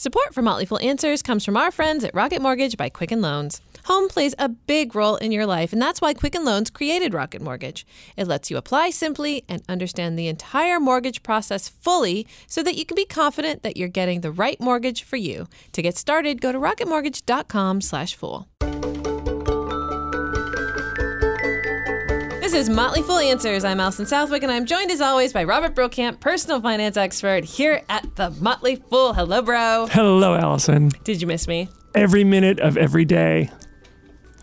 Support 0.00 0.32
for 0.32 0.42
Motley 0.42 0.64
Fool 0.64 0.78
Answers 0.78 1.22
comes 1.22 1.44
from 1.44 1.56
our 1.56 1.72
friends 1.72 2.04
at 2.04 2.14
Rocket 2.14 2.40
Mortgage 2.40 2.76
by 2.76 2.88
Quicken 2.88 3.20
Loans. 3.20 3.60
Home 3.86 4.08
plays 4.08 4.32
a 4.38 4.48
big 4.48 4.94
role 4.94 5.16
in 5.16 5.32
your 5.32 5.44
life, 5.44 5.72
and 5.72 5.82
that's 5.82 6.00
why 6.00 6.14
Quicken 6.14 6.44
Loans 6.44 6.70
created 6.70 7.14
Rocket 7.14 7.42
Mortgage. 7.42 7.84
It 8.16 8.28
lets 8.28 8.48
you 8.48 8.56
apply 8.56 8.90
simply 8.90 9.42
and 9.48 9.60
understand 9.68 10.16
the 10.16 10.28
entire 10.28 10.78
mortgage 10.78 11.24
process 11.24 11.68
fully 11.68 12.28
so 12.46 12.62
that 12.62 12.76
you 12.76 12.86
can 12.86 12.94
be 12.94 13.06
confident 13.06 13.64
that 13.64 13.76
you're 13.76 13.88
getting 13.88 14.20
the 14.20 14.30
right 14.30 14.60
mortgage 14.60 15.02
for 15.02 15.16
you. 15.16 15.48
To 15.72 15.82
get 15.82 15.96
started, 15.96 16.40
go 16.40 16.52
to 16.52 16.60
rocketmortgage.com/fool. 16.60 18.46
This 22.48 22.66
is 22.66 22.70
Motley 22.70 23.02
Fool 23.02 23.18
Answers. 23.18 23.62
I'm 23.62 23.78
Alison 23.78 24.06
Southwick, 24.06 24.42
and 24.42 24.50
I'm 24.50 24.64
joined 24.64 24.90
as 24.90 25.02
always 25.02 25.34
by 25.34 25.44
Robert 25.44 25.74
Brokamp, 25.74 26.18
personal 26.18 26.62
finance 26.62 26.96
expert 26.96 27.44
here 27.44 27.82
at 27.90 28.16
the 28.16 28.30
Motley 28.30 28.76
Fool. 28.76 29.12
Hello, 29.12 29.42
bro. 29.42 29.86
Hello, 29.90 30.34
Alison. 30.34 30.88
Did 31.04 31.20
you 31.20 31.26
miss 31.26 31.46
me? 31.46 31.68
Every 31.94 32.24
minute 32.24 32.58
of 32.60 32.78
every 32.78 33.04
day, 33.04 33.50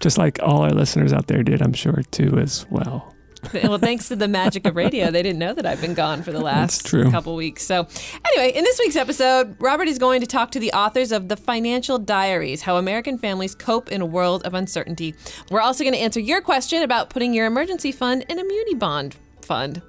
just 0.01 0.19
like 0.19 0.37
all 0.43 0.61
our 0.61 0.69
listeners 0.69 1.13
out 1.13 1.25
there 1.25 1.41
did, 1.41 1.63
I'm 1.63 1.73
sure, 1.73 2.03
too, 2.11 2.37
as 2.37 2.67
well. 2.69 3.14
well, 3.63 3.77
thanks 3.77 4.07
to 4.09 4.15
the 4.15 4.27
magic 4.27 4.65
of 4.65 4.75
radio, 4.75 5.11
they 5.11 5.23
didn't 5.23 5.39
know 5.39 5.53
that 5.53 5.65
I've 5.65 5.81
been 5.81 5.93
gone 5.93 6.23
for 6.23 6.31
the 6.31 6.41
last 6.41 6.89
couple 6.89 7.35
weeks. 7.35 7.63
So, 7.63 7.87
anyway, 8.25 8.51
in 8.55 8.63
this 8.63 8.79
week's 8.79 8.95
episode, 8.95 9.55
Robert 9.59 9.87
is 9.87 9.97
going 9.97 10.21
to 10.21 10.27
talk 10.27 10.51
to 10.51 10.59
the 10.59 10.71
authors 10.73 11.11
of 11.11 11.27
The 11.27 11.37
Financial 11.37 11.97
Diaries 11.97 12.61
How 12.61 12.77
American 12.77 13.17
Families 13.17 13.55
Cope 13.55 13.91
in 13.91 14.01
a 14.01 14.05
World 14.05 14.43
of 14.43 14.53
Uncertainty. 14.53 15.15
We're 15.49 15.61
also 15.61 15.83
going 15.83 15.93
to 15.93 15.99
answer 15.99 16.19
your 16.19 16.41
question 16.41 16.81
about 16.83 17.09
putting 17.09 17.33
your 17.33 17.45
emergency 17.45 17.91
fund 17.91 18.25
in 18.29 18.39
a 18.39 18.43
muni 18.43 18.75
bond 18.75 19.15
fund. 19.41 19.81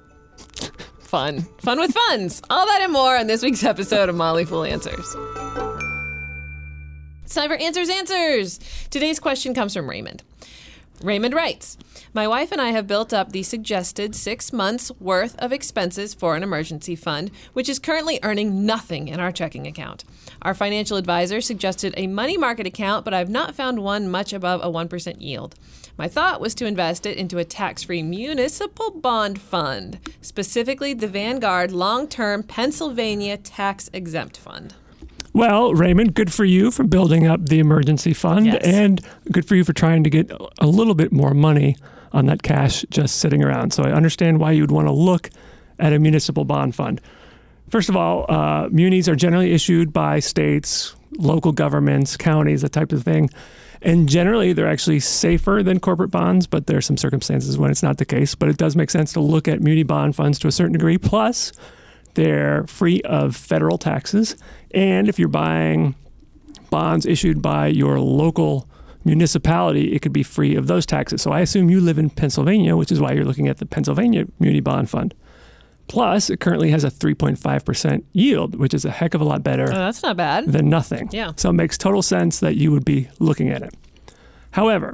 Fun. 1.00 1.42
Fun 1.58 1.78
with 1.78 1.92
funds. 1.92 2.42
All 2.50 2.66
that 2.66 2.80
and 2.82 2.92
more 2.92 3.16
on 3.16 3.26
this 3.26 3.42
week's 3.42 3.64
episode 3.64 4.08
of 4.08 4.14
Motley 4.14 4.44
Fool 4.44 4.64
Answers. 4.64 5.16
It's 7.24 7.34
time 7.34 7.48
for 7.48 7.56
Answers 7.56 7.88
Answers. 7.88 8.58
Today's 8.90 9.18
question 9.18 9.54
comes 9.54 9.74
from 9.74 9.88
Raymond. 9.88 10.22
Raymond 11.02 11.34
writes 11.34 11.76
My 12.16 12.26
wife 12.26 12.50
and 12.50 12.62
I 12.62 12.70
have 12.70 12.86
built 12.86 13.12
up 13.12 13.32
the 13.32 13.42
suggested 13.42 14.14
six 14.14 14.50
months 14.50 14.90
worth 14.98 15.36
of 15.38 15.52
expenses 15.52 16.14
for 16.14 16.34
an 16.34 16.42
emergency 16.42 16.96
fund, 16.96 17.30
which 17.52 17.68
is 17.68 17.78
currently 17.78 18.18
earning 18.22 18.64
nothing 18.64 19.08
in 19.08 19.20
our 19.20 19.30
checking 19.30 19.66
account. 19.66 20.02
Our 20.40 20.54
financial 20.54 20.96
advisor 20.96 21.42
suggested 21.42 21.92
a 21.94 22.06
money 22.06 22.38
market 22.38 22.66
account, 22.66 23.04
but 23.04 23.12
I've 23.12 23.28
not 23.28 23.54
found 23.54 23.80
one 23.80 24.08
much 24.08 24.32
above 24.32 24.62
a 24.62 24.70
1% 24.72 25.20
yield. 25.20 25.56
My 25.98 26.08
thought 26.08 26.40
was 26.40 26.54
to 26.54 26.64
invest 26.64 27.04
it 27.04 27.18
into 27.18 27.36
a 27.36 27.44
tax 27.44 27.82
free 27.82 28.02
municipal 28.02 28.92
bond 28.92 29.38
fund, 29.38 29.98
specifically 30.22 30.94
the 30.94 31.08
Vanguard 31.08 31.70
Long 31.70 32.08
Term 32.08 32.42
Pennsylvania 32.42 33.36
Tax 33.36 33.90
Exempt 33.92 34.38
Fund. 34.38 34.72
Well, 35.34 35.74
Raymond, 35.74 36.14
good 36.14 36.32
for 36.32 36.46
you 36.46 36.70
for 36.70 36.84
building 36.84 37.26
up 37.26 37.44
the 37.44 37.58
emergency 37.58 38.14
fund, 38.14 38.46
Yes. 38.46 38.64
and 38.64 39.02
good 39.30 39.46
for 39.46 39.54
you 39.54 39.64
for 39.64 39.74
trying 39.74 40.02
to 40.04 40.08
get 40.08 40.32
a 40.58 40.66
little 40.66 40.94
bit 40.94 41.12
more 41.12 41.34
money 41.34 41.76
on 42.12 42.26
that 42.26 42.42
cash 42.42 42.84
just 42.90 43.18
sitting 43.18 43.42
around. 43.42 43.72
So 43.72 43.82
I 43.82 43.92
understand 43.92 44.40
why 44.40 44.52
you'd 44.52 44.70
want 44.70 44.88
to 44.88 44.92
look 44.92 45.30
at 45.78 45.92
a 45.92 45.98
municipal 45.98 46.44
bond 46.44 46.74
fund. 46.74 47.00
First 47.70 47.88
of 47.88 47.96
all, 47.96 48.26
uh, 48.28 48.68
munis 48.70 49.08
are 49.08 49.16
generally 49.16 49.52
issued 49.52 49.92
by 49.92 50.20
states, 50.20 50.94
local 51.18 51.52
governments, 51.52 52.16
counties, 52.16 52.62
that 52.62 52.72
type 52.72 52.92
of 52.92 53.02
thing. 53.02 53.28
And 53.82 54.08
generally, 54.08 54.52
they're 54.52 54.68
actually 54.68 55.00
safer 55.00 55.62
than 55.62 55.80
corporate 55.80 56.10
bonds, 56.10 56.46
but 56.46 56.66
there 56.66 56.78
are 56.78 56.82
some 56.82 56.96
circumstances 56.96 57.58
when 57.58 57.70
it's 57.70 57.82
not 57.82 57.98
the 57.98 58.04
case. 58.04 58.34
But 58.34 58.48
it 58.48 58.56
does 58.56 58.76
make 58.76 58.90
sense 58.90 59.12
to 59.14 59.20
look 59.20 59.48
at 59.48 59.60
muni 59.60 59.82
bond 59.82 60.16
funds 60.16 60.38
to 60.40 60.48
a 60.48 60.52
certain 60.52 60.72
degree. 60.72 60.96
Plus, 60.96 61.52
they're 62.14 62.66
free 62.66 63.02
of 63.02 63.36
federal 63.36 63.78
taxes. 63.78 64.36
And 64.72 65.08
if 65.08 65.18
you're 65.18 65.28
buying 65.28 65.94
bonds 66.70 67.04
issued 67.04 67.42
by 67.42 67.66
your 67.68 68.00
local 68.00 68.68
municipality, 69.06 69.94
it 69.94 70.02
could 70.02 70.12
be 70.12 70.22
free 70.22 70.54
of 70.56 70.66
those 70.66 70.84
taxes. 70.84 71.22
So 71.22 71.30
I 71.32 71.40
assume 71.40 71.70
you 71.70 71.80
live 71.80 71.98
in 71.98 72.10
Pennsylvania, 72.10 72.76
which 72.76 72.92
is 72.92 73.00
why 73.00 73.12
you're 73.12 73.24
looking 73.24 73.48
at 73.48 73.58
the 73.58 73.66
Pennsylvania 73.66 74.26
Muni 74.38 74.60
Bond 74.60 74.90
Fund. 74.90 75.14
Plus, 75.88 76.28
it 76.30 76.40
currently 76.40 76.70
has 76.70 76.82
a 76.82 76.90
3.5% 76.90 78.02
yield, 78.12 78.56
which 78.56 78.74
is 78.74 78.84
a 78.84 78.90
heck 78.90 79.14
of 79.14 79.20
a 79.20 79.24
lot 79.24 79.44
better 79.44 79.64
Oh, 79.64 79.76
that's 79.78 80.02
not 80.02 80.16
bad. 80.16 80.46
than 80.52 80.68
nothing. 80.68 81.08
Yeah. 81.12 81.30
So 81.36 81.50
it 81.50 81.52
makes 81.52 81.78
total 81.78 82.02
sense 82.02 82.40
that 82.40 82.56
you 82.56 82.72
would 82.72 82.84
be 82.84 83.08
looking 83.20 83.48
at 83.50 83.62
it. 83.62 83.72
However, 84.50 84.92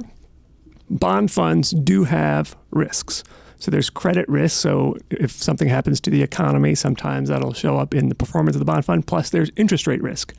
bond 0.91 1.31
funds 1.31 1.71
do 1.71 2.03
have 2.03 2.55
risks. 2.69 3.23
So 3.57 3.71
there's 3.71 3.89
credit 3.89 4.27
risk. 4.29 4.59
So 4.61 4.97
if 5.09 5.31
something 5.31 5.67
happens 5.69 5.99
to 6.01 6.11
the 6.11 6.21
economy, 6.21 6.75
sometimes 6.75 7.29
that'll 7.29 7.53
show 7.53 7.77
up 7.77 7.95
in 7.95 8.09
the 8.09 8.15
performance 8.15 8.55
of 8.55 8.59
the 8.59 8.65
bond 8.65 8.85
fund. 8.85 9.07
Plus, 9.07 9.31
there's 9.31 9.49
interest 9.55 9.87
rate 9.87 10.03
risk. 10.03 10.35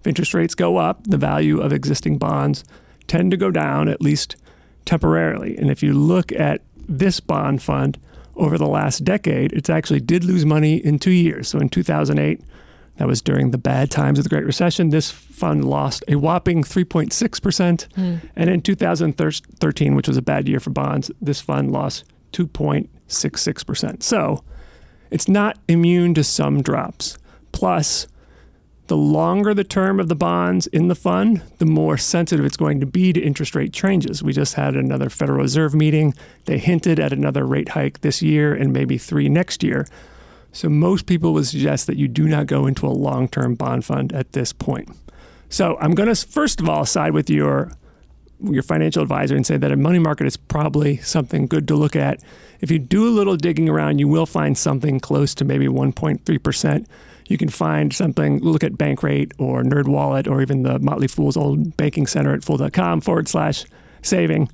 If 0.00 0.06
interest 0.06 0.34
rates 0.34 0.54
go 0.54 0.76
up, 0.76 1.06
the 1.06 1.16
value 1.16 1.60
of 1.60 1.72
existing 1.72 2.18
bonds 2.18 2.62
tend 3.06 3.30
to 3.30 3.36
go 3.36 3.50
down, 3.50 3.88
at 3.88 4.00
least 4.00 4.36
temporarily. 4.84 5.56
And 5.56 5.70
if 5.70 5.82
you 5.82 5.92
look 5.92 6.32
at 6.32 6.62
this 6.88 7.20
bond 7.20 7.62
fund 7.62 7.98
over 8.36 8.58
the 8.58 8.66
last 8.66 9.04
decade, 9.04 9.52
it 9.52 9.70
actually 9.70 10.00
did 10.00 10.24
lose 10.24 10.44
money 10.44 10.76
in 10.76 10.98
two 10.98 11.10
years. 11.10 11.48
So 11.48 11.58
in 11.58 11.68
2008, 11.68 12.40
that 12.96 13.08
was 13.08 13.22
during 13.22 13.50
the 13.50 13.58
bad 13.58 13.90
times 13.90 14.18
of 14.18 14.24
the 14.24 14.28
Great 14.28 14.44
Recession. 14.44 14.90
This 14.90 15.10
fund 15.10 15.64
lost 15.64 16.04
a 16.06 16.14
whopping 16.14 16.62
3.6%. 16.62 17.92
Hmm. 17.94 18.16
And 18.36 18.50
in 18.50 18.62
2013, 18.62 19.94
which 19.94 20.08
was 20.08 20.16
a 20.16 20.22
bad 20.22 20.48
year 20.48 20.60
for 20.60 20.70
bonds, 20.70 21.10
this 21.20 21.40
fund 21.40 21.72
lost 21.72 22.04
2.66%. 22.32 24.02
So 24.02 24.44
it's 25.10 25.28
not 25.28 25.58
immune 25.66 26.14
to 26.14 26.24
some 26.24 26.62
drops. 26.62 27.18
Plus, 27.52 28.06
the 28.86 28.96
longer 28.96 29.54
the 29.54 29.64
term 29.64 29.98
of 29.98 30.08
the 30.08 30.14
bonds 30.14 30.66
in 30.68 30.88
the 30.88 30.94
fund, 30.94 31.42
the 31.58 31.64
more 31.64 31.96
sensitive 31.96 32.44
it's 32.44 32.56
going 32.56 32.80
to 32.80 32.86
be 32.86 33.12
to 33.12 33.20
interest 33.20 33.54
rate 33.54 33.72
changes. 33.72 34.22
We 34.22 34.32
just 34.32 34.54
had 34.54 34.76
another 34.76 35.08
Federal 35.08 35.40
Reserve 35.40 35.74
meeting. 35.74 36.14
They 36.44 36.58
hinted 36.58 37.00
at 37.00 37.12
another 37.12 37.46
rate 37.46 37.70
hike 37.70 38.02
this 38.02 38.20
year 38.20 38.54
and 38.54 38.72
maybe 38.72 38.98
three 38.98 39.28
next 39.28 39.62
year. 39.62 39.86
So 40.52 40.68
most 40.68 41.06
people 41.06 41.32
would 41.32 41.46
suggest 41.46 41.86
that 41.86 41.96
you 41.96 42.08
do 42.08 42.28
not 42.28 42.46
go 42.46 42.66
into 42.66 42.86
a 42.86 42.88
long-term 42.88 43.54
bond 43.54 43.84
fund 43.84 44.12
at 44.12 44.32
this 44.32 44.52
point. 44.52 44.88
So 45.48 45.78
I'm 45.80 45.94
going 45.94 46.12
to 46.12 46.26
first 46.26 46.60
of 46.60 46.68
all 46.68 46.84
side 46.84 47.12
with 47.12 47.30
your 47.30 47.70
your 48.42 48.62
financial 48.62 49.02
advisor 49.02 49.36
and 49.36 49.46
say 49.46 49.56
that 49.56 49.72
a 49.72 49.76
money 49.76 49.98
market 49.98 50.26
is 50.26 50.36
probably 50.36 50.98
something 50.98 51.46
good 51.46 51.66
to 51.68 51.76
look 51.76 51.96
at. 51.96 52.22
If 52.60 52.70
you 52.70 52.78
do 52.78 53.08
a 53.08 53.10
little 53.10 53.36
digging 53.36 53.68
around, 53.68 54.00
you 54.00 54.08
will 54.08 54.26
find 54.26 54.58
something 54.58 55.00
close 55.00 55.34
to 55.36 55.44
maybe 55.44 55.66
1.3%. 55.66 56.86
You 57.26 57.38
can 57.38 57.48
find 57.48 57.92
something, 57.92 58.40
look 58.40 58.62
at 58.62 58.72
Bankrate 58.72 59.32
or 59.38 59.62
NerdWallet 59.62 60.28
or 60.28 60.42
even 60.42 60.62
the 60.62 60.78
Motley 60.78 61.08
Fool's 61.08 61.36
old 61.36 61.76
banking 61.76 62.06
center 62.06 62.34
at 62.34 62.44
fool.com 62.44 63.00
forward 63.00 63.28
slash 63.28 63.64
saving. 64.02 64.50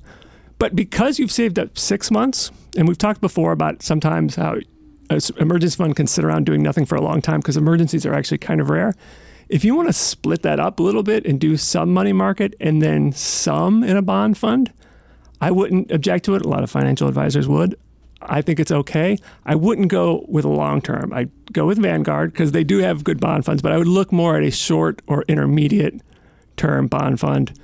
But 0.57 0.75
because 0.75 1.19
you've 1.19 1.31
saved 1.31 1.59
up 1.59 1.77
six 1.77 2.11
months, 2.11 2.51
and 2.77 2.87
we've 2.87 2.97
talked 2.97 3.19
before 3.19 3.51
about 3.51 3.83
sometimes 3.83 4.35
how 4.35 4.57
an 5.09 5.19
emergency 5.37 5.75
fund 5.75 5.95
can 5.95 6.07
sit 6.07 6.23
around 6.23 6.45
doing 6.45 6.63
nothing 6.63 6.85
for 6.85 6.95
a 6.95 7.01
long 7.01 7.21
time 7.21 7.39
because 7.39 7.57
emergencies 7.57 8.05
are 8.05 8.13
actually 8.13 8.37
kind 8.37 8.61
of 8.61 8.69
rare. 8.69 8.93
If 9.49 9.65
you 9.65 9.75
want 9.75 9.89
to 9.89 9.93
split 9.93 10.43
that 10.43 10.59
up 10.59 10.79
a 10.79 10.83
little 10.83 11.03
bit 11.03 11.25
and 11.25 11.39
do 11.39 11.57
some 11.57 11.93
money 11.93 12.13
market 12.13 12.55
and 12.61 12.81
then 12.81 13.11
some 13.11 13.83
in 13.83 13.97
a 13.97 14.01
bond 14.01 14.37
fund, 14.37 14.71
I 15.41 15.51
wouldn't 15.51 15.91
object 15.91 16.25
to 16.25 16.35
it. 16.35 16.45
A 16.45 16.47
lot 16.47 16.63
of 16.63 16.71
financial 16.71 17.09
advisors 17.09 17.47
would. 17.47 17.75
I 18.23 18.41
think 18.41 18.59
it's 18.59 18.71
okay. 18.71 19.17
I 19.45 19.55
wouldn't 19.55 19.87
go 19.87 20.25
with 20.27 20.45
a 20.45 20.49
long 20.49 20.81
term. 20.81 21.11
I'd 21.13 21.31
go 21.51 21.65
with 21.65 21.79
Vanguard 21.79 22.31
because 22.31 22.51
they 22.51 22.63
do 22.63 22.79
have 22.79 23.03
good 23.03 23.19
bond 23.19 23.45
funds, 23.45 23.61
but 23.61 23.71
I 23.71 23.77
would 23.77 23.87
look 23.87 24.11
more 24.11 24.37
at 24.37 24.43
a 24.43 24.51
short 24.51 25.01
or 25.07 25.23
intermediate 25.27 26.01
term 26.57 26.87
bond 26.87 27.19
fund. 27.19 27.57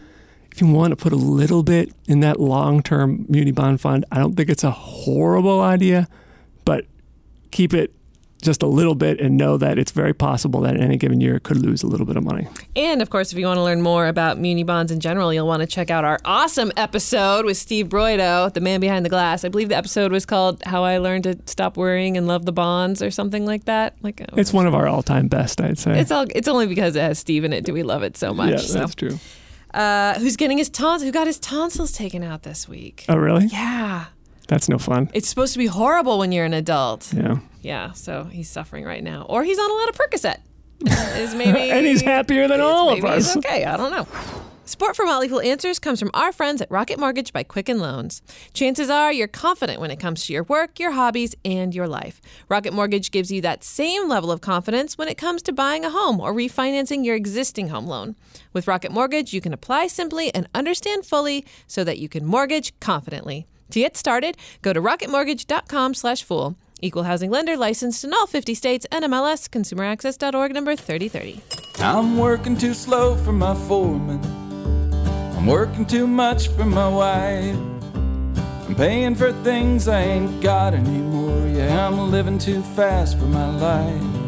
If 0.52 0.62
you 0.62 0.68
want 0.68 0.92
to 0.92 0.96
put 0.96 1.14
a 1.14 1.18
little 1.18 1.62
bit 1.62 1.94
in 2.08 2.22
that 2.22 2.40
long 2.40 2.82
term 2.82 3.26
muni 3.30 3.52
bond 3.52 3.80
fund, 3.82 4.06
I 4.12 4.18
don't 4.18 4.36
think 4.36 4.50
it's 4.50 4.64
a 4.64 4.72
horrible 4.72 5.62
idea, 5.62 6.08
but 6.66 6.86
keep 7.52 7.74
it 7.74 7.94
just 8.42 8.62
a 8.62 8.68
little 8.68 8.96
bit 8.96 9.20
and 9.20 9.36
know 9.36 9.58
that 9.58 9.80
it's 9.80 9.92
very 9.92 10.14
possible 10.14 10.62
that 10.62 10.76
in 10.76 10.82
any 10.82 10.96
given 10.98 11.20
year 11.20 11.38
it 11.38 11.44
could 11.44 11.58
lose 11.58 11.82
a 11.84 11.88
little 11.88 12.06
bit 12.06 12.16
of 12.18 12.24
money. 12.24 12.48
And 12.76 13.02
of 13.02 13.10
course, 13.10 13.32
if 13.32 13.38
you 13.40 13.46
want 13.48 13.58
to 13.58 13.64
learn 13.64 13.82
more 13.82 14.08
about 14.08 14.38
muni 14.38 14.64
bonds 14.64 14.92
in 14.92 15.00
general, 15.00 15.34
you'll 15.34 15.48
want 15.48 15.62
to 15.62 15.68
check 15.68 15.90
out 15.90 16.06
our 16.06 16.20
awesome 16.24 16.72
episode 16.78 17.46
with 17.46 17.58
Steve 17.58 17.88
Broido, 17.90 18.54
the 18.54 18.62
man 18.62 18.80
behind 18.80 19.04
the 19.06 19.10
glass. 19.10 19.44
I 19.44 19.50
believe 19.50 19.70
the 19.70 19.78
episode 19.78 20.12
was 20.12 20.26
called 20.26 20.62
"How 20.66 20.84
I 20.84 21.00
Learned 21.00 21.24
to 21.24 21.38
Stop 21.46 21.78
Worrying 21.78 22.16
and 22.16 22.28
Love 22.28 22.46
the 22.46 22.52
Bonds" 22.52 23.02
or 23.02 23.10
something 23.12 23.46
like 23.46 23.66
that. 23.66 23.96
Like 24.04 24.22
uh, 24.22 24.26
It's 24.36 24.54
one 24.54 24.68
of 24.68 24.76
our 24.76 24.88
all 24.88 25.02
time 25.04 25.28
best, 25.28 25.60
I'd 25.60 25.80
say. 25.80 26.00
It's 26.00 26.12
all. 26.12 26.26
It's 26.36 26.48
only 26.48 26.68
because 26.68 26.96
it 26.96 27.02
has 27.02 27.18
Steve 27.20 27.44
in 27.44 27.54
it. 27.54 27.66
Do 27.66 27.74
we 27.74 27.84
love 27.84 28.04
it 28.04 28.16
so 28.18 28.34
much? 28.34 28.52
yeah, 28.52 28.58
so, 28.58 28.80
that's 28.80 28.96
true. 28.96 29.20
uh, 29.74 30.14
who's 30.20 30.38
getting 30.38 30.58
his 30.60 30.70
tons? 30.70 31.02
Who 31.04 31.12
got 31.12 31.28
his 31.28 31.40
tonsils 31.40 31.92
taken 31.92 32.24
out 32.24 32.44
this 32.44 32.68
week? 32.70 33.06
Oh, 33.10 33.16
really? 33.18 33.46
Yeah, 33.48 34.06
That's 34.48 34.70
no 34.70 34.78
fun. 34.78 35.10
it's 35.14 35.28
supposed 35.28 35.54
to 35.54 35.60
be 35.60 35.68
horrible 35.68 36.20
when 36.20 36.32
you're 36.32 36.46
an 36.46 36.54
adult. 36.54 37.14
Yeah. 37.14 37.40
Yeah, 37.62 37.92
so 37.92 38.24
he's 38.26 38.50
suffering 38.50 38.86
right 38.86 39.04
now, 39.04 39.26
or 39.28 39.44
he's 39.44 39.60
on 39.60 39.70
a 39.70 39.74
lot 39.74 39.90
of 39.90 39.96
Percocet. 39.96 40.38
Is 41.18 41.34
maybe 41.36 41.72
And 41.72 41.86
he's 41.86 42.02
happier 42.02 42.48
than 42.48 42.62
all 42.62 42.90
of 42.90 43.04
us. 43.04 43.34
He's 43.34 43.38
okay. 43.38 43.66
I 43.66 43.76
don't 43.78 43.92
know. 43.92 44.08
Support 44.66 44.98
for 44.98 45.06
Motley 45.06 45.30
Fool 45.30 45.40
Answers 45.40 45.80
comes 45.80 45.98
from 45.98 46.12
our 46.14 46.34
friends 46.34 46.62
at 46.62 46.70
Rocket 46.70 47.00
Mortgage 47.00 47.32
by 47.32 47.44
Quicken 47.44 47.80
Loans. 47.80 48.22
Chances 48.54 48.90
are 48.90 49.14
you're 49.14 49.28
confident 49.28 49.80
when 49.80 49.92
it 49.92 49.96
comes 50.00 50.26
to 50.26 50.34
your 50.34 50.44
work, 50.44 50.78
your 50.78 50.92
hobbies, 50.92 51.34
and 51.46 51.74
your 51.74 51.88
life. 51.88 52.22
Rocket 52.50 52.74
Mortgage 52.74 53.10
gives 53.12 53.32
you 53.32 53.40
that 53.42 53.64
same 53.64 54.10
level 54.10 54.30
of 54.30 54.42
confidence 54.42 54.98
when 54.98 55.08
it 55.08 55.18
comes 55.18 55.42
to 55.44 55.54
buying 55.54 55.86
a 55.86 55.90
home 55.90 56.20
or 56.20 56.34
refinancing 56.34 57.06
your 57.06 57.16
existing 57.16 57.70
home 57.70 57.88
loan. 57.88 58.18
With 58.52 58.68
Rocket 58.68 58.92
Mortgage, 58.92 59.34
you 59.34 59.40
can 59.40 59.54
apply 59.54 59.88
simply 59.88 60.36
and 60.36 60.50
understand 60.54 61.06
fully 61.06 61.46
so 61.66 61.86
that 61.86 61.98
you 61.98 62.10
can 62.10 62.26
mortgage 62.26 62.78
confidently. 62.82 63.48
To 63.72 63.80
get 63.80 63.98
started, 63.98 64.38
go 64.62 64.74
to 64.74 64.82
rocketmortgage.com/fool. 64.82 66.56
Equal 66.80 67.04
housing 67.04 67.32
lender 67.32 67.58
licensed 67.58 68.04
in 68.04 68.14
all 68.14 68.28
50 68.28 68.54
states. 68.54 68.86
NMLS 68.92 69.48
consumeraccess.org 69.50 70.54
number 70.54 70.76
3030. 70.76 71.42
I'm 71.80 72.18
working 72.18 72.58
too 72.58 72.74
slow 72.74 73.16
for 73.16 73.32
my 73.34 73.56
foreman. 73.68 74.22
I'm 75.36 75.48
working 75.48 75.86
too 75.86 76.08
much 76.08 76.50
for 76.50 76.66
my 76.66 76.88
wife. 76.88 77.56
I'm 78.68 78.76
paying 78.76 79.16
for 79.16 79.32
things 79.44 79.88
I 79.88 80.02
ain't 80.02 80.42
got 80.42 80.74
anymore. 80.74 81.48
Yeah, 81.48 81.88
I'm 81.88 82.12
living 82.12 82.38
too 82.38 82.62
fast 82.76 83.18
for 83.18 83.26
my 83.26 83.50
life. 83.58 84.27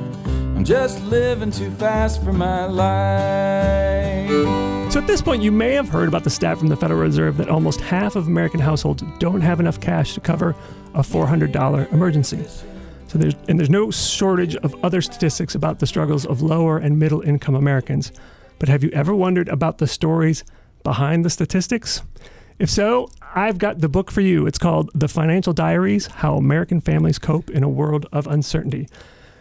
I'm 0.59 0.65
just 0.65 1.01
living 1.05 1.51
too 1.51 1.71
fast 1.71 2.21
for 2.21 2.33
my 2.33 2.65
life. 2.65 4.29
So 4.91 4.99
at 4.99 5.07
this 5.07 5.21
point, 5.21 5.41
you 5.41 5.53
may 5.53 5.71
have 5.71 5.87
heard 5.87 6.09
about 6.09 6.25
the 6.25 6.29
stat 6.29 6.57
from 6.57 6.67
the 6.67 6.75
Federal 6.75 6.99
Reserve 6.99 7.37
that 7.37 7.47
almost 7.47 7.79
half 7.79 8.17
of 8.17 8.27
American 8.27 8.59
households 8.59 9.01
don't 9.19 9.39
have 9.39 9.61
enough 9.61 9.79
cash 9.79 10.15
to 10.15 10.19
cover 10.19 10.53
a 10.95 10.99
$400 10.99 11.93
emergency. 11.93 12.45
So 13.07 13.17
there's 13.17 13.35
and 13.47 13.57
there's 13.57 13.69
no 13.69 13.89
shortage 13.89 14.57
of 14.57 14.75
other 14.83 15.01
statistics 15.01 15.55
about 15.55 15.79
the 15.79 15.87
struggles 15.87 16.25
of 16.25 16.41
lower 16.41 16.77
and 16.77 16.99
middle 16.99 17.21
income 17.21 17.55
Americans. 17.55 18.11
But 18.59 18.67
have 18.67 18.83
you 18.83 18.89
ever 18.89 19.15
wondered 19.15 19.47
about 19.47 19.77
the 19.77 19.87
stories 19.87 20.43
behind 20.83 21.23
the 21.23 21.29
statistics? 21.29 22.01
If 22.59 22.69
so, 22.69 23.07
I've 23.33 23.59
got 23.59 23.79
the 23.79 23.87
book 23.87 24.11
for 24.11 24.19
you. 24.19 24.45
It's 24.45 24.59
called 24.59 24.89
The 24.93 25.07
Financial 25.07 25.53
Diaries 25.53 26.07
How 26.07 26.35
American 26.35 26.81
Families 26.81 27.17
Cope 27.17 27.49
in 27.49 27.63
a 27.63 27.69
World 27.69 28.07
of 28.11 28.27
Uncertainty. 28.27 28.89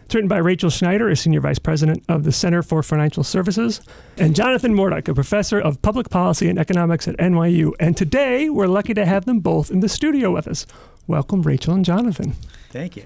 It's 0.08 0.14
written 0.14 0.26
by 0.26 0.38
Rachel 0.38 0.70
Schneider, 0.70 1.10
a 1.10 1.14
senior 1.14 1.42
vice 1.42 1.58
president 1.58 2.02
of 2.08 2.24
the 2.24 2.32
Center 2.32 2.62
for 2.62 2.82
Financial 2.82 3.22
Services, 3.22 3.82
and 4.16 4.34
Jonathan 4.34 4.74
Morduch, 4.74 5.06
a 5.06 5.12
professor 5.12 5.60
of 5.60 5.82
public 5.82 6.08
policy 6.08 6.48
and 6.48 6.58
economics 6.58 7.06
at 7.06 7.14
NYU. 7.18 7.72
And 7.78 7.94
today, 7.94 8.48
we're 8.48 8.68
lucky 8.68 8.94
to 8.94 9.04
have 9.04 9.26
them 9.26 9.40
both 9.40 9.70
in 9.70 9.80
the 9.80 9.88
studio 9.90 10.30
with 10.30 10.48
us. 10.48 10.64
Welcome, 11.06 11.42
Rachel 11.42 11.74
and 11.74 11.84
Jonathan. 11.84 12.32
Thank 12.70 12.96
you. 12.96 13.04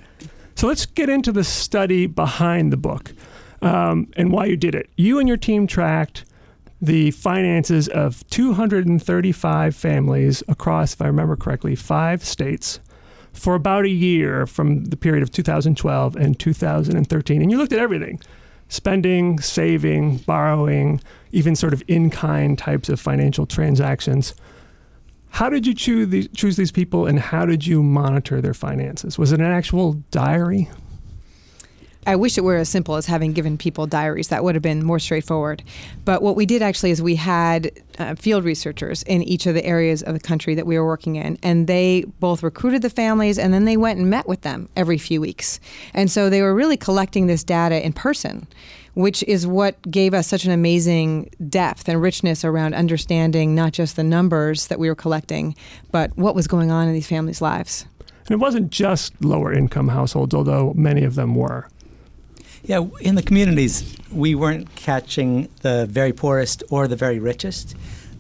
So 0.55 0.69
let's 0.69 0.87
get 0.87 1.09
into 1.09 1.33
the 1.33 1.43
study 1.43 2.07
behind 2.07 2.73
the 2.73 2.77
book 2.77 3.13
um, 3.63 4.07
and 4.17 4.31
why 4.31 4.45
you 4.45 4.57
did 4.57 4.77
it. 4.77 4.89
You 4.95 5.19
and 5.19 5.27
your 5.27 5.39
team 5.39 5.67
tracked 5.67 6.25
the 6.81 7.11
finances 7.11 7.89
of 7.89 8.25
235 8.31 9.75
families 9.75 10.45
across, 10.47 10.95
if 10.95 11.03
I 11.03 11.09
remember 11.09 11.35
correctly, 11.35 11.75
five 11.75 12.25
states 12.25 12.79
for 13.33 13.55
about 13.55 13.85
a 13.85 13.91
year 13.91 14.47
from 14.47 14.85
the 14.87 14.97
period 14.97 15.23
of 15.23 15.31
2012 15.31 16.17
and 16.17 16.39
2013. 16.39 17.43
And 17.43 17.51
you 17.51 17.59
looked 17.59 17.73
at 17.73 17.79
everything 17.79 18.21
spending, 18.69 19.39
saving, 19.39 20.17
borrowing, 20.19 20.99
even 21.31 21.55
sort 21.55 21.75
of 21.75 21.83
in 21.89 22.09
kind 22.09 22.57
types 22.57 22.89
of 22.89 22.99
financial 22.99 23.45
transactions. 23.45 24.35
How 25.29 25.51
did 25.51 25.67
you 25.67 25.75
choose 25.75 26.09
these, 26.09 26.29
choose 26.35 26.57
these 26.57 26.73
people 26.73 27.07
and 27.07 27.21
how 27.21 27.45
did 27.45 27.67
you 27.67 27.83
monitor 27.83 28.41
their 28.41 28.55
finances? 28.55 29.19
Was 29.19 29.31
it 29.31 29.41
an 29.41 29.47
actual 29.47 29.95
diary? 30.11 30.71
I 32.05 32.17
wish 32.17 32.37
it 32.37 32.43
were 32.43 32.57
as 32.57 32.69
simple 32.69 32.97
as 32.97 33.07
having 33.07 33.33
given 33.33 33.57
people 33.57 33.87
diaries. 33.87 34.29
That 34.29 34.43
would 34.43 34.57
have 34.57 34.63
been 34.63 34.85
more 34.85 34.99
straightforward. 34.99 35.63
But 36.05 36.21
what 36.21 36.35
we 36.35 36.47
did 36.47 36.61
actually 36.61 36.91
is 36.91 37.01
we 37.01 37.15
had 37.15 37.71
uh, 37.99 38.17
field 38.17 38.45
researchers 38.45 39.05
in 39.05 39.23
each 39.23 39.47
of 39.47 39.55
the 39.55 39.65
areas 39.65 40.03
of 40.03 40.15
the 40.15 40.21
country 40.21 40.57
that 40.57 40.67
we 40.67 40.77
were 40.77 40.85
working 40.85 41.15
in, 41.15 41.39
and 41.45 41.69
they 41.69 42.05
both 42.19 42.43
recruited 42.43 42.83
the 42.83 42.91
families 42.91 43.39
and 43.39 43.55
then 43.55 43.67
they 43.67 43.77
went 43.77 44.01
and 44.01 44.11
met 44.11 44.27
with 44.27 44.41
them 44.41 44.69
every 44.75 44.99
few 44.99 45.21
weeks. 45.21 45.61
And 45.95 46.11
so 46.11 46.29
they 46.29 46.43
were 46.43 46.55
really 46.55 46.77
collecting 46.77 47.29
this 47.29 47.45
data 47.45 47.85
in 47.85 47.93
person 47.93 48.47
which 48.95 49.23
is 49.23 49.47
what 49.47 49.81
gave 49.91 50.13
us 50.13 50.27
such 50.29 50.45
an 50.45 50.51
amazing 50.51 51.31
depth 51.49 51.89
and 51.89 52.03
richness 52.03 52.45
around 52.45 52.75
understanding 52.75 53.55
not 53.55 53.73
just 53.73 53.97
the 53.97 54.05
numbers 54.05 54.67
that 54.67 54.79
we 54.79 54.89
were 54.89 54.95
collecting, 54.95 55.57
but 55.91 56.15
what 56.19 56.35
was 56.35 56.47
going 56.47 56.71
on 56.71 56.89
in 56.89 56.93
these 56.93 57.07
families' 57.07 57.41
lives. 57.41 57.87
And 58.27 58.31
it 58.33 58.37
wasn't 58.37 58.71
just 58.71 59.25
lower 59.25 59.53
income 59.53 59.89
households, 59.89 60.35
although 60.35 60.73
many 60.75 61.05
of 61.05 61.15
them 61.15 61.35
were. 61.35 61.69
Yeah, 62.65 62.87
in 63.01 63.17
the 63.17 63.23
communities, 63.23 63.97
we 64.13 64.37
weren't 64.37 64.73
catching 64.77 65.49
the 65.63 65.87
very 65.87 66.13
poorest 66.13 66.63
or 66.71 66.87
the 66.87 66.95
very 66.95 67.19
richest. 67.19 67.75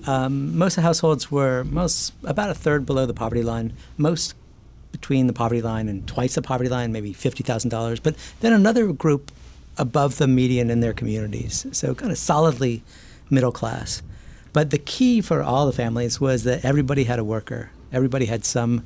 Um, 0.04 0.58
most 0.58 0.74
households 0.74 1.30
were 1.30 1.62
most 1.62 2.12
about 2.24 2.50
a 2.50 2.54
third 2.54 2.84
below 2.84 3.06
the 3.06 3.14
poverty 3.14 3.44
line, 3.44 3.72
most 3.96 4.34
between 4.90 5.28
the 5.28 5.32
poverty 5.32 5.62
line 5.62 5.88
and 5.88 6.08
twice 6.08 6.34
the 6.34 6.42
poverty 6.42 6.68
line, 6.68 6.90
maybe 6.90 7.12
fifty 7.12 7.44
thousand 7.44 7.70
dollars. 7.70 8.00
But 8.00 8.16
then 8.40 8.52
another 8.52 8.92
group 8.92 9.30
above 9.78 10.18
the 10.18 10.26
median 10.26 10.70
in 10.70 10.80
their 10.80 10.92
communities, 10.92 11.64
so 11.70 11.94
kind 11.94 12.10
of 12.10 12.18
solidly 12.18 12.82
middle 13.30 13.52
class. 13.52 14.02
But 14.52 14.70
the 14.70 14.78
key 14.78 15.20
for 15.20 15.40
all 15.40 15.66
the 15.66 15.72
families 15.72 16.20
was 16.20 16.42
that 16.42 16.64
everybody 16.64 17.04
had 17.04 17.20
a 17.20 17.24
worker, 17.24 17.70
everybody 17.92 18.26
had 18.26 18.44
some 18.44 18.84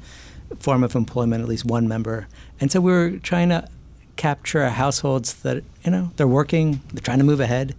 form 0.59 0.85
of 0.85 0.94
employment, 0.94 1.43
at 1.43 1.49
least 1.49 1.64
one 1.64 1.88
member, 1.88 2.29
and 2.61 2.70
so 2.70 2.79
we 2.79 2.93
were 2.93 3.12
trying 3.12 3.49
to 3.49 3.69
capture 4.16 4.68
households 4.68 5.34
that 5.34 5.62
you 5.84 5.90
know 5.90 6.10
they're 6.16 6.28
working, 6.28 6.80
they're 6.92 7.02
trying 7.02 7.18
to 7.18 7.24
move 7.24 7.40
ahead, 7.40 7.74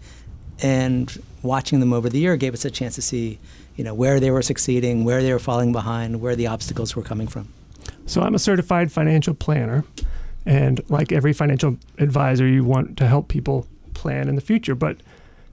and 0.62 1.22
watching 1.42 1.80
them 1.80 1.94
over 1.94 2.10
the 2.10 2.20
year 2.20 2.38
gave 2.38 2.54
us 2.54 2.66
a 2.66 2.72
chance 2.72 2.96
to 2.96 3.02
see 3.02 3.40
you 3.76 3.84
know 3.84 3.94
where 3.94 4.20
they 4.20 4.32
were 4.32 4.42
succeeding, 4.42 5.04
where 5.04 5.22
they 5.22 5.32
were 5.32 5.40
falling 5.40 5.72
behind, 5.72 6.22
where 6.22 6.36
the 6.36 6.48
obstacles 6.48 6.96
were 6.96 7.04
coming 7.04 7.28
from. 7.28 7.54
So 8.06 8.22
I'm 8.22 8.36
a 8.36 8.40
certified 8.40 8.92
financial 8.92 9.34
planner, 9.34 9.84
and 10.46 10.82
like 10.90 11.12
every 11.12 11.34
financial 11.34 11.78
advisor, 11.98 12.48
you 12.48 12.64
want 12.64 12.98
to 12.98 13.08
help 13.08 13.28
people 13.28 13.68
plan 13.94 14.30
in 14.30 14.36
the 14.36 14.42
future, 14.42 14.76
but 14.76 14.98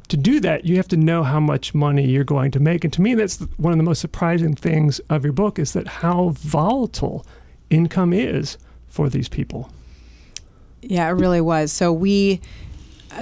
to 0.08 0.16
do 0.16 0.40
that, 0.40 0.64
you 0.64 0.76
have 0.76 0.88
to 0.88 0.96
know 0.96 1.22
how 1.22 1.40
much 1.40 1.75
money 1.75 2.06
you're 2.06 2.25
going 2.25 2.50
to 2.52 2.60
make. 2.60 2.84
And 2.84 2.92
to 2.92 3.00
me, 3.00 3.14
that's 3.14 3.38
one 3.56 3.72
of 3.72 3.78
the 3.78 3.84
most 3.84 4.00
surprising 4.00 4.54
things 4.54 4.98
of 5.10 5.25
your 5.25 5.32
book 5.32 5.58
is 5.58 5.72
that 5.72 5.86
how 5.86 6.31
volatile 6.34 7.25
income 7.70 8.12
is 8.12 8.58
for 8.86 9.08
these 9.08 9.28
people. 9.28 9.70
Yeah, 10.90 11.08
it 11.08 11.12
really 11.12 11.40
was. 11.40 11.72
So 11.72 11.92
we 11.92 12.40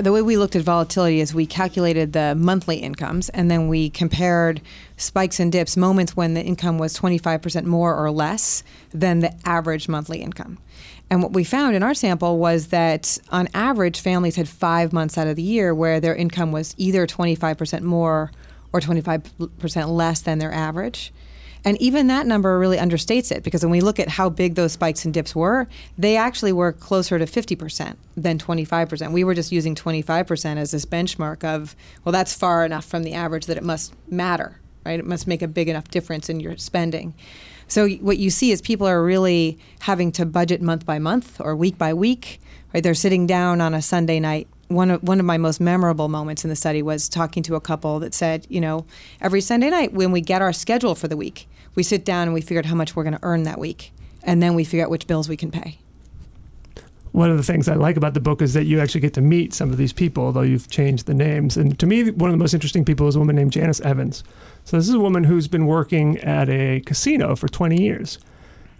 the 0.00 0.10
way 0.10 0.22
we 0.22 0.38
looked 0.38 0.56
at 0.56 0.62
volatility 0.62 1.20
is 1.20 1.34
we 1.34 1.44
calculated 1.44 2.14
the 2.14 2.34
monthly 2.34 2.76
incomes 2.76 3.28
and 3.30 3.50
then 3.50 3.68
we 3.68 3.90
compared 3.90 4.62
spikes 4.96 5.38
and 5.38 5.52
dips, 5.52 5.76
moments 5.76 6.16
when 6.16 6.32
the 6.32 6.42
income 6.42 6.78
was 6.78 6.98
25% 6.98 7.64
more 7.64 7.94
or 7.94 8.10
less 8.10 8.62
than 8.92 9.20
the 9.20 9.34
average 9.44 9.88
monthly 9.88 10.22
income. 10.22 10.56
And 11.10 11.22
what 11.22 11.32
we 11.32 11.44
found 11.44 11.76
in 11.76 11.82
our 11.82 11.92
sample 11.92 12.38
was 12.38 12.68
that 12.68 13.18
on 13.30 13.48
average, 13.52 14.00
families 14.00 14.36
had 14.36 14.48
five 14.48 14.94
months 14.94 15.18
out 15.18 15.26
of 15.26 15.36
the 15.36 15.42
year 15.42 15.74
where 15.74 16.00
their 16.00 16.14
income 16.14 16.52
was 16.52 16.74
either 16.78 17.06
25% 17.06 17.82
more 17.82 18.32
or 18.72 18.80
25% 18.80 19.88
less 19.88 20.22
than 20.22 20.38
their 20.38 20.52
average. 20.52 21.12
And 21.64 21.80
even 21.80 22.08
that 22.08 22.26
number 22.26 22.58
really 22.58 22.76
understates 22.76 23.30
it 23.30 23.42
because 23.44 23.62
when 23.62 23.70
we 23.70 23.80
look 23.80 24.00
at 24.00 24.08
how 24.08 24.28
big 24.28 24.56
those 24.56 24.72
spikes 24.72 25.04
and 25.04 25.14
dips 25.14 25.34
were, 25.34 25.68
they 25.96 26.16
actually 26.16 26.52
were 26.52 26.72
closer 26.72 27.18
to 27.18 27.24
50% 27.24 27.96
than 28.16 28.38
25%. 28.38 29.12
We 29.12 29.24
were 29.24 29.34
just 29.34 29.52
using 29.52 29.74
25% 29.74 30.56
as 30.56 30.72
this 30.72 30.84
benchmark 30.84 31.44
of, 31.44 31.76
well, 32.04 32.12
that's 32.12 32.34
far 32.34 32.64
enough 32.64 32.84
from 32.84 33.04
the 33.04 33.14
average 33.14 33.46
that 33.46 33.56
it 33.56 33.62
must 33.62 33.94
matter, 34.10 34.60
right? 34.84 34.98
It 34.98 35.06
must 35.06 35.26
make 35.26 35.42
a 35.42 35.48
big 35.48 35.68
enough 35.68 35.88
difference 35.88 36.28
in 36.28 36.40
your 36.40 36.56
spending. 36.56 37.14
So 37.68 37.88
what 37.88 38.18
you 38.18 38.30
see 38.30 38.50
is 38.50 38.60
people 38.60 38.86
are 38.86 39.02
really 39.02 39.58
having 39.80 40.12
to 40.12 40.26
budget 40.26 40.60
month 40.60 40.84
by 40.84 40.98
month 40.98 41.40
or 41.40 41.54
week 41.54 41.78
by 41.78 41.94
week, 41.94 42.40
right? 42.74 42.82
They're 42.82 42.94
sitting 42.94 43.26
down 43.26 43.60
on 43.60 43.72
a 43.72 43.80
Sunday 43.80 44.18
night 44.18 44.48
one 44.74 44.90
of 44.90 45.02
one 45.02 45.20
of 45.20 45.26
my 45.26 45.38
most 45.38 45.60
memorable 45.60 46.08
moments 46.08 46.44
in 46.44 46.50
the 46.50 46.56
study 46.56 46.82
was 46.82 47.08
talking 47.08 47.42
to 47.44 47.54
a 47.54 47.60
couple 47.60 47.98
that 48.00 48.14
said, 48.14 48.46
you 48.48 48.60
know, 48.60 48.84
every 49.20 49.40
Sunday 49.40 49.70
night 49.70 49.92
when 49.92 50.12
we 50.12 50.20
get 50.20 50.42
our 50.42 50.52
schedule 50.52 50.94
for 50.94 51.08
the 51.08 51.16
week, 51.16 51.48
we 51.74 51.82
sit 51.82 52.04
down 52.04 52.28
and 52.28 52.34
we 52.34 52.40
figure 52.40 52.58
out 52.58 52.66
how 52.66 52.74
much 52.74 52.94
we're 52.96 53.04
going 53.04 53.16
to 53.16 53.22
earn 53.22 53.44
that 53.44 53.58
week, 53.58 53.92
and 54.22 54.42
then 54.42 54.54
we 54.54 54.64
figure 54.64 54.84
out 54.84 54.90
which 54.90 55.06
bills 55.06 55.28
we 55.28 55.36
can 55.36 55.50
pay. 55.50 55.78
One 57.12 57.30
of 57.30 57.36
the 57.36 57.42
things 57.42 57.68
I 57.68 57.74
like 57.74 57.98
about 57.98 58.14
the 58.14 58.20
book 58.20 58.40
is 58.40 58.54
that 58.54 58.64
you 58.64 58.80
actually 58.80 59.02
get 59.02 59.12
to 59.14 59.20
meet 59.20 59.52
some 59.52 59.70
of 59.70 59.76
these 59.76 59.92
people, 59.92 60.24
although 60.24 60.40
you've 60.40 60.70
changed 60.70 61.06
the 61.06 61.12
names. 61.12 61.58
And 61.58 61.78
to 61.78 61.86
me, 61.86 62.10
one 62.10 62.30
of 62.30 62.32
the 62.32 62.42
most 62.42 62.54
interesting 62.54 62.86
people 62.86 63.06
is 63.06 63.16
a 63.16 63.18
woman 63.18 63.36
named 63.36 63.52
Janice 63.52 63.80
Evans. 63.80 64.24
So 64.64 64.78
this 64.78 64.88
is 64.88 64.94
a 64.94 65.00
woman 65.00 65.24
who's 65.24 65.46
been 65.46 65.66
working 65.66 66.16
at 66.18 66.48
a 66.48 66.80
casino 66.80 67.36
for 67.36 67.48
20 67.48 67.82
years, 67.82 68.18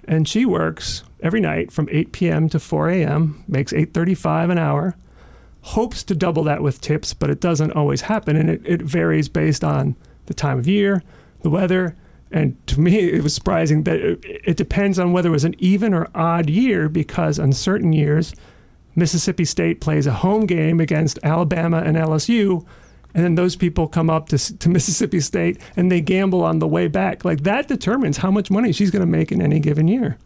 and 0.09 0.27
she 0.27 0.47
works 0.47 1.03
every 1.23 1.41
night 1.41 1.71
from 1.71 1.89
8 1.91 2.13
p.m. 2.13 2.49
to 2.49 2.59
4 2.59 2.89
a.m. 2.91 3.45
makes 3.47 3.73
8.35 3.73 4.51
an 4.51 4.59
hour. 4.59 4.97
Hopes 5.63 6.03
to 6.05 6.15
double 6.15 6.45
that 6.45 6.63
with 6.63 6.81
tips, 6.81 7.15
but 7.15 7.31
it 7.31 7.41
doesn't 7.41 7.73
always 7.73 8.03
happen, 8.03 8.37
and 8.37 8.51
it, 8.51 8.63
it 8.65 8.83
varies 8.83 9.29
based 9.29 9.65
on 9.65 9.97
the 10.27 10.35
time 10.35 10.59
of 10.59 10.69
year, 10.69 11.03
the 11.43 11.51
weather, 11.51 11.97
and 12.33 12.67
to 12.67 12.81
me, 12.81 12.99
it 12.99 13.23
was 13.23 13.35
surprising 13.35 13.83
that 13.83 14.01
it, 14.01 14.25
it 14.25 14.57
depends 14.57 14.99
on 14.99 15.13
whether 15.13 15.29
it 15.29 15.33
was 15.33 15.45
an 15.45 15.55
even 15.59 15.93
or 15.93 16.09
odd 16.15 16.49
year 16.49 16.89
because 16.89 17.39
on 17.39 17.53
certain 17.53 17.93
years, 17.93 18.35
Mississippi 18.97 19.45
State 19.45 19.81
plays 19.81 20.07
a 20.07 20.13
home 20.13 20.47
game 20.47 20.81
against 20.81 21.19
Alabama 21.23 21.83
and 21.85 21.97
LSU, 21.97 22.65
and 23.15 23.23
then 23.23 23.35
those 23.35 23.55
people 23.55 23.87
come 23.87 24.09
up 24.09 24.31
to, 24.31 24.59
to 24.59 24.69
Mississippi 24.71 25.21
State 25.21 25.61
and 25.77 25.93
they 25.93 26.01
gamble 26.01 26.43
on 26.43 26.59
the 26.59 26.67
way 26.67 26.89
back. 26.89 27.25
Like 27.25 27.43
that 27.43 27.69
determines 27.69 28.17
how 28.17 28.31
much 28.31 28.51
money 28.51 28.73
she's 28.73 28.91
going 28.91 29.01
to 29.01 29.07
make 29.07 29.31
in 29.31 29.43
any 29.43 29.61
given 29.61 29.87
year. 29.87 30.17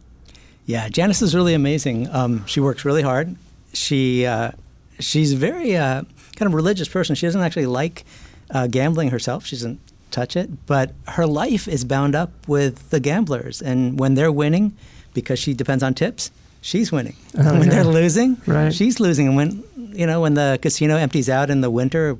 Yeah, 0.65 0.87
Janice 0.89 1.21
is 1.21 1.35
really 1.35 1.53
amazing. 1.53 2.09
Um, 2.09 2.45
she 2.45 2.59
works 2.59 2.85
really 2.85 3.01
hard. 3.01 3.35
She 3.73 4.25
uh, 4.25 4.51
she's 4.99 5.33
a 5.33 5.37
very 5.37 5.75
uh, 5.75 6.03
kind 6.35 6.47
of 6.47 6.53
religious 6.53 6.87
person. 6.87 7.15
She 7.15 7.25
doesn't 7.27 7.41
actually 7.41 7.65
like 7.65 8.05
uh, 8.51 8.67
gambling 8.67 9.09
herself. 9.09 9.45
She 9.45 9.55
doesn't 9.55 9.79
touch 10.11 10.35
it, 10.35 10.65
but 10.65 10.93
her 11.07 11.25
life 11.27 11.67
is 11.67 11.83
bound 11.83 12.15
up 12.15 12.31
with 12.47 12.89
the 12.89 12.99
gamblers. 12.99 13.61
And 13.61 13.99
when 13.99 14.15
they're 14.15 14.31
winning, 14.31 14.75
because 15.13 15.39
she 15.39 15.53
depends 15.53 15.83
on 15.83 15.93
tips, 15.93 16.31
she's 16.61 16.91
winning. 16.91 17.15
Oh, 17.37 17.53
when 17.59 17.63
yeah. 17.63 17.69
they're 17.75 17.83
losing, 17.83 18.37
Right. 18.45 18.73
she's 18.73 18.99
losing. 18.99 19.27
And 19.27 19.35
when 19.35 19.63
you 19.75 20.05
know 20.05 20.21
when 20.21 20.35
the 20.35 20.59
casino 20.61 20.95
empties 20.97 21.29
out 21.29 21.49
in 21.49 21.61
the 21.61 21.69
winter, 21.71 22.17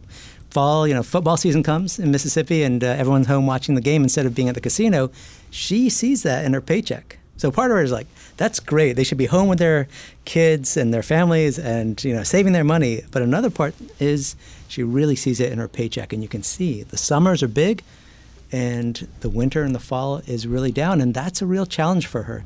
fall, 0.50 0.88
you 0.88 0.94
know, 0.94 1.04
football 1.04 1.38
season 1.38 1.64
comes 1.64 2.00
in 2.00 2.12
Mississippi, 2.12 2.64
and 2.64 2.84
uh, 2.84 2.88
everyone's 2.88 3.28
home 3.28 3.46
watching 3.48 3.76
the 3.76 3.82
game 3.82 4.04
instead 4.04 4.26
of 4.26 4.34
being 4.36 4.50
at 4.50 4.56
the 4.56 4.62
casino, 4.62 5.10
she 5.52 5.90
sees 5.90 6.24
that 6.24 6.44
in 6.46 6.54
her 6.54 6.62
paycheck. 6.62 7.17
So 7.38 7.52
part 7.52 7.72
of 7.72 7.78
her 7.78 7.84
is 7.84 7.92
like, 7.92 8.08
that's 8.36 8.60
great. 8.60 8.94
They 8.94 9.04
should 9.04 9.18
be 9.18 9.28
home 9.28 9.48
with 9.48 9.60
their 9.60 9.88
kids 10.26 10.76
and 10.76 10.94
their 10.94 11.04
families, 11.04 11.58
and 11.58 12.04
you 12.04 12.14
know, 12.14 12.24
saving 12.24 12.54
their 12.54 12.64
money. 12.64 13.04
But 13.12 13.22
another 13.22 13.50
part 13.50 13.76
is 14.00 14.36
she 14.68 14.84
really 14.84 15.16
sees 15.16 15.40
it 15.40 15.52
in 15.52 15.60
her 15.60 15.68
paycheck, 15.68 16.12
and 16.14 16.22
you 16.22 16.30
can 16.30 16.44
see 16.44 16.84
the 16.84 16.98
summers 16.98 17.42
are 17.42 17.48
big, 17.48 17.84
and 18.52 19.08
the 19.22 19.30
winter 19.30 19.64
and 19.64 19.74
the 19.74 19.80
fall 19.80 20.18
is 20.28 20.48
really 20.48 20.72
down, 20.72 21.02
and 21.02 21.14
that's 21.14 21.42
a 21.42 21.46
real 21.46 21.66
challenge 21.66 22.08
for 22.08 22.24
her. 22.24 22.44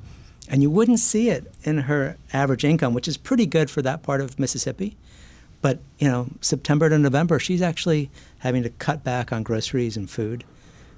And 0.50 0.62
you 0.62 0.70
wouldn't 0.70 1.00
see 1.00 1.30
it 1.30 1.52
in 1.64 1.80
her 1.80 2.18
average 2.34 2.66
income, 2.66 2.94
which 2.94 3.08
is 3.08 3.16
pretty 3.18 3.46
good 3.46 3.70
for 3.70 3.82
that 3.82 4.04
part 4.04 4.20
of 4.20 4.40
Mississippi. 4.40 4.98
But 5.62 5.80
you 6.00 6.08
know, 6.08 6.28
September 6.42 6.90
to 6.90 6.98
November, 6.98 7.40
she's 7.40 7.62
actually 7.62 8.10
having 8.40 8.64
to 8.64 8.70
cut 8.70 9.04
back 9.04 9.32
on 9.32 9.44
groceries 9.44 9.96
and 9.96 10.10
food. 10.10 10.44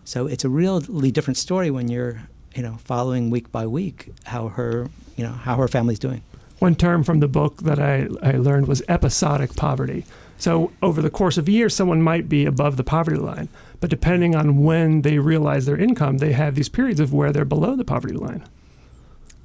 So 0.06 0.26
it's 0.26 0.44
a 0.44 0.50
really 0.50 1.12
different 1.12 1.38
story 1.38 1.70
when 1.70 1.90
you're, 1.90 2.24
you 2.56 2.64
know, 2.64 2.78
following 2.84 3.30
week 3.30 3.52
by 3.52 3.66
week 3.68 4.10
how 4.26 4.50
her, 4.50 4.90
you 5.16 5.24
know, 5.24 5.32
how 5.32 5.56
her 5.56 5.68
family's 5.68 6.00
doing. 6.00 6.22
One 6.60 6.76
term 6.76 7.04
from 7.04 7.20
the 7.20 7.28
book 7.28 7.64
that 7.64 7.80
I, 7.80 8.08
I 8.22 8.34
learned 8.34 8.68
was 8.68 8.82
episodic 8.88 9.56
poverty. 9.56 10.06
So, 10.38 10.72
over 10.82 11.02
the 11.02 11.10
course 11.10 11.38
of 11.38 11.48
a 11.48 11.52
year, 11.52 11.70
someone 11.70 12.02
might 12.02 12.28
be 12.28 12.46
above 12.46 12.78
the 12.78 12.84
poverty 12.84 13.18
line, 13.18 13.50
but 13.80 13.90
depending 13.90 14.36
on 14.36 14.64
when 14.64 15.02
they 15.02 15.20
realize 15.20 15.66
their 15.66 15.78
income, 15.78 16.18
they 16.18 16.34
have 16.34 16.56
these 16.56 16.70
periods 16.70 17.00
of 17.00 17.14
where 17.14 17.32
they're 17.32 17.46
below 17.46 17.76
the 17.76 17.86
poverty 17.86 18.16
line. 18.16 18.44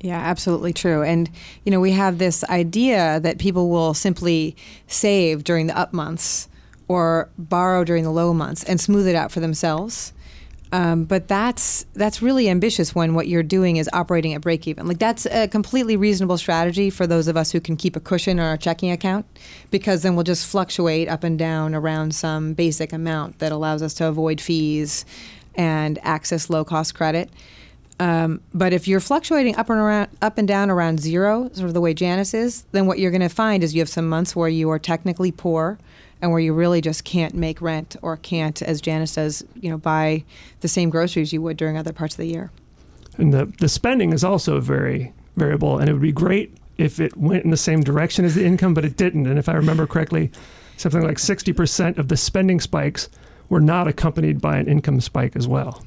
Yeah, 0.01 0.19
absolutely 0.19 0.73
true. 0.73 1.03
And, 1.03 1.29
you 1.65 1.73
know, 1.73 1.81
we 1.81 1.93
have 1.93 2.19
this 2.19 2.45
idea 2.45 3.21
that 3.21 3.39
people 3.39 3.69
will 3.69 3.95
simply 3.95 4.57
save 4.87 5.45
during 5.45 5.67
the 5.67 5.77
up 5.77 5.93
months 5.93 6.49
or 6.87 7.29
borrow 7.37 7.85
during 7.85 8.05
the 8.05 8.11
low 8.11 8.33
months 8.33 8.65
and 8.65 8.81
smooth 8.81 9.07
it 9.07 9.17
out 9.17 9.33
for 9.33 9.41
themselves. 9.41 10.13
Um, 10.71 11.05
but 11.05 11.29
that's 11.29 11.87
that's 11.95 12.21
really 12.21 12.49
ambitious 12.49 12.95
when 12.95 13.15
what 13.15 13.27
you're 13.27 13.43
doing 13.43 13.79
is 13.79 13.89
operating 13.93 14.35
at 14.35 14.43
break 14.43 14.69
even. 14.69 14.87
Like 14.87 14.99
that's 14.99 15.25
a 15.27 15.49
completely 15.49 15.97
reasonable 15.97 16.37
strategy 16.37 16.91
for 16.91 17.07
those 17.07 17.27
of 17.27 17.37
us 17.39 17.53
who 17.53 17.61
can 17.61 17.77
keep 17.77 17.97
a 17.97 18.01
cushion 18.01 18.39
on 18.39 18.47
our 18.47 18.57
checking 18.59 18.91
account, 18.91 19.25
because 19.71 20.03
then 20.03 20.15
we'll 20.15 20.25
just 20.25 20.47
fluctuate 20.47 21.09
up 21.09 21.25
and 21.25 21.39
down 21.39 21.75
around 21.75 22.15
some 22.15 22.53
basic 22.53 22.93
amount 22.93 23.39
that 23.39 23.51
allows 23.51 23.83
us 23.83 23.95
to 23.95 24.07
avoid 24.07 24.41
fees 24.41 25.07
and 25.55 25.99
access 26.03 26.51
low 26.51 26.65
cost 26.65 26.95
credit. 26.95 27.31
Um, 28.01 28.41
but 28.55 28.73
if 28.73 28.87
you're 28.87 29.01
fluctuating 29.01 29.57
up 29.57 29.71
and 29.71 29.81
around, 29.81 30.11
up 30.23 30.39
and 30.39 30.47
down 30.47 30.71
around 30.71 31.01
zero, 31.01 31.51
sort 31.55 31.67
of 31.67 31.75
the 31.75 31.81
way 31.81 31.95
Janice 31.95 32.33
is, 32.33 32.63
then 32.71 32.87
what 32.87 33.01
you're 33.01 33.11
going 33.11 33.23
to 33.23 33.29
find 33.29 33.65
is 33.65 33.75
you 33.75 33.81
have 33.81 33.89
some 33.89 34.09
months 34.09 34.37
where 34.37 34.49
you 34.49 34.71
are 34.71 34.79
technically 34.79 35.33
poor, 35.33 35.79
and 36.21 36.31
where 36.31 36.41
you 36.41 36.53
really 36.53 36.81
just 36.81 37.05
can't 37.05 37.35
make 37.35 37.61
rent 37.61 37.97
or 38.03 38.17
can't, 38.17 38.61
as 38.63 38.81
Janice 38.81 39.13
says, 39.13 39.45
you 39.55 39.71
know, 39.71 39.79
buy 39.79 40.25
the 40.61 40.69
same 40.69 40.91
groceries 40.91 41.33
you 41.33 41.43
would 41.43 41.57
during 41.57 41.77
other 41.77 41.93
parts 41.93 42.15
of 42.15 42.19
the 42.19 42.27
year. 42.27 42.51
And 43.17 43.33
the, 43.33 43.47
the 43.59 43.69
spending 43.69 44.13
is 44.13 44.25
also 44.25 44.61
very 44.61 45.13
variable, 45.37 45.79
and 45.79 45.89
it 45.89 45.93
would 45.93 46.03
be 46.03 46.13
great 46.13 46.57
if 46.77 47.01
it 47.01 47.17
went 47.17 47.45
in 47.45 47.51
the 47.51 47.57
same 47.57 47.83
direction 47.83 48.25
as 48.25 48.35
the 48.35 48.45
income, 48.45 48.75
but 48.75 48.85
it 48.85 48.97
didn't. 48.97 49.27
And 49.27 49.39
if 49.39 49.49
I 49.49 49.55
remember 49.55 49.87
correctly, 49.87 50.31
something 50.77 51.03
like 51.03 51.17
60% 51.17 51.99
of 51.99 52.09
the 52.09 52.17
spending 52.17 52.61
spikes 52.61 53.09
were 53.49 53.61
not 53.61 53.89
accompanied 53.89 54.41
by 54.41 54.59
an 54.59 54.69
income 54.69 55.01
spike 55.01 55.35
as 55.35 55.49
well. 55.49 55.83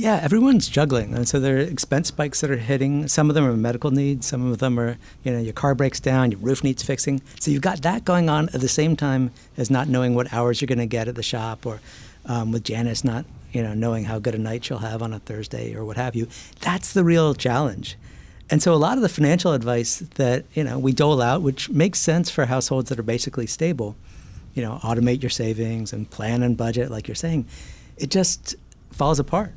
Yeah, 0.00 0.18
everyone's 0.22 0.66
juggling, 0.66 1.12
and 1.12 1.28
so 1.28 1.38
there 1.38 1.56
are 1.56 1.60
expense 1.60 2.08
spikes 2.08 2.40
that 2.40 2.50
are 2.50 2.56
hitting. 2.56 3.06
Some 3.06 3.28
of 3.28 3.34
them 3.34 3.44
are 3.44 3.54
medical 3.54 3.90
needs. 3.90 4.26
Some 4.26 4.50
of 4.50 4.56
them 4.56 4.80
are, 4.80 4.96
you 5.22 5.30
know, 5.30 5.38
your 5.38 5.52
car 5.52 5.74
breaks 5.74 6.00
down, 6.00 6.30
your 6.30 6.40
roof 6.40 6.64
needs 6.64 6.82
fixing. 6.82 7.20
So 7.38 7.50
you've 7.50 7.60
got 7.60 7.82
that 7.82 8.06
going 8.06 8.30
on 8.30 8.48
at 8.54 8.62
the 8.62 8.68
same 8.68 8.96
time 8.96 9.30
as 9.58 9.70
not 9.70 9.88
knowing 9.88 10.14
what 10.14 10.32
hours 10.32 10.62
you're 10.62 10.68
going 10.68 10.78
to 10.78 10.86
get 10.86 11.06
at 11.06 11.16
the 11.16 11.22
shop, 11.22 11.66
or 11.66 11.82
um, 12.24 12.50
with 12.50 12.64
Janice 12.64 13.04
not, 13.04 13.26
you 13.52 13.62
know, 13.62 13.74
knowing 13.74 14.04
how 14.04 14.18
good 14.18 14.34
a 14.34 14.38
night 14.38 14.64
she'll 14.64 14.78
have 14.78 15.02
on 15.02 15.12
a 15.12 15.18
Thursday 15.18 15.74
or 15.74 15.84
what 15.84 15.98
have 15.98 16.16
you. 16.16 16.28
That's 16.60 16.94
the 16.94 17.04
real 17.04 17.34
challenge. 17.34 17.98
And 18.48 18.62
so 18.62 18.72
a 18.72 18.76
lot 18.76 18.96
of 18.96 19.02
the 19.02 19.08
financial 19.10 19.52
advice 19.52 19.98
that 20.14 20.46
you 20.54 20.64
know 20.64 20.78
we 20.78 20.94
dole 20.94 21.20
out, 21.20 21.42
which 21.42 21.68
makes 21.68 21.98
sense 21.98 22.30
for 22.30 22.46
households 22.46 22.88
that 22.88 22.98
are 22.98 23.02
basically 23.02 23.46
stable, 23.46 23.96
you 24.54 24.62
know, 24.62 24.80
automate 24.82 25.22
your 25.22 25.28
savings 25.28 25.92
and 25.92 26.08
plan 26.08 26.42
and 26.42 26.56
budget, 26.56 26.90
like 26.90 27.06
you're 27.06 27.14
saying, 27.14 27.46
it 27.98 28.10
just 28.10 28.56
falls 28.92 29.18
apart 29.18 29.52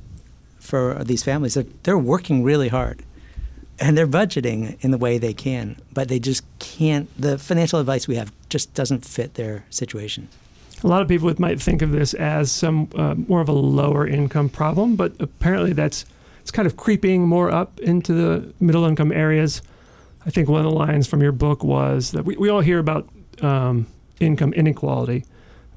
for 0.63 1.03
these 1.03 1.23
families. 1.23 1.53
They're, 1.53 1.65
they're 1.83 1.97
working 1.97 2.43
really 2.43 2.69
hard 2.69 3.03
and 3.79 3.97
they're 3.97 4.07
budgeting 4.07 4.77
in 4.83 4.91
the 4.91 4.97
way 4.97 5.17
they 5.17 5.33
can, 5.33 5.77
but 5.93 6.07
they 6.07 6.19
just 6.19 6.43
can't. 6.59 7.09
The 7.19 7.37
financial 7.37 7.79
advice 7.79 8.07
we 8.07 8.15
have 8.15 8.31
just 8.49 8.73
doesn't 8.73 9.05
fit 9.05 9.33
their 9.33 9.65
situation. 9.69 10.29
A 10.83 10.87
lot 10.87 11.01
of 11.01 11.07
people 11.07 11.33
might 11.37 11.61
think 11.61 11.81
of 11.81 11.91
this 11.91 12.13
as 12.13 12.51
some 12.51 12.89
uh, 12.95 13.15
more 13.15 13.41
of 13.41 13.49
a 13.49 13.53
lower 13.53 14.05
income 14.07 14.49
problem, 14.49 14.95
but 14.95 15.13
apparently 15.19 15.73
that's 15.73 16.05
it's 16.41 16.51
kind 16.51 16.65
of 16.65 16.75
creeping 16.75 17.25
more 17.25 17.49
up 17.49 17.79
into 17.79 18.13
the 18.13 18.53
middle 18.59 18.83
income 18.83 19.13
areas. 19.13 19.61
I 20.25 20.29
think 20.29 20.49
one 20.49 20.65
of 20.65 20.71
the 20.71 20.77
lines 20.77 21.07
from 21.07 21.21
your 21.21 21.31
book 21.31 21.63
was 21.63 22.11
that 22.11 22.25
we, 22.25 22.35
we 22.35 22.49
all 22.49 22.59
hear 22.59 22.79
about 22.79 23.07
um, 23.41 23.87
income 24.19 24.53
inequality, 24.53 25.25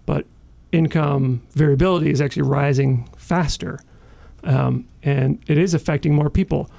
but 0.07 0.27
income 0.73 1.43
variability 1.53 2.11
is 2.11 2.21
actually 2.21 2.43
rising 2.43 3.09
faster, 3.17 3.81
um, 4.47 4.87
and 5.03 5.43
it 5.47 5.59
is 5.59 5.75
affecting 5.75 6.15
more 6.15 6.31
people. 6.31 6.71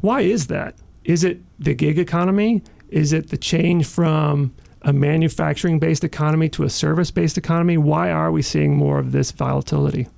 Why 0.00 0.22
is 0.22 0.46
that? 0.46 0.76
Is 1.04 1.24
it 1.24 1.40
the 1.58 1.74
gig 1.74 1.98
economy? 1.98 2.62
Is 2.88 3.12
it 3.12 3.30
the 3.30 3.36
change 3.36 3.86
from 3.86 4.54
a 4.82 4.92
manufacturing 4.92 5.78
based 5.78 6.04
economy 6.04 6.48
to 6.50 6.64
a 6.64 6.70
service 6.70 7.10
based 7.10 7.36
economy? 7.36 7.76
Why 7.76 8.10
are 8.10 8.32
we 8.32 8.42
seeing 8.42 8.76
more 8.76 8.98
of 8.98 9.12
this 9.12 9.30
volatility? 9.30 10.08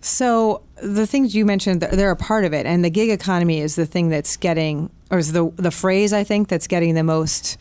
So 0.00 0.62
the 0.82 1.06
things 1.06 1.34
you 1.34 1.44
mentioned, 1.44 1.80
they're 1.80 2.10
a 2.10 2.16
part 2.16 2.44
of 2.44 2.52
it, 2.52 2.66
and 2.66 2.84
the 2.84 2.90
gig 2.90 3.10
economy 3.10 3.60
is 3.60 3.74
the 3.74 3.86
thing 3.86 4.08
that's 4.08 4.36
getting, 4.36 4.90
or 5.10 5.18
is 5.18 5.32
the 5.32 5.50
the 5.56 5.70
phrase 5.70 6.12
I 6.12 6.22
think 6.22 6.48
that's 6.48 6.66
getting 6.66 6.94
the 6.94 7.02
most 7.02 7.56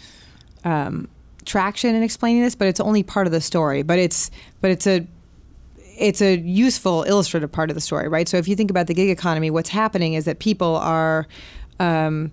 um, 0.63 1.07
traction 1.45 1.95
in 1.95 2.03
explaining 2.03 2.43
this. 2.43 2.55
But 2.55 2.67
it's 2.67 2.79
only 2.79 3.03
part 3.03 3.25
of 3.25 3.31
the 3.31 3.41
story. 3.41 3.81
But 3.81 3.99
it's 3.99 4.29
but 4.61 4.69
it's 4.69 4.85
a 4.85 5.07
it's 5.97 6.21
a 6.21 6.37
useful 6.37 7.03
illustrative 7.03 7.51
part 7.51 7.69
of 7.69 7.75
the 7.75 7.81
story, 7.81 8.07
right? 8.07 8.27
So 8.27 8.37
if 8.37 8.47
you 8.47 8.55
think 8.55 8.69
about 8.69 8.87
the 8.87 8.93
gig 8.93 9.09
economy, 9.09 9.49
what's 9.49 9.69
happening 9.69 10.13
is 10.13 10.25
that 10.25 10.39
people 10.39 10.75
are 10.77 11.27
um, 11.79 12.31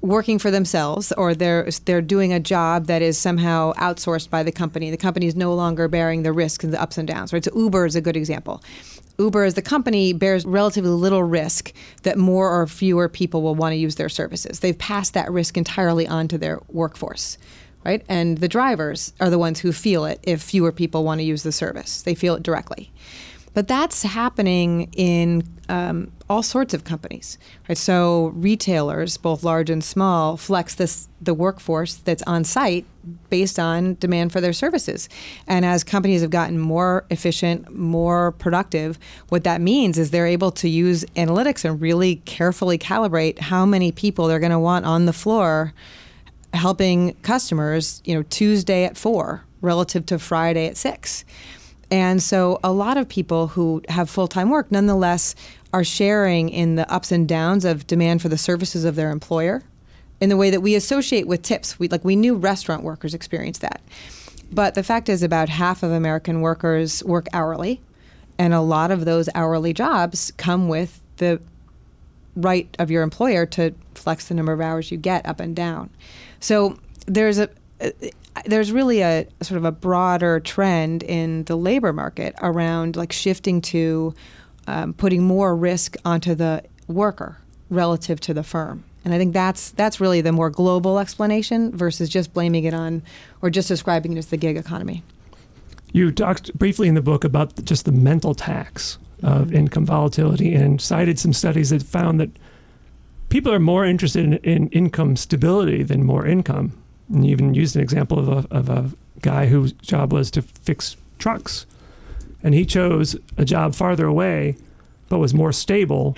working 0.00 0.38
for 0.38 0.50
themselves, 0.50 1.12
or 1.12 1.34
they're 1.34 1.68
they're 1.84 2.02
doing 2.02 2.32
a 2.32 2.40
job 2.40 2.86
that 2.86 3.02
is 3.02 3.18
somehow 3.18 3.72
outsourced 3.74 4.30
by 4.30 4.42
the 4.42 4.52
company. 4.52 4.90
The 4.90 4.96
company 4.96 5.26
is 5.26 5.36
no 5.36 5.54
longer 5.54 5.88
bearing 5.88 6.22
the 6.22 6.32
risk 6.32 6.64
and 6.64 6.72
the 6.72 6.80
ups 6.80 6.98
and 6.98 7.08
downs, 7.08 7.32
right? 7.32 7.44
So 7.44 7.50
Uber 7.54 7.86
is 7.86 7.96
a 7.96 8.00
good 8.00 8.16
example. 8.16 8.62
Uber 9.18 9.42
as 9.42 9.54
the 9.54 9.62
company 9.62 10.12
bears 10.12 10.46
relatively 10.46 10.90
little 10.90 11.24
risk 11.24 11.72
that 12.04 12.16
more 12.16 12.52
or 12.52 12.68
fewer 12.68 13.08
people 13.08 13.42
will 13.42 13.56
want 13.56 13.72
to 13.72 13.76
use 13.76 13.96
their 13.96 14.08
services. 14.08 14.60
They've 14.60 14.78
passed 14.78 15.14
that 15.14 15.30
risk 15.32 15.56
entirely 15.56 16.06
onto 16.06 16.38
their 16.38 16.60
workforce 16.68 17.36
right? 17.84 18.04
And 18.08 18.38
the 18.38 18.48
drivers 18.48 19.12
are 19.20 19.30
the 19.30 19.38
ones 19.38 19.60
who 19.60 19.72
feel 19.72 20.04
it 20.04 20.20
if 20.22 20.42
fewer 20.42 20.72
people 20.72 21.04
want 21.04 21.20
to 21.20 21.24
use 21.24 21.42
the 21.42 21.52
service. 21.52 22.02
They 22.02 22.14
feel 22.14 22.34
it 22.34 22.42
directly. 22.42 22.92
But 23.54 23.66
that's 23.66 24.02
happening 24.02 24.88
in 24.92 25.42
um, 25.68 26.12
all 26.30 26.42
sorts 26.42 26.74
of 26.74 26.84
companies, 26.84 27.38
right? 27.68 27.76
So 27.76 28.26
retailers, 28.36 29.16
both 29.16 29.42
large 29.42 29.68
and 29.70 29.82
small, 29.82 30.36
flex 30.36 30.74
this 30.74 31.08
the 31.20 31.34
workforce 31.34 31.94
that's 31.94 32.22
on 32.22 32.44
site 32.44 32.84
based 33.30 33.58
on 33.58 33.96
demand 33.98 34.30
for 34.32 34.40
their 34.40 34.52
services. 34.52 35.08
And 35.48 35.64
as 35.64 35.82
companies 35.82 36.20
have 36.20 36.30
gotten 36.30 36.58
more 36.58 37.04
efficient, 37.10 37.74
more 37.74 38.32
productive, 38.32 38.98
what 39.30 39.44
that 39.44 39.60
means 39.60 39.98
is 39.98 40.10
they're 40.10 40.26
able 40.26 40.52
to 40.52 40.68
use 40.68 41.04
analytics 41.16 41.64
and 41.64 41.80
really 41.80 42.16
carefully 42.26 42.78
calibrate 42.78 43.40
how 43.40 43.66
many 43.66 43.90
people 43.90 44.28
they're 44.28 44.38
going 44.38 44.52
to 44.52 44.58
want 44.58 44.84
on 44.84 45.06
the 45.06 45.12
floor 45.12 45.72
helping 46.54 47.14
customers, 47.22 48.02
you 48.04 48.14
know, 48.14 48.22
Tuesday 48.24 48.84
at 48.84 48.96
four 48.96 49.44
relative 49.60 50.06
to 50.06 50.18
Friday 50.18 50.66
at 50.66 50.76
six. 50.76 51.24
And 51.90 52.22
so 52.22 52.60
a 52.62 52.72
lot 52.72 52.96
of 52.96 53.08
people 53.08 53.48
who 53.48 53.82
have 53.88 54.10
full 54.10 54.28
time 54.28 54.50
work 54.50 54.70
nonetheless 54.70 55.34
are 55.72 55.84
sharing 55.84 56.48
in 56.48 56.76
the 56.76 56.90
ups 56.90 57.12
and 57.12 57.28
downs 57.28 57.64
of 57.64 57.86
demand 57.86 58.22
for 58.22 58.28
the 58.28 58.38
services 58.38 58.84
of 58.84 58.94
their 58.94 59.10
employer 59.10 59.62
in 60.20 60.28
the 60.28 60.36
way 60.36 60.50
that 60.50 60.60
we 60.60 60.74
associate 60.74 61.26
with 61.26 61.42
tips. 61.42 61.78
We 61.78 61.88
like 61.88 62.04
we 62.04 62.16
knew 62.16 62.34
restaurant 62.34 62.82
workers 62.82 63.14
experience 63.14 63.58
that. 63.58 63.80
But 64.50 64.74
the 64.74 64.82
fact 64.82 65.08
is, 65.08 65.22
about 65.22 65.48
half 65.48 65.82
of 65.82 65.90
American 65.90 66.40
workers 66.40 67.04
work 67.04 67.26
hourly, 67.32 67.80
and 68.38 68.54
a 68.54 68.60
lot 68.60 68.90
of 68.90 69.04
those 69.04 69.28
hourly 69.34 69.72
jobs 69.72 70.32
come 70.36 70.68
with 70.68 71.00
the 71.18 71.40
right 72.34 72.74
of 72.78 72.90
your 72.90 73.02
employer 73.02 73.44
to 73.44 73.74
flex 73.94 74.28
the 74.28 74.34
number 74.34 74.52
of 74.52 74.60
hours 74.60 74.90
you 74.90 74.96
get 74.96 75.26
up 75.26 75.40
and 75.40 75.54
down. 75.54 75.90
So 76.40 76.78
there's 77.06 77.38
a 77.38 77.48
there's 78.44 78.72
really 78.72 79.00
a 79.00 79.26
sort 79.42 79.58
of 79.58 79.64
a 79.64 79.72
broader 79.72 80.40
trend 80.40 81.02
in 81.02 81.44
the 81.44 81.56
labor 81.56 81.92
market 81.92 82.34
around 82.40 82.96
like 82.96 83.12
shifting 83.12 83.60
to 83.60 84.14
um, 84.66 84.92
putting 84.94 85.22
more 85.22 85.56
risk 85.56 85.96
onto 86.04 86.34
the 86.34 86.62
worker 86.86 87.38
relative 87.70 88.20
to 88.20 88.34
the 88.34 88.42
firm. 88.42 88.84
And 89.04 89.14
I 89.14 89.18
think 89.18 89.32
that's 89.32 89.70
that's 89.72 90.00
really 90.00 90.20
the 90.20 90.32
more 90.32 90.50
global 90.50 90.98
explanation 90.98 91.76
versus 91.76 92.08
just 92.08 92.34
blaming 92.34 92.64
it 92.64 92.74
on 92.74 93.02
or 93.40 93.50
just 93.50 93.68
describing 93.68 94.12
it 94.12 94.18
as 94.18 94.26
the 94.26 94.36
gig 94.36 94.56
economy. 94.56 95.02
You 95.92 96.12
talked 96.12 96.52
briefly 96.58 96.88
in 96.88 96.94
the 96.94 97.02
book 97.02 97.24
about 97.24 97.64
just 97.64 97.86
the 97.86 97.92
mental 97.92 98.34
tax 98.34 98.98
of 99.22 99.46
mm-hmm. 99.46 99.56
income 99.56 99.86
volatility 99.86 100.54
and 100.54 100.80
cited 100.80 101.18
some 101.18 101.32
studies 101.32 101.70
that 101.70 101.82
found 101.82 102.20
that 102.20 102.30
people 103.28 103.52
are 103.52 103.60
more 103.60 103.84
interested 103.84 104.24
in, 104.24 104.34
in 104.38 104.68
income 104.68 105.16
stability 105.16 105.82
than 105.82 106.04
more 106.04 106.26
income. 106.26 106.72
And 107.12 107.24
you 107.26 107.32
even 107.32 107.54
used 107.54 107.76
an 107.76 107.82
example 107.82 108.18
of 108.18 108.28
a, 108.28 108.54
of 108.54 108.68
a 108.68 108.90
guy 109.20 109.46
whose 109.46 109.72
job 109.72 110.12
was 110.12 110.30
to 110.32 110.42
fix 110.42 110.96
trucks. 111.18 111.66
And 112.42 112.54
he 112.54 112.64
chose 112.64 113.16
a 113.36 113.44
job 113.44 113.74
farther 113.74 114.06
away, 114.06 114.56
but 115.08 115.18
was 115.18 115.34
more 115.34 115.52
stable. 115.52 116.16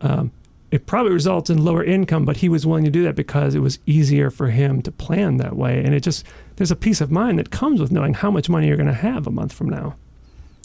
Um, 0.00 0.30
it 0.70 0.86
probably 0.86 1.12
results 1.12 1.50
in 1.50 1.64
lower 1.64 1.84
income, 1.84 2.24
but 2.24 2.38
he 2.38 2.48
was 2.48 2.66
willing 2.66 2.84
to 2.84 2.90
do 2.90 3.02
that 3.04 3.14
because 3.14 3.54
it 3.54 3.60
was 3.60 3.78
easier 3.86 4.30
for 4.30 4.48
him 4.48 4.82
to 4.82 4.92
plan 4.92 5.36
that 5.38 5.56
way. 5.56 5.78
And 5.78 5.94
it 5.94 6.00
just, 6.00 6.24
there's 6.56 6.70
a 6.70 6.76
peace 6.76 7.00
of 7.00 7.10
mind 7.10 7.38
that 7.38 7.50
comes 7.50 7.80
with 7.80 7.92
knowing 7.92 8.14
how 8.14 8.30
much 8.30 8.48
money 8.48 8.66
you're 8.68 8.76
going 8.76 8.86
to 8.88 8.92
have 8.92 9.26
a 9.26 9.30
month 9.30 9.52
from 9.52 9.68
now. 9.68 9.96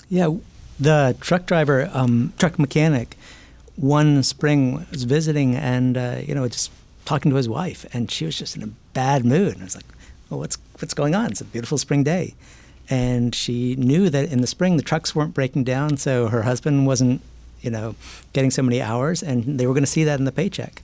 Yeah, 0.09 0.35
the 0.79 1.15
truck 1.19 1.45
driver, 1.45 1.89
um, 1.93 2.33
truck 2.39 2.57
mechanic, 2.57 3.17
one 3.79 4.23
spring 4.23 4.85
was 4.91 5.03
visiting 5.03 5.55
and, 5.55 5.97
uh, 5.97 6.17
you 6.25 6.35
know, 6.35 6.47
just 6.47 6.71
talking 7.05 7.31
to 7.31 7.37
his 7.37 7.47
wife, 7.47 7.85
and 7.93 8.11
she 8.11 8.25
was 8.25 8.37
just 8.37 8.55
in 8.55 8.63
a 8.63 8.67
bad 8.93 9.25
mood. 9.25 9.53
And 9.53 9.61
I 9.61 9.65
was 9.65 9.75
like, 9.75 9.85
well, 10.29 10.39
what's, 10.41 10.57
what's 10.79 10.93
going 10.93 11.15
on? 11.15 11.31
It's 11.31 11.41
a 11.41 11.45
beautiful 11.45 11.77
spring 11.77 12.03
day. 12.03 12.35
And 12.89 13.33
she 13.33 13.75
knew 13.75 14.09
that 14.09 14.31
in 14.31 14.41
the 14.41 14.47
spring 14.47 14.77
the 14.77 14.83
trucks 14.83 15.15
weren't 15.15 15.33
breaking 15.33 15.63
down, 15.63 15.97
so 15.97 16.27
her 16.27 16.43
husband 16.43 16.87
wasn't, 16.87 17.21
you 17.61 17.71
know, 17.71 17.95
getting 18.33 18.51
so 18.51 18.61
many 18.61 18.81
hours, 18.81 19.23
and 19.23 19.59
they 19.59 19.65
were 19.65 19.73
going 19.73 19.83
to 19.83 19.87
see 19.87 20.03
that 20.03 20.19
in 20.19 20.25
the 20.25 20.31
paycheck. 20.31 20.81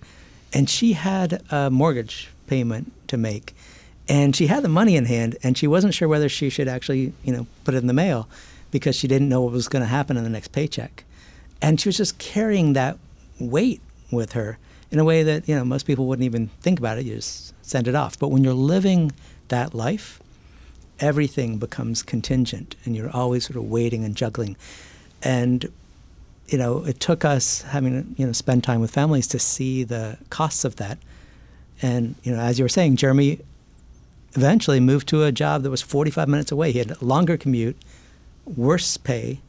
And 0.53 0.69
she 0.69 0.93
had 0.93 1.41
a 1.51 1.69
mortgage 1.69 2.29
payment 2.47 2.91
to 3.07 3.17
make, 3.17 3.53
and 4.07 4.35
she 4.35 4.47
had 4.47 4.63
the 4.63 4.69
money 4.69 4.95
in 4.95 5.05
hand, 5.05 5.37
and 5.43 5.57
she 5.57 5.67
wasn't 5.67 5.93
sure 5.93 6.07
whether 6.07 6.29
she 6.29 6.49
should 6.49 6.67
actually, 6.67 7.11
you 7.23 7.33
know, 7.33 7.45
put 7.65 7.73
it 7.73 7.79
in 7.79 7.87
the 7.87 7.93
mail 7.93 8.29
because 8.71 8.95
she 8.95 9.07
didn't 9.07 9.29
know 9.29 9.41
what 9.41 9.51
was 9.51 9.67
going 9.67 9.81
to 9.81 9.87
happen 9.87 10.15
in 10.15 10.23
the 10.23 10.29
next 10.29 10.51
paycheck. 10.53 11.03
And 11.61 11.79
she 11.79 11.89
was 11.89 11.97
just 11.97 12.17
carrying 12.17 12.73
that 12.73 12.97
weight 13.39 13.81
with 14.11 14.33
her 14.33 14.57
in 14.91 14.99
a 14.99 15.03
way 15.03 15.23
that, 15.23 15.47
you 15.47 15.55
know, 15.55 15.65
most 15.65 15.85
people 15.85 16.05
wouldn't 16.07 16.25
even 16.25 16.47
think 16.61 16.79
about 16.79 16.97
it. 16.97 17.05
You 17.05 17.15
just 17.15 17.53
send 17.65 17.87
it 17.87 17.95
off. 17.95 18.19
But 18.19 18.29
when 18.29 18.43
you're 18.43 18.53
living 18.53 19.11
that 19.47 19.73
life, 19.73 20.21
everything 20.99 21.57
becomes 21.57 22.03
contingent 22.03 22.75
and 22.85 22.95
you're 22.95 23.09
always 23.09 23.45
sort 23.45 23.57
of 23.57 23.69
waiting 23.69 24.03
and 24.03 24.15
juggling. 24.15 24.55
And, 25.23 25.71
you 26.47 26.57
know, 26.57 26.85
it 26.85 26.99
took 26.99 27.25
us 27.25 27.63
having, 27.63 28.15
you 28.17 28.25
know, 28.25 28.31
spend 28.31 28.63
time 28.63 28.79
with 28.79 28.91
families 28.91 29.27
to 29.27 29.39
see 29.39 29.83
the 29.83 30.17
costs 30.29 30.63
of 30.63 30.75
that. 30.77 30.97
And, 31.81 32.15
you 32.23 32.31
know, 32.31 32.39
as 32.39 32.59
you 32.59 32.65
were 32.65 32.69
saying, 32.69 32.95
Jeremy 32.95 33.39
eventually 34.33 34.79
moved 34.79 35.07
to 35.09 35.23
a 35.23 35.31
job 35.31 35.63
that 35.63 35.69
was 35.69 35.81
45 35.81 36.27
minutes 36.27 36.51
away. 36.51 36.71
He 36.71 36.79
had 36.79 36.91
a 36.91 37.03
longer 37.03 37.37
commute, 37.37 37.77
worse 38.45 38.97
pay 38.97 39.39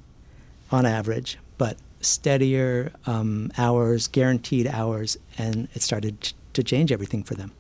on 0.71 0.87
average, 0.87 1.39
but 1.59 1.77
steadier 2.00 2.93
um, 3.07 3.50
hours, 3.59 4.09
guaranteed 4.09 4.67
hours, 4.67 5.17
and 5.38 5.69
it 5.75 5.83
started 5.83 6.33
to 6.53 6.62
change 6.62 6.93
everything 6.93 7.23
for 7.23 7.35
them. 7.35 7.53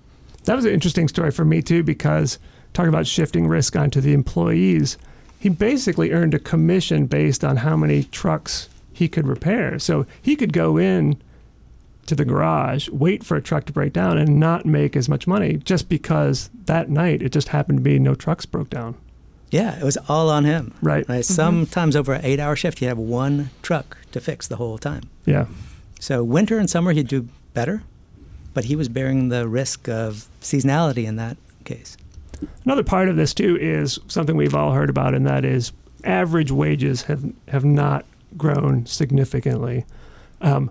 That 0.44 0.56
was 0.56 0.64
an 0.64 0.72
interesting 0.72 1.08
story 1.08 1.30
for 1.30 1.44
me 1.44 1.62
too, 1.62 1.82
because 1.82 2.38
talking 2.72 2.88
about 2.88 3.06
shifting 3.06 3.48
risk 3.48 3.74
onto 3.74 4.00
the 4.00 4.12
employees, 4.12 4.96
he 5.38 5.48
basically 5.48 6.12
earned 6.12 6.34
a 6.34 6.38
commission 6.38 7.06
based 7.06 7.44
on 7.44 7.56
how 7.56 7.76
many 7.76 8.04
trucks 8.04 8.68
he 8.92 9.08
could 9.08 9.26
repair. 9.26 9.78
So 9.78 10.06
he 10.22 10.36
could 10.36 10.52
go 10.52 10.76
in 10.76 11.20
to 12.06 12.14
the 12.14 12.24
garage, 12.24 12.88
wait 12.90 13.24
for 13.24 13.36
a 13.36 13.42
truck 13.42 13.64
to 13.66 13.72
break 13.72 13.92
down, 13.92 14.16
and 14.16 14.38
not 14.38 14.64
make 14.64 14.96
as 14.96 15.08
much 15.08 15.26
money 15.26 15.56
just 15.56 15.88
because 15.88 16.50
that 16.66 16.88
night 16.88 17.22
it 17.22 17.32
just 17.32 17.48
happened 17.48 17.78
to 17.78 17.82
be 17.82 17.98
no 17.98 18.14
trucks 18.14 18.46
broke 18.46 18.70
down. 18.70 18.94
Yeah, 19.56 19.78
it 19.78 19.82
was 19.84 19.96
all 20.06 20.28
on 20.28 20.44
him. 20.44 20.74
Right. 20.82 21.08
right? 21.08 21.20
Mm-hmm. 21.20 21.34
Sometimes 21.34 21.96
over 21.96 22.12
an 22.12 22.24
eight 22.24 22.38
hour 22.38 22.54
shift, 22.56 22.80
he'd 22.80 22.86
have 22.86 22.98
one 22.98 23.48
truck 23.62 23.96
to 24.12 24.20
fix 24.20 24.46
the 24.46 24.56
whole 24.56 24.76
time. 24.76 25.08
Yeah. 25.24 25.46
So 25.98 26.22
winter 26.22 26.58
and 26.58 26.68
summer, 26.68 26.92
he'd 26.92 27.08
do 27.08 27.28
better, 27.54 27.82
but 28.52 28.66
he 28.66 28.76
was 28.76 28.90
bearing 28.90 29.30
the 29.30 29.48
risk 29.48 29.88
of 29.88 30.28
seasonality 30.42 31.06
in 31.06 31.16
that 31.16 31.38
case. 31.64 31.96
Another 32.66 32.84
part 32.84 33.08
of 33.08 33.16
this, 33.16 33.32
too, 33.32 33.56
is 33.56 33.98
something 34.08 34.36
we've 34.36 34.54
all 34.54 34.72
heard 34.72 34.90
about, 34.90 35.14
and 35.14 35.26
that 35.26 35.42
is 35.42 35.72
average 36.04 36.50
wages 36.50 37.02
have, 37.02 37.24
have 37.48 37.64
not 37.64 38.04
grown 38.36 38.84
significantly. 38.84 39.86
Um, 40.42 40.70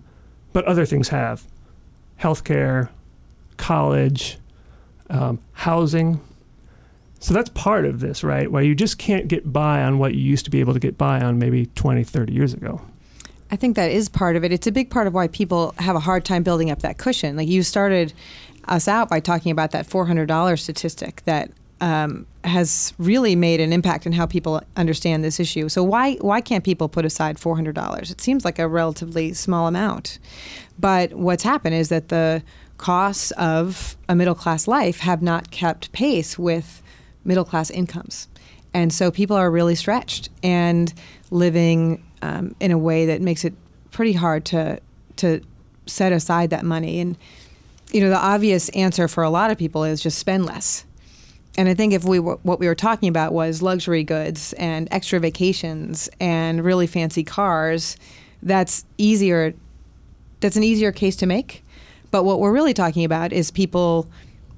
but 0.53 0.63
other 0.65 0.85
things 0.85 1.09
have 1.09 1.43
healthcare, 2.21 2.89
college, 3.57 4.37
um, 5.09 5.39
housing 5.53 6.21
so 7.25 7.33
that's 7.33 7.49
part 7.49 7.85
of 7.85 8.01
this, 8.01 8.23
right? 8.23 8.51
Where 8.51 8.61
you 8.61 8.75
just 8.75 8.99
can't 8.99 9.27
get 9.27 9.51
by 9.51 9.81
on 9.81 9.97
what 9.97 10.13
you 10.13 10.21
used 10.21 10.45
to 10.45 10.51
be 10.51 10.59
able 10.59 10.73
to 10.73 10.79
get 10.79 10.95
by 10.95 11.19
on 11.21 11.39
maybe 11.39 11.65
20, 11.65 12.03
30 12.03 12.31
years 12.31 12.53
ago. 12.53 12.79
I 13.49 13.55
think 13.55 13.75
that 13.77 13.89
is 13.89 14.09
part 14.09 14.35
of 14.35 14.43
it. 14.43 14.51
It's 14.51 14.67
a 14.67 14.71
big 14.71 14.91
part 14.91 15.07
of 15.07 15.15
why 15.15 15.27
people 15.29 15.73
have 15.79 15.95
a 15.95 15.99
hard 15.99 16.23
time 16.23 16.43
building 16.43 16.69
up 16.69 16.83
that 16.83 16.99
cushion. 16.99 17.35
Like 17.35 17.47
you 17.47 17.63
started 17.63 18.13
us 18.65 18.87
out 18.87 19.09
by 19.09 19.19
talking 19.21 19.51
about 19.51 19.71
that 19.71 19.87
$400 19.87 20.59
statistic 20.59 21.23
that 21.25 21.49
um, 21.81 22.27
has 22.43 22.93
really 22.99 23.35
made 23.35 23.59
an 23.59 23.73
impact 23.73 24.05
in 24.05 24.11
how 24.11 24.27
people 24.27 24.61
understand 24.75 25.23
this 25.23 25.39
issue. 25.39 25.67
So 25.67 25.83
why 25.83 26.17
why 26.17 26.41
can't 26.41 26.63
people 26.63 26.87
put 26.87 27.05
aside 27.05 27.39
four 27.39 27.55
hundred 27.55 27.73
dollars? 27.73 28.11
It 28.11 28.21
seems 28.21 28.45
like 28.45 28.59
a 28.59 28.67
relatively 28.67 29.33
small 29.33 29.67
amount, 29.67 30.19
but 30.79 31.13
what's 31.13 31.43
happened 31.43 31.75
is 31.75 31.89
that 31.89 32.07
the 32.07 32.43
costs 32.77 33.31
of 33.31 33.97
a 34.07 34.15
middle 34.15 34.35
class 34.35 34.67
life 34.67 34.99
have 34.99 35.21
not 35.21 35.51
kept 35.51 35.91
pace 35.91 36.39
with 36.39 36.81
middle 37.25 37.45
class 37.45 37.69
incomes. 37.69 38.27
And 38.73 38.93
so 38.93 39.11
people 39.11 39.35
are 39.35 39.49
really 39.49 39.75
stretched 39.75 40.29
and 40.43 40.93
living 41.31 42.03
um, 42.21 42.55
in 42.59 42.71
a 42.71 42.77
way 42.77 43.05
that 43.07 43.21
makes 43.21 43.45
it 43.45 43.53
pretty 43.91 44.13
hard 44.13 44.45
to 44.45 44.79
to 45.17 45.41
set 45.85 46.11
aside 46.11 46.49
that 46.49 46.65
money. 46.65 46.99
And 46.99 47.17
you 47.91 48.01
know, 48.01 48.09
the 48.09 48.17
obvious 48.17 48.69
answer 48.69 49.07
for 49.07 49.23
a 49.23 49.29
lot 49.29 49.51
of 49.51 49.57
people 49.57 49.83
is 49.83 50.01
just 50.01 50.17
spend 50.17 50.45
less. 50.45 50.85
And 51.57 51.69
I 51.69 51.73
think 51.73 51.93
if 51.93 52.03
we 52.03 52.19
were, 52.19 52.35
what 52.43 52.59
we 52.59 52.67
were 52.67 52.75
talking 52.75 53.07
about 53.07 53.31
was 53.31 53.61
luxury 53.61 54.03
goods 54.03 54.53
and 54.53 54.89
extra 54.91 55.19
vacations 55.19 56.09
and 56.19 56.63
really 56.63 56.87
fancy 56.87 57.23
cars, 57.23 57.95
that's 58.43 58.83
easier. 58.97 59.53
That's 60.41 60.57
an 60.57 60.63
easier 60.63 60.91
case 60.91 61.15
to 61.17 61.25
make. 61.25 61.63
But 62.11 62.23
what 62.23 62.39
we're 62.39 62.51
really 62.51 62.73
talking 62.73 63.05
about 63.05 63.31
is 63.31 63.51
people 63.51 64.09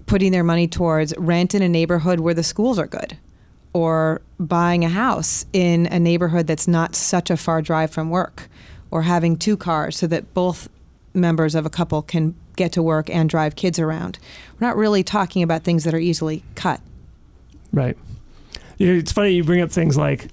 putting 0.07 0.31
their 0.31 0.43
money 0.43 0.67
towards 0.67 1.15
rent 1.17 1.53
in 1.53 1.61
a 1.61 1.69
neighborhood 1.69 2.19
where 2.19 2.33
the 2.33 2.43
schools 2.43 2.79
are 2.79 2.87
good 2.87 3.17
or 3.73 4.21
buying 4.39 4.83
a 4.83 4.89
house 4.89 5.45
in 5.53 5.85
a 5.87 5.99
neighborhood 5.99 6.47
that's 6.47 6.67
not 6.67 6.95
such 6.95 7.29
a 7.29 7.37
far 7.37 7.61
drive 7.61 7.91
from 7.91 8.09
work 8.09 8.49
or 8.89 9.03
having 9.03 9.37
two 9.37 9.55
cars 9.55 9.97
so 9.97 10.07
that 10.07 10.33
both 10.33 10.69
members 11.13 11.53
of 11.53 11.65
a 11.65 11.69
couple 11.69 12.01
can 12.01 12.33
get 12.55 12.71
to 12.71 12.81
work 12.81 13.09
and 13.09 13.29
drive 13.29 13.55
kids 13.55 13.77
around. 13.77 14.17
We're 14.59 14.67
not 14.67 14.77
really 14.77 15.03
talking 15.03 15.43
about 15.43 15.63
things 15.63 15.83
that 15.83 15.93
are 15.93 15.99
easily 15.99 16.43
cut. 16.55 16.81
Right. 17.71 17.97
It's 18.79 19.11
funny 19.11 19.31
you 19.31 19.43
bring 19.43 19.61
up 19.61 19.71
things 19.71 19.97
like 19.97 20.29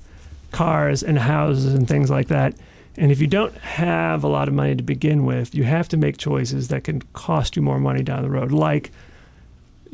cars 0.53 1.03
and 1.03 1.19
houses 1.19 1.75
and 1.75 1.89
things 1.89 2.11
like 2.11 2.29
that. 2.29 2.55
And 2.97 3.11
if 3.11 3.21
you 3.21 3.27
don't 3.27 3.57
have 3.59 4.23
a 4.23 4.29
lot 4.29 4.47
of 4.47 4.55
money 4.55 4.77
to 4.77 4.83
begin 4.83 5.25
with, 5.25 5.55
you 5.55 5.65
have 5.65 5.89
to 5.89 5.97
make 5.97 6.17
choices 6.17 6.69
that 6.69 6.85
can 6.85 7.03
cost 7.13 7.57
you 7.57 7.63
more 7.63 7.81
money 7.81 8.03
down 8.05 8.23
the 8.23 8.31
road, 8.31 8.53
like 8.53 8.93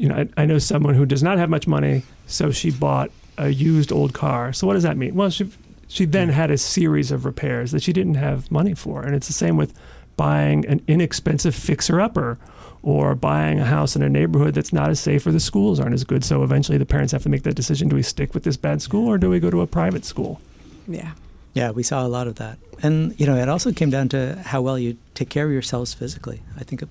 you 0.00 0.08
know, 0.08 0.16
I, 0.16 0.42
I, 0.42 0.46
know 0.46 0.58
someone 0.58 0.94
who 0.94 1.04
does 1.04 1.22
not 1.22 1.36
have 1.36 1.50
much 1.50 1.66
money, 1.66 2.02
so 2.26 2.50
she 2.50 2.70
bought 2.70 3.10
a 3.36 3.50
used 3.50 3.92
old 3.92 4.14
car. 4.14 4.52
So 4.54 4.66
what 4.66 4.74
does 4.74 4.82
that 4.82 4.96
mean? 4.96 5.14
Well, 5.14 5.28
she 5.28 5.50
she 5.88 6.06
then 6.06 6.28
hmm. 6.28 6.34
had 6.34 6.50
a 6.50 6.56
series 6.56 7.10
of 7.10 7.26
repairs 7.26 7.72
that 7.72 7.82
she 7.82 7.92
didn't 7.92 8.14
have 8.14 8.50
money 8.50 8.74
for, 8.74 9.02
and 9.02 9.14
it's 9.14 9.26
the 9.26 9.34
same 9.34 9.58
with 9.58 9.78
buying 10.16 10.64
an 10.66 10.82
inexpensive 10.88 11.54
fixer 11.54 12.00
upper 12.00 12.38
or 12.82 13.14
buying 13.14 13.60
a 13.60 13.64
house 13.66 13.94
in 13.94 14.00
a 14.02 14.08
neighborhood 14.08 14.54
that's 14.54 14.72
not 14.72 14.88
as 14.88 14.98
safe 14.98 15.26
or 15.26 15.32
the 15.32 15.40
schools 15.40 15.78
aren't 15.78 15.92
as 15.92 16.04
good. 16.04 16.24
So 16.24 16.42
eventually 16.42 16.78
the 16.78 16.86
parents 16.86 17.12
have 17.12 17.22
to 17.24 17.28
make 17.28 17.42
that 17.42 17.54
decision: 17.54 17.88
do 17.90 17.96
we 17.96 18.02
stick 18.02 18.32
with 18.32 18.44
this 18.44 18.56
bad 18.56 18.80
school 18.80 19.06
or 19.06 19.18
do 19.18 19.28
we 19.28 19.38
go 19.38 19.50
to 19.50 19.60
a 19.60 19.66
private 19.66 20.06
school? 20.06 20.40
Yeah. 20.88 21.12
Yeah, 21.52 21.72
we 21.72 21.82
saw 21.82 22.06
a 22.06 22.08
lot 22.08 22.26
of 22.26 22.36
that. 22.36 22.58
And, 22.82 23.18
you 23.18 23.26
know, 23.26 23.36
it 23.36 23.48
also 23.48 23.72
came 23.72 23.90
down 23.90 24.08
to 24.10 24.36
how 24.36 24.62
well 24.62 24.78
you 24.78 24.96
take 25.14 25.28
care 25.28 25.46
of 25.46 25.52
yourselves 25.52 25.92
physically. 25.92 26.42
I 26.56 26.62
think 26.62 26.84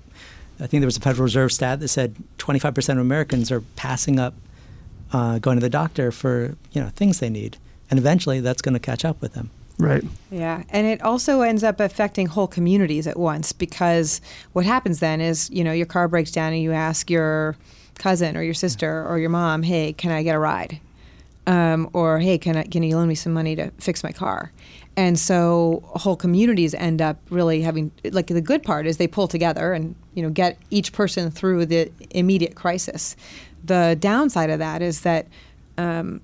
I 0.60 0.66
think 0.66 0.80
there 0.82 0.86
was 0.86 0.96
a 0.96 1.00
Federal 1.00 1.24
Reserve 1.24 1.52
stat 1.52 1.80
that 1.80 1.88
said 1.88 2.16
25% 2.38 2.92
of 2.92 2.98
Americans 2.98 3.50
are 3.50 3.62
passing 3.76 4.20
up 4.20 4.34
uh, 5.12 5.38
going 5.38 5.56
to 5.56 5.60
the 5.60 5.70
doctor 5.70 6.12
for 6.12 6.56
you 6.72 6.80
know 6.80 6.90
things 6.90 7.18
they 7.18 7.30
need, 7.30 7.56
and 7.90 7.98
eventually 7.98 8.40
that's 8.40 8.62
going 8.62 8.74
to 8.74 8.80
catch 8.80 9.04
up 9.04 9.20
with 9.20 9.34
them. 9.34 9.50
Right. 9.78 10.04
Yeah, 10.30 10.62
and 10.68 10.86
it 10.86 11.02
also 11.02 11.40
ends 11.40 11.64
up 11.64 11.80
affecting 11.80 12.26
whole 12.26 12.46
communities 12.46 13.06
at 13.06 13.18
once 13.18 13.52
because 13.52 14.20
what 14.52 14.66
happens 14.66 15.00
then 15.00 15.20
is, 15.22 15.48
you 15.50 15.64
know, 15.64 15.72
your 15.72 15.86
car 15.86 16.06
breaks 16.06 16.30
down 16.30 16.52
and 16.52 16.62
you 16.62 16.72
ask 16.72 17.10
your 17.10 17.56
cousin 17.98 18.36
or 18.36 18.42
your 18.42 18.54
sister 18.54 19.06
or 19.08 19.18
your 19.18 19.30
mom, 19.30 19.62
"Hey, 19.62 19.92
can 19.94 20.12
I 20.12 20.22
get 20.22 20.34
a 20.34 20.38
ride?" 20.38 20.80
Um, 21.46 21.88
or 21.92 22.20
"Hey, 22.20 22.38
can 22.38 22.56
I 22.56 22.64
can 22.64 22.82
you 22.82 22.96
loan 22.96 23.08
me 23.08 23.14
some 23.14 23.32
money 23.32 23.56
to 23.56 23.70
fix 23.78 24.04
my 24.04 24.12
car?" 24.12 24.52
And 25.00 25.18
so 25.18 25.82
whole 25.94 26.14
communities 26.14 26.74
end 26.74 27.00
up 27.00 27.16
really 27.30 27.62
having 27.62 27.90
like 28.10 28.26
the 28.26 28.42
good 28.42 28.62
part 28.62 28.86
is 28.86 28.98
they 28.98 29.08
pull 29.08 29.28
together 29.28 29.72
and 29.72 29.94
you 30.12 30.22
know 30.22 30.28
get 30.28 30.58
each 30.68 30.92
person 30.92 31.30
through 31.30 31.64
the 31.64 31.90
immediate 32.10 32.54
crisis. 32.54 33.16
The 33.64 33.96
downside 33.98 34.50
of 34.50 34.58
that 34.58 34.82
is 34.82 35.00
that 35.00 35.26
um, 35.78 36.20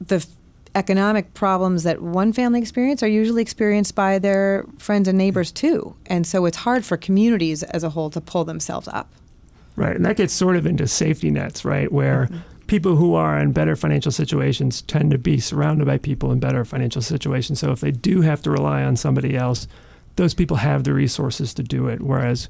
the 0.00 0.26
economic 0.74 1.34
problems 1.34 1.84
that 1.84 2.02
one 2.02 2.32
family 2.32 2.58
experience 2.58 3.00
are 3.04 3.08
usually 3.08 3.42
experienced 3.42 3.94
by 3.94 4.18
their 4.18 4.66
friends 4.78 5.06
and 5.06 5.16
neighbors 5.16 5.52
too. 5.52 5.94
And 6.06 6.26
so 6.26 6.46
it's 6.46 6.56
hard 6.56 6.84
for 6.84 6.96
communities 6.96 7.62
as 7.62 7.84
a 7.84 7.90
whole 7.90 8.10
to 8.10 8.20
pull 8.20 8.44
themselves 8.44 8.88
up. 8.88 9.12
Right. 9.76 9.94
And 9.94 10.04
that 10.04 10.16
gets 10.16 10.32
sort 10.32 10.56
of 10.56 10.66
into 10.66 10.88
safety 10.88 11.30
nets, 11.30 11.64
right? 11.64 11.92
Where 11.92 12.24
mm-hmm. 12.24 12.38
People 12.70 12.94
who 12.94 13.14
are 13.14 13.36
in 13.36 13.50
better 13.50 13.74
financial 13.74 14.12
situations 14.12 14.82
tend 14.82 15.10
to 15.10 15.18
be 15.18 15.40
surrounded 15.40 15.84
by 15.88 15.98
people 15.98 16.30
in 16.30 16.38
better 16.38 16.64
financial 16.64 17.02
situations. 17.02 17.58
So 17.58 17.72
if 17.72 17.80
they 17.80 17.90
do 17.90 18.20
have 18.20 18.40
to 18.42 18.50
rely 18.52 18.84
on 18.84 18.94
somebody 18.94 19.36
else, 19.36 19.66
those 20.14 20.34
people 20.34 20.56
have 20.58 20.84
the 20.84 20.94
resources 20.94 21.52
to 21.54 21.64
do 21.64 21.88
it. 21.88 22.00
Whereas 22.00 22.48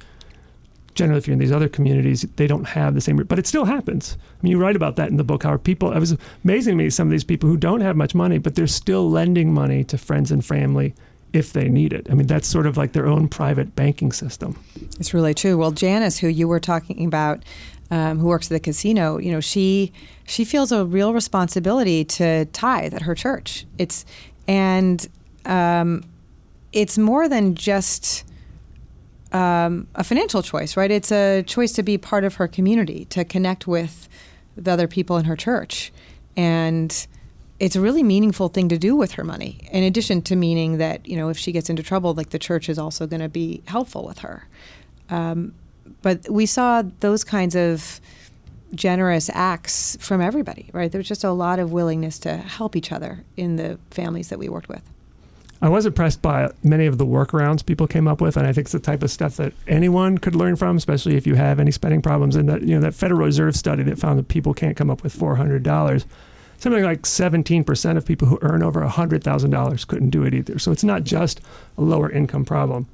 generally 0.94 1.16
if 1.16 1.26
you're 1.26 1.32
in 1.32 1.38
these 1.38 1.50
other 1.50 1.70
communities, 1.70 2.26
they 2.36 2.46
don't 2.46 2.64
have 2.64 2.92
the 2.92 3.00
same, 3.00 3.16
but 3.16 3.38
it 3.38 3.46
still 3.46 3.64
happens. 3.64 4.18
I 4.20 4.42
mean, 4.42 4.50
you 4.50 4.58
write 4.58 4.76
about 4.76 4.96
that 4.96 5.08
in 5.08 5.16
the 5.16 5.24
book, 5.24 5.44
how 5.44 5.56
people, 5.56 5.90
it 5.90 5.98
was 5.98 6.18
amazing 6.44 6.76
to 6.76 6.84
me, 6.84 6.90
some 6.90 7.08
of 7.08 7.12
these 7.12 7.24
people 7.24 7.48
who 7.48 7.56
don't 7.56 7.80
have 7.80 7.96
much 7.96 8.14
money, 8.14 8.36
but 8.36 8.56
they're 8.56 8.66
still 8.66 9.10
lending 9.10 9.54
money 9.54 9.84
to 9.84 9.96
friends 9.96 10.30
and 10.30 10.44
family 10.44 10.92
if 11.32 11.54
they 11.54 11.70
need 11.70 11.94
it. 11.94 12.08
I 12.10 12.14
mean, 12.14 12.26
that's 12.26 12.46
sort 12.46 12.66
of 12.66 12.76
like 12.76 12.92
their 12.92 13.06
own 13.06 13.28
private 13.28 13.74
banking 13.74 14.12
system. 14.12 14.58
It's 14.98 15.14
really 15.14 15.32
true. 15.32 15.56
Well, 15.56 15.70
Janice, 15.70 16.18
who 16.18 16.28
you 16.28 16.46
were 16.46 16.60
talking 16.60 17.06
about, 17.06 17.42
um, 17.90 18.18
who 18.18 18.26
works 18.26 18.46
at 18.46 18.54
the 18.54 18.60
casino, 18.60 19.18
you 19.18 19.32
know, 19.32 19.40
she 19.40 19.92
she 20.26 20.44
feels 20.44 20.70
a 20.72 20.84
real 20.84 21.12
responsibility 21.12 22.04
to 22.04 22.44
tithe 22.46 22.94
at 22.94 23.02
her 23.02 23.14
church. 23.14 23.66
It's 23.78 24.04
and 24.46 25.08
um, 25.44 26.04
it's 26.72 26.98
more 26.98 27.28
than 27.28 27.54
just 27.54 28.24
um, 29.32 29.86
a 29.94 30.04
financial 30.04 30.42
choice, 30.42 30.76
right? 30.76 30.90
It's 30.90 31.12
a 31.12 31.42
choice 31.42 31.72
to 31.72 31.82
be 31.82 31.98
part 31.98 32.24
of 32.24 32.34
her 32.34 32.48
community, 32.48 33.04
to 33.06 33.24
connect 33.24 33.66
with 33.66 34.08
the 34.56 34.70
other 34.70 34.88
people 34.88 35.16
in 35.16 35.24
her 35.24 35.36
church. 35.36 35.92
And 36.36 37.06
it's 37.58 37.76
a 37.76 37.80
really 37.80 38.02
meaningful 38.02 38.48
thing 38.48 38.68
to 38.70 38.78
do 38.78 38.96
with 38.96 39.12
her 39.12 39.24
money, 39.24 39.68
in 39.70 39.84
addition 39.84 40.22
to 40.22 40.36
meaning 40.36 40.78
that, 40.78 41.06
you 41.06 41.16
know, 41.16 41.28
if 41.28 41.38
she 41.38 41.52
gets 41.52 41.68
into 41.68 41.82
trouble, 41.82 42.14
like 42.14 42.30
the 42.30 42.38
church 42.38 42.68
is 42.68 42.78
also 42.78 43.06
going 43.06 43.20
to 43.20 43.28
be 43.28 43.62
helpful 43.66 44.04
with 44.06 44.20
her. 44.20 44.48
Um, 45.10 45.54
but 46.02 46.28
we 46.28 46.46
saw 46.46 46.82
those 47.00 47.24
kinds 47.24 47.54
of 47.54 48.00
generous 48.74 49.30
acts 49.32 49.96
from 50.00 50.20
everybody, 50.20 50.70
right? 50.72 50.90
There 50.92 50.98
was 50.98 51.08
just 51.08 51.24
a 51.24 51.32
lot 51.32 51.58
of 51.58 51.72
willingness 51.72 52.18
to 52.20 52.36
help 52.36 52.76
each 52.76 52.92
other 52.92 53.24
in 53.36 53.56
the 53.56 53.78
families 53.90 54.28
that 54.28 54.38
we 54.38 54.48
worked 54.48 54.68
with. 54.68 54.82
I 55.62 55.68
was 55.68 55.84
impressed 55.84 56.22
by 56.22 56.50
many 56.62 56.86
of 56.86 56.96
the 56.96 57.04
workarounds 57.04 57.64
people 57.64 57.86
came 57.86 58.08
up 58.08 58.20
with, 58.20 58.38
and 58.38 58.46
I 58.46 58.52
think 58.52 58.66
it's 58.66 58.72
the 58.72 58.78
type 58.78 59.02
of 59.02 59.10
stuff 59.10 59.36
that 59.36 59.52
anyone 59.68 60.16
could 60.16 60.34
learn 60.34 60.56
from, 60.56 60.76
especially 60.76 61.16
if 61.16 61.26
you 61.26 61.34
have 61.34 61.60
any 61.60 61.70
spending 61.70 62.00
problems. 62.00 62.34
And 62.34 62.48
that 62.48 62.62
you 62.62 62.74
know 62.74 62.80
that 62.80 62.94
Federal 62.94 63.20
Reserve 63.20 63.54
study 63.54 63.82
that 63.82 63.98
found 63.98 64.18
that 64.18 64.28
people 64.28 64.54
can't 64.54 64.76
come 64.76 64.88
up 64.88 65.02
with 65.02 65.12
four 65.12 65.36
hundred 65.36 65.62
dollars. 65.62 66.06
Something 66.56 66.84
like 66.84 67.02
17% 67.02 67.96
of 67.96 68.04
people 68.04 68.28
who 68.28 68.38
earn 68.42 68.62
over 68.62 68.82
$100,000 68.82 69.86
couldn't 69.86 70.10
do 70.10 70.24
it 70.24 70.34
either. 70.34 70.58
So 70.58 70.70
it's 70.72 70.84
not 70.84 71.04
just 71.04 71.40
a 71.78 71.80
lower 71.80 72.10
income 72.10 72.44
problem. 72.44 72.86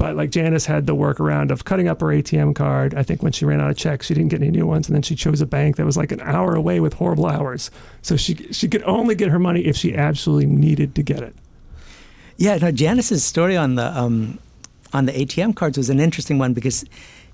But 0.00 0.16
like 0.16 0.30
Janice 0.30 0.64
had 0.64 0.86
the 0.86 0.96
workaround 0.96 1.50
of 1.50 1.66
cutting 1.66 1.86
up 1.86 2.00
her 2.00 2.06
ATM 2.06 2.54
card. 2.54 2.94
I 2.94 3.02
think 3.02 3.22
when 3.22 3.32
she 3.32 3.44
ran 3.44 3.60
out 3.60 3.70
of 3.70 3.76
checks, 3.76 4.06
she 4.06 4.14
didn't 4.14 4.30
get 4.30 4.40
any 4.40 4.50
new 4.50 4.66
ones, 4.66 4.88
and 4.88 4.94
then 4.94 5.02
she 5.02 5.14
chose 5.14 5.42
a 5.42 5.46
bank 5.46 5.76
that 5.76 5.84
was 5.84 5.98
like 5.98 6.10
an 6.10 6.22
hour 6.22 6.54
away 6.54 6.80
with 6.80 6.94
horrible 6.94 7.26
hours. 7.26 7.70
So 8.00 8.16
she 8.16 8.34
she 8.50 8.66
could 8.66 8.82
only 8.84 9.14
get 9.14 9.28
her 9.28 9.38
money 9.38 9.66
if 9.66 9.76
she 9.76 9.94
absolutely 9.94 10.46
needed 10.46 10.94
to 10.94 11.02
get 11.02 11.20
it. 11.22 11.36
Yeah, 12.38 12.56
no, 12.56 12.72
Janice's 12.72 13.24
story 13.24 13.58
on 13.58 13.74
the 13.74 13.94
um, 13.94 14.38
on 14.94 15.04
the 15.04 15.12
ATM 15.12 15.54
cards 15.54 15.76
was 15.76 15.90
an 15.90 16.00
interesting 16.00 16.38
one 16.38 16.54
because, 16.54 16.82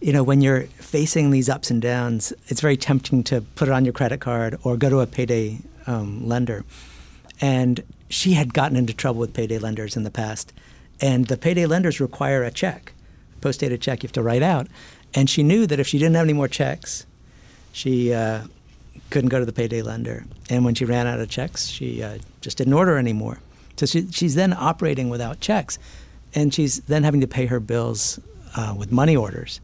you 0.01 0.13
know, 0.13 0.25
when 0.25 0.41
you're 0.41 0.63
facing 0.63 1.31
these 1.31 1.49
ups 1.49 1.71
and 1.71 1.81
downs, 1.81 2.33
it's 2.49 2.61
very 2.61 2.77
tempting 2.77 3.23
to 3.25 3.43
put 3.55 3.69
it 3.69 3.71
on 3.71 3.85
your 3.85 3.95
credit 3.95 4.21
card 4.21 4.59
or 4.65 4.77
go 4.77 4.91
to 4.91 4.99
a 4.99 5.07
payday 5.07 5.59
um, 5.87 6.27
lender. 6.27 6.65
And 7.41 7.85
she 8.09 8.33
had 8.33 8.53
gotten 8.53 8.77
into 8.77 8.93
trouble 8.93 9.21
with 9.21 9.35
payday 9.35 9.59
lenders 9.59 9.97
in 9.97 10.03
the 10.03 10.11
past, 10.11 10.53
and 11.01 11.27
the 11.27 11.37
payday 11.37 11.67
lenders 11.67 12.01
require 12.01 12.43
a 12.43 12.51
check, 12.51 12.93
post 13.41 13.61
dated 13.61 13.81
check 13.81 14.03
you 14.03 14.07
have 14.09 14.13
to 14.13 14.23
write 14.23 14.43
out. 14.43 14.67
And 15.15 15.31
she 15.31 15.43
knew 15.43 15.67
that 15.67 15.81
if 15.81 15.87
she 15.87 15.99
didn't 15.99 16.17
have 16.17 16.25
any 16.25 16.33
more 16.33 16.49
checks, 16.49 17.07
she 17.73 18.13
uh, 18.13 18.43
couldn't 19.11 19.29
go 19.29 19.39
to 19.39 19.47
the 19.47 19.53
payday 19.53 19.83
lender. 19.83 20.25
And 20.51 20.65
when 20.65 20.75
she 20.75 20.85
ran 20.85 21.07
out 21.07 21.21
of 21.21 21.29
checks, 21.29 21.69
she 21.69 22.03
uh, 22.03 22.19
just 22.41 22.59
didn't 22.59 22.73
order 22.73 22.99
anymore. 22.99 23.39
So 23.77 23.87
she, 23.87 24.11
she's 24.11 24.35
then 24.35 24.53
operating 24.53 25.11
without 25.11 25.41
checks, 25.41 25.79
and 26.35 26.53
she's 26.53 26.81
then 26.81 27.03
having 27.03 27.21
to 27.21 27.27
pay 27.27 27.47
her 27.47 27.61
bills 27.61 28.19
uh, 28.57 28.75
with 28.77 28.91
money 28.91 29.17
orders. 29.17 29.61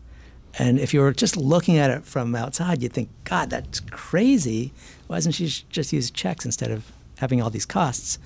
And 0.58 0.78
if 0.78 0.92
you 0.92 1.00
were 1.00 1.12
just 1.12 1.36
looking 1.36 1.78
at 1.78 1.90
it 1.90 2.04
from 2.04 2.34
outside, 2.34 2.82
you'd 2.82 2.92
think, 2.92 3.08
God, 3.24 3.48
that's 3.48 3.80
crazy. 3.80 4.72
Why 5.06 5.16
doesn't 5.16 5.32
she 5.32 5.46
just 5.70 5.92
use 5.92 6.10
checks 6.10 6.44
instead 6.44 6.70
of 6.70 6.92
having 7.18 7.40
all 7.40 7.48
these 7.48 7.64
costs? 7.64 8.18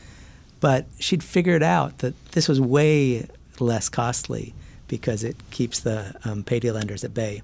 But 0.61 0.87
she'd 0.99 1.23
figured 1.23 1.63
out 1.63 1.99
that 1.99 2.15
this 2.33 2.49
was 2.49 2.61
way 2.61 3.27
less 3.61 3.89
costly 3.89 4.55
because 4.89 5.25
it 5.25 5.37
keeps 5.51 5.81
the 5.81 6.15
um, 6.25 6.43
payday 6.45 6.71
lenders 6.71 7.05
at 7.05 7.13
bay. 7.13 7.43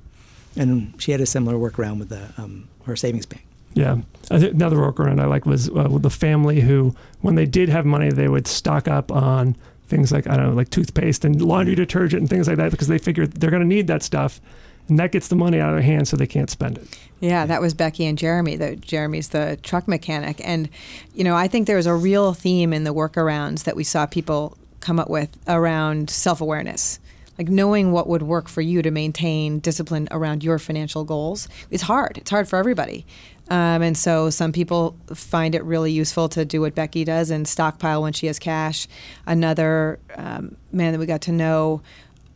And 0.56 0.94
she 1.00 1.12
had 1.12 1.20
a 1.20 1.26
similar 1.26 1.56
workaround 1.56 1.98
with 1.98 2.08
the, 2.08 2.32
um, 2.36 2.68
her 2.84 2.96
savings 2.96 3.26
bank. 3.26 3.44
Yeah. 3.74 3.98
Another 4.30 4.76
workaround 4.76 5.20
I 5.20 5.24
like 5.24 5.46
was 5.46 5.68
uh, 5.70 5.88
with 5.90 6.02
the 6.02 6.10
family 6.10 6.60
who, 6.60 6.94
when 7.20 7.34
they 7.36 7.46
did 7.46 7.68
have 7.68 7.86
money, 7.86 8.10
they 8.10 8.28
would 8.28 8.46
stock 8.46 8.86
up 8.86 9.10
on 9.10 9.56
things 9.88 10.12
like, 10.12 10.26
I 10.26 10.36
don't 10.36 10.48
know, 10.48 10.54
like 10.54 10.70
toothpaste 10.70 11.24
and 11.24 11.40
laundry 11.40 11.74
detergent 11.74 12.20
and 12.20 12.30
things 12.30 12.48
like 12.48 12.56
that 12.58 12.70
because 12.70 12.88
they 12.88 12.98
figured 12.98 13.32
they're 13.32 13.50
going 13.50 13.62
to 13.62 13.68
need 13.68 13.86
that 13.86 14.02
stuff. 14.02 14.40
And 14.88 14.98
that 14.98 15.12
gets 15.12 15.28
the 15.28 15.36
money 15.36 15.60
out 15.60 15.70
of 15.70 15.76
their 15.76 15.82
hands 15.82 16.10
so 16.10 16.16
they 16.16 16.26
can't 16.26 16.50
spend 16.50 16.78
it. 16.78 16.98
Yeah, 17.20 17.46
that 17.46 17.60
was 17.60 17.72
Becky 17.72 18.04
and 18.04 18.18
Jeremy. 18.18 18.56
The, 18.56 18.76
Jeremy's 18.76 19.28
the 19.28 19.58
truck 19.62 19.86
mechanic. 19.86 20.40
And, 20.44 20.68
you 21.14 21.22
know, 21.22 21.36
I 21.36 21.46
think 21.48 21.66
there 21.66 21.76
was 21.76 21.86
a 21.86 21.94
real 21.94 22.34
theme 22.34 22.72
in 22.72 22.84
the 22.84 22.92
workarounds 22.92 23.64
that 23.64 23.76
we 23.76 23.84
saw 23.84 24.06
people 24.06 24.58
come 24.80 24.98
up 24.98 25.08
with 25.08 25.30
around 25.46 26.10
self 26.10 26.40
awareness 26.40 26.98
like 27.38 27.48
knowing 27.48 27.92
what 27.92 28.08
would 28.08 28.22
work 28.22 28.48
for 28.48 28.60
you 28.60 28.82
to 28.82 28.90
maintain 28.90 29.58
discipline 29.58 30.06
around 30.10 30.44
your 30.44 30.58
financial 30.58 31.04
goals 31.04 31.48
is 31.70 31.82
hard. 31.82 32.18
It's 32.18 32.30
hard 32.30 32.48
for 32.48 32.56
everybody. 32.56 33.06
Um, 33.48 33.82
and 33.82 33.96
so 33.96 34.30
some 34.30 34.52
people 34.52 34.96
find 35.14 35.54
it 35.54 35.64
really 35.64 35.92
useful 35.92 36.28
to 36.30 36.44
do 36.44 36.60
what 36.60 36.74
Becky 36.74 37.04
does 37.04 37.30
and 37.30 37.46
stockpile 37.48 38.02
when 38.02 38.12
she 38.12 38.26
has 38.26 38.38
cash. 38.38 38.86
Another 39.26 39.98
um, 40.16 40.56
man 40.70 40.92
that 40.92 40.98
we 40.98 41.06
got 41.06 41.22
to 41.22 41.32
know 41.32 41.82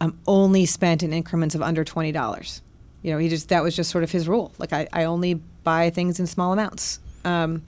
um, 0.00 0.18
only 0.26 0.66
spent 0.66 1.02
in 1.02 1.12
increments 1.12 1.54
of 1.54 1.62
under 1.62 1.85
twenty 1.85 2.12
dollars. 2.12 2.62
You 3.02 3.12
know, 3.12 3.18
he 3.18 3.28
just 3.28 3.48
that 3.50 3.62
was 3.62 3.76
just 3.76 3.90
sort 3.90 4.04
of 4.04 4.11
his 4.11 4.28
rule. 4.28 4.52
Like 4.59 4.72
I, 4.72 4.88
I 4.92 5.04
only 5.04 5.35
buy 5.35 5.90
things 5.90 6.20
in 6.20 6.26
small 6.26 6.52
amounts. 6.52 7.00
Um, 7.24 7.62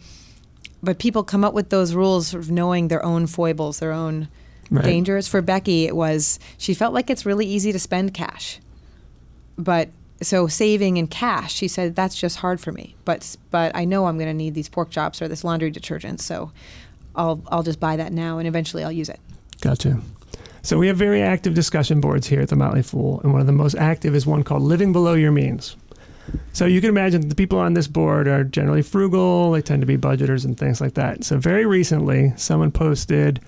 but 0.83 0.99
people 0.99 1.25
come 1.25 1.45
up 1.45 1.55
with 1.55 1.71
those 1.71 1.95
rules, 1.95 2.29
sort 2.29 2.43
of 2.43 2.51
knowing 2.51 2.89
their 2.89 3.05
own 3.05 3.27
foibles, 3.27 3.81
their 3.81 3.93
own 3.93 4.29
right. 4.71 4.85
dangers. 4.85 5.27
For 5.27 5.43
Becky, 5.43 5.85
it 5.87 5.97
was 5.97 6.39
she 6.57 6.75
felt 6.75 6.95
like 6.95 7.11
it's 7.11 7.27
really 7.27 7.47
easy 7.47 7.73
to 7.73 7.79
spend 7.79 8.15
cash, 8.15 8.61
but 9.57 9.89
so 10.21 10.49
saving 10.49 10.97
in 10.97 11.07
cash, 11.07 11.55
she 11.55 11.69
said 11.69 11.95
that's 11.95 12.19
just 12.19 12.39
hard 12.39 12.61
for 12.61 12.73
me. 12.73 12.95
But 13.05 13.37
but 13.51 13.75
I 13.75 13.85
know 13.85 14.07
I'm 14.07 14.19
going 14.19 14.29
to 14.29 14.35
need 14.35 14.55
these 14.55 14.69
pork 14.69 14.91
chops 14.91 15.23
or 15.23 15.29
this 15.29 15.45
laundry 15.45 15.71
detergent, 15.71 16.21
so 16.21 16.53
I'll 17.15 17.43
I'll 17.49 17.63
just 17.63 17.81
buy 17.81 17.97
that 17.97 18.13
now, 18.13 18.39
and 18.39 18.47
eventually 18.47 18.85
I'll 18.85 18.93
use 18.93 19.09
it. 19.09 19.21
Gotcha. 19.61 20.01
So 20.63 20.79
we 20.79 20.89
have 20.89 20.97
very 20.97 21.23
active 21.23 21.55
discussion 21.55 22.01
boards 22.01 22.27
here 22.27 22.41
at 22.41 22.49
the 22.49 22.57
Motley 22.57 22.83
Fool, 22.83 23.21
and 23.23 23.33
one 23.33 23.41
of 23.41 23.47
the 23.47 23.53
most 23.53 23.75
active 23.77 24.15
is 24.15 24.27
one 24.27 24.43
called 24.43 24.63
"Living 24.63 24.93
Below 24.93 25.15
Your 25.15 25.33
Means." 25.33 25.77
So 26.53 26.67
you 26.67 26.81
can 26.81 26.91
imagine 26.91 27.29
the 27.29 27.35
people 27.35 27.59
on 27.59 27.75
this 27.75 27.87
board 27.87 28.29
are 28.29 28.45
generally 28.45 28.83
frugal. 28.83 29.53
They 29.53 29.63
tend 29.63 29.81
to 29.81 29.87
be 29.87 29.97
budgeters 29.97 30.45
and 30.45 30.59
things 30.59 30.81
like 30.81 30.95
that. 30.95 31.25
So 31.25 31.39
very 31.39 31.65
recently, 31.65 32.33
someone 32.37 32.71
posted, 32.71 33.41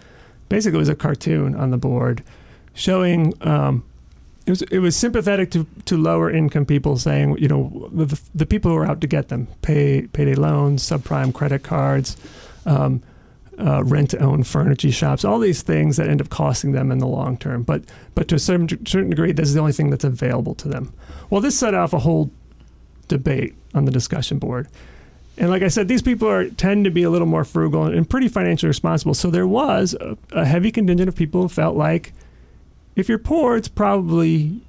basically, 0.49 0.79
it 0.79 0.81
was 0.81 0.89
a 0.89 0.95
cartoon 0.95 1.55
on 1.55 1.71
the 1.71 1.77
board 1.77 2.23
showing 2.75 3.35
um, 3.43 3.85
it 4.47 4.51
was 4.51 4.63
it 4.63 4.79
was 4.79 4.97
sympathetic 4.97 5.51
to, 5.51 5.67
to 5.85 5.97
lower 5.97 6.31
income 6.31 6.65
people 6.65 6.97
saying 6.97 7.37
you 7.39 7.49
know 7.49 7.89
the, 7.93 8.21
the 8.35 8.47
people 8.47 8.71
who 8.71 8.77
are 8.77 8.87
out 8.87 9.01
to 9.01 9.07
get 9.07 9.29
them 9.29 9.47
pay 9.63 10.03
payday 10.09 10.35
loans 10.35 10.83
subprime 10.83 11.33
credit 11.33 11.63
cards 11.63 12.17
um, 12.67 13.03
uh, 13.61 13.83
rent 13.85 14.11
to 14.11 14.19
own 14.19 14.43
furniture 14.43 14.91
shops 14.91 15.25
all 15.25 15.39
these 15.39 15.63
things 15.63 15.97
that 15.97 16.09
end 16.09 16.21
up 16.21 16.29
costing 16.31 16.73
them 16.73 16.91
in 16.91 16.99
the 16.99 17.07
long 17.07 17.37
term 17.37 17.63
but 17.63 17.85
but 18.15 18.27
to 18.29 18.35
a 18.35 18.39
certain, 18.39 18.69
certain 18.87 19.11
degree 19.11 19.33
this 19.33 19.49
is 19.49 19.55
the 19.55 19.61
only 19.61 19.73
thing 19.73 19.91
that's 19.91 20.05
available 20.05 20.55
to 20.55 20.69
them 20.69 20.93
well 21.31 21.41
this 21.41 21.59
set 21.59 21.75
off 21.75 21.93
a 21.93 21.99
whole 21.99 22.31
debate 23.09 23.55
on 23.75 23.85
the 23.85 23.93
discussion 23.93 24.39
board 24.39 24.69
And 25.37 25.49
like 25.51 25.63
I 25.63 25.69
said, 25.69 25.89
these 25.89 26.03
people 26.03 26.29
are 26.29 26.49
tend 26.51 26.85
to 26.85 26.91
be 26.91 27.03
a 27.03 27.11
little 27.11 27.27
more 27.27 27.45
frugal 27.45 27.85
and, 27.85 28.09
pretty 28.09 28.29
financially 28.29 28.69
responsible. 28.69 29.15
So 29.15 29.31
there 29.31 29.47
was 29.47 29.95
a, 30.01 30.17
a 30.33 30.45
heavy 30.45 30.71
contingent 30.71 31.09
of 31.09 31.17
people 31.17 31.43
who 31.43 31.49
felt 31.49 31.77
like 31.77 32.13
if 32.95 33.09
you're 33.09 33.19
poor, 33.19 33.57
it's 33.57 33.69
probably 33.69 34.61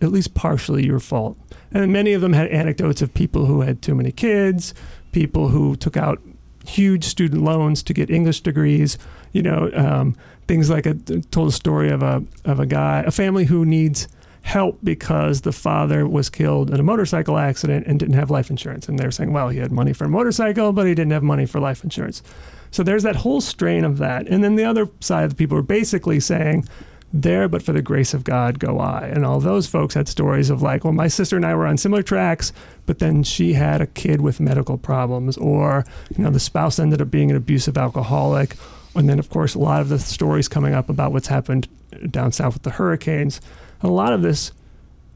at 0.00 0.10
least 0.12 0.34
partially 0.34 0.86
your 0.86 1.00
fault. 1.00 1.36
And 1.72 1.92
many 1.92 2.14
of 2.14 2.22
them 2.22 2.32
had 2.32 2.48
anecdotes 2.48 3.02
of 3.02 3.12
people 3.12 3.46
who 3.46 3.60
had 3.62 3.82
too 3.82 3.94
many 3.94 4.12
kids, 4.12 4.72
people 5.12 5.48
who 5.48 5.76
took 5.76 5.96
out 5.96 6.22
huge 6.66 7.04
student 7.04 7.42
loans 7.42 7.82
to 7.84 7.94
get 7.94 8.10
English 8.10 8.40
degrees. 8.40 8.98
You 9.32 9.42
know, 9.42 9.70
um, 9.74 10.16
things 10.46 10.70
like 10.70 10.86
a 10.86 10.94
told 10.94 11.48
a 11.48 11.52
story 11.52 11.90
of 11.90 12.02
a 12.02 12.22
of 12.44 12.60
a 12.60 12.66
guy, 12.66 13.02
a 13.06 13.10
family 13.10 13.44
who 13.44 13.64
needs 13.64 14.08
help 14.42 14.78
because 14.84 15.40
the 15.40 15.52
father 15.52 16.06
was 16.06 16.28
killed 16.28 16.70
in 16.70 16.78
a 16.78 16.82
motorcycle 16.82 17.38
accident 17.38 17.86
and 17.86 17.98
didn't 17.98 18.14
have 18.14 18.30
life 18.30 18.50
insurance. 18.50 18.88
And 18.88 18.98
they're 18.98 19.10
saying, 19.10 19.32
well, 19.32 19.48
he 19.48 19.58
had 19.58 19.72
money 19.72 19.94
for 19.94 20.04
a 20.04 20.08
motorcycle, 20.08 20.72
but 20.72 20.86
he 20.86 20.94
didn't 20.94 21.12
have 21.12 21.22
money 21.22 21.46
for 21.46 21.60
life 21.60 21.82
insurance. 21.82 22.22
So 22.70 22.82
there's 22.82 23.04
that 23.04 23.16
whole 23.16 23.40
strain 23.40 23.84
of 23.84 23.96
that. 23.98 24.28
And 24.28 24.44
then 24.44 24.56
the 24.56 24.64
other 24.64 24.88
side 25.00 25.24
of 25.24 25.30
the 25.30 25.36
people 25.36 25.56
are 25.56 25.62
basically 25.62 26.20
saying, 26.20 26.68
there, 27.14 27.48
but 27.48 27.62
for 27.62 27.72
the 27.72 27.80
grace 27.80 28.12
of 28.12 28.24
God 28.24 28.58
go 28.58 28.80
I. 28.80 29.06
And 29.06 29.24
all 29.24 29.38
those 29.38 29.68
folks 29.68 29.94
had 29.94 30.08
stories 30.08 30.50
of 30.50 30.62
like, 30.62 30.82
well, 30.82 30.92
my 30.92 31.06
sister 31.06 31.36
and 31.36 31.46
I 31.46 31.54
were 31.54 31.66
on 31.66 31.76
similar 31.76 32.02
tracks, 32.02 32.52
but 32.86 32.98
then 32.98 33.22
she 33.22 33.52
had 33.52 33.80
a 33.80 33.86
kid 33.86 34.20
with 34.20 34.40
medical 34.40 34.76
problems, 34.76 35.36
or, 35.36 35.84
you 36.16 36.24
know, 36.24 36.30
the 36.30 36.40
spouse 36.40 36.80
ended 36.80 37.00
up 37.00 37.12
being 37.12 37.30
an 37.30 37.36
abusive 37.36 37.78
alcoholic. 37.78 38.56
And 38.96 39.08
then, 39.08 39.20
of 39.20 39.30
course, 39.30 39.54
a 39.54 39.60
lot 39.60 39.80
of 39.80 39.88
the 39.88 40.00
stories 40.00 40.48
coming 40.48 40.74
up 40.74 40.90
about 40.90 41.12
what's 41.12 41.28
happened 41.28 41.68
down 42.10 42.32
south 42.32 42.54
with 42.54 42.64
the 42.64 42.70
hurricanes. 42.70 43.40
And 43.80 43.90
a 43.90 43.94
lot 43.94 44.12
of 44.12 44.22
this, 44.22 44.50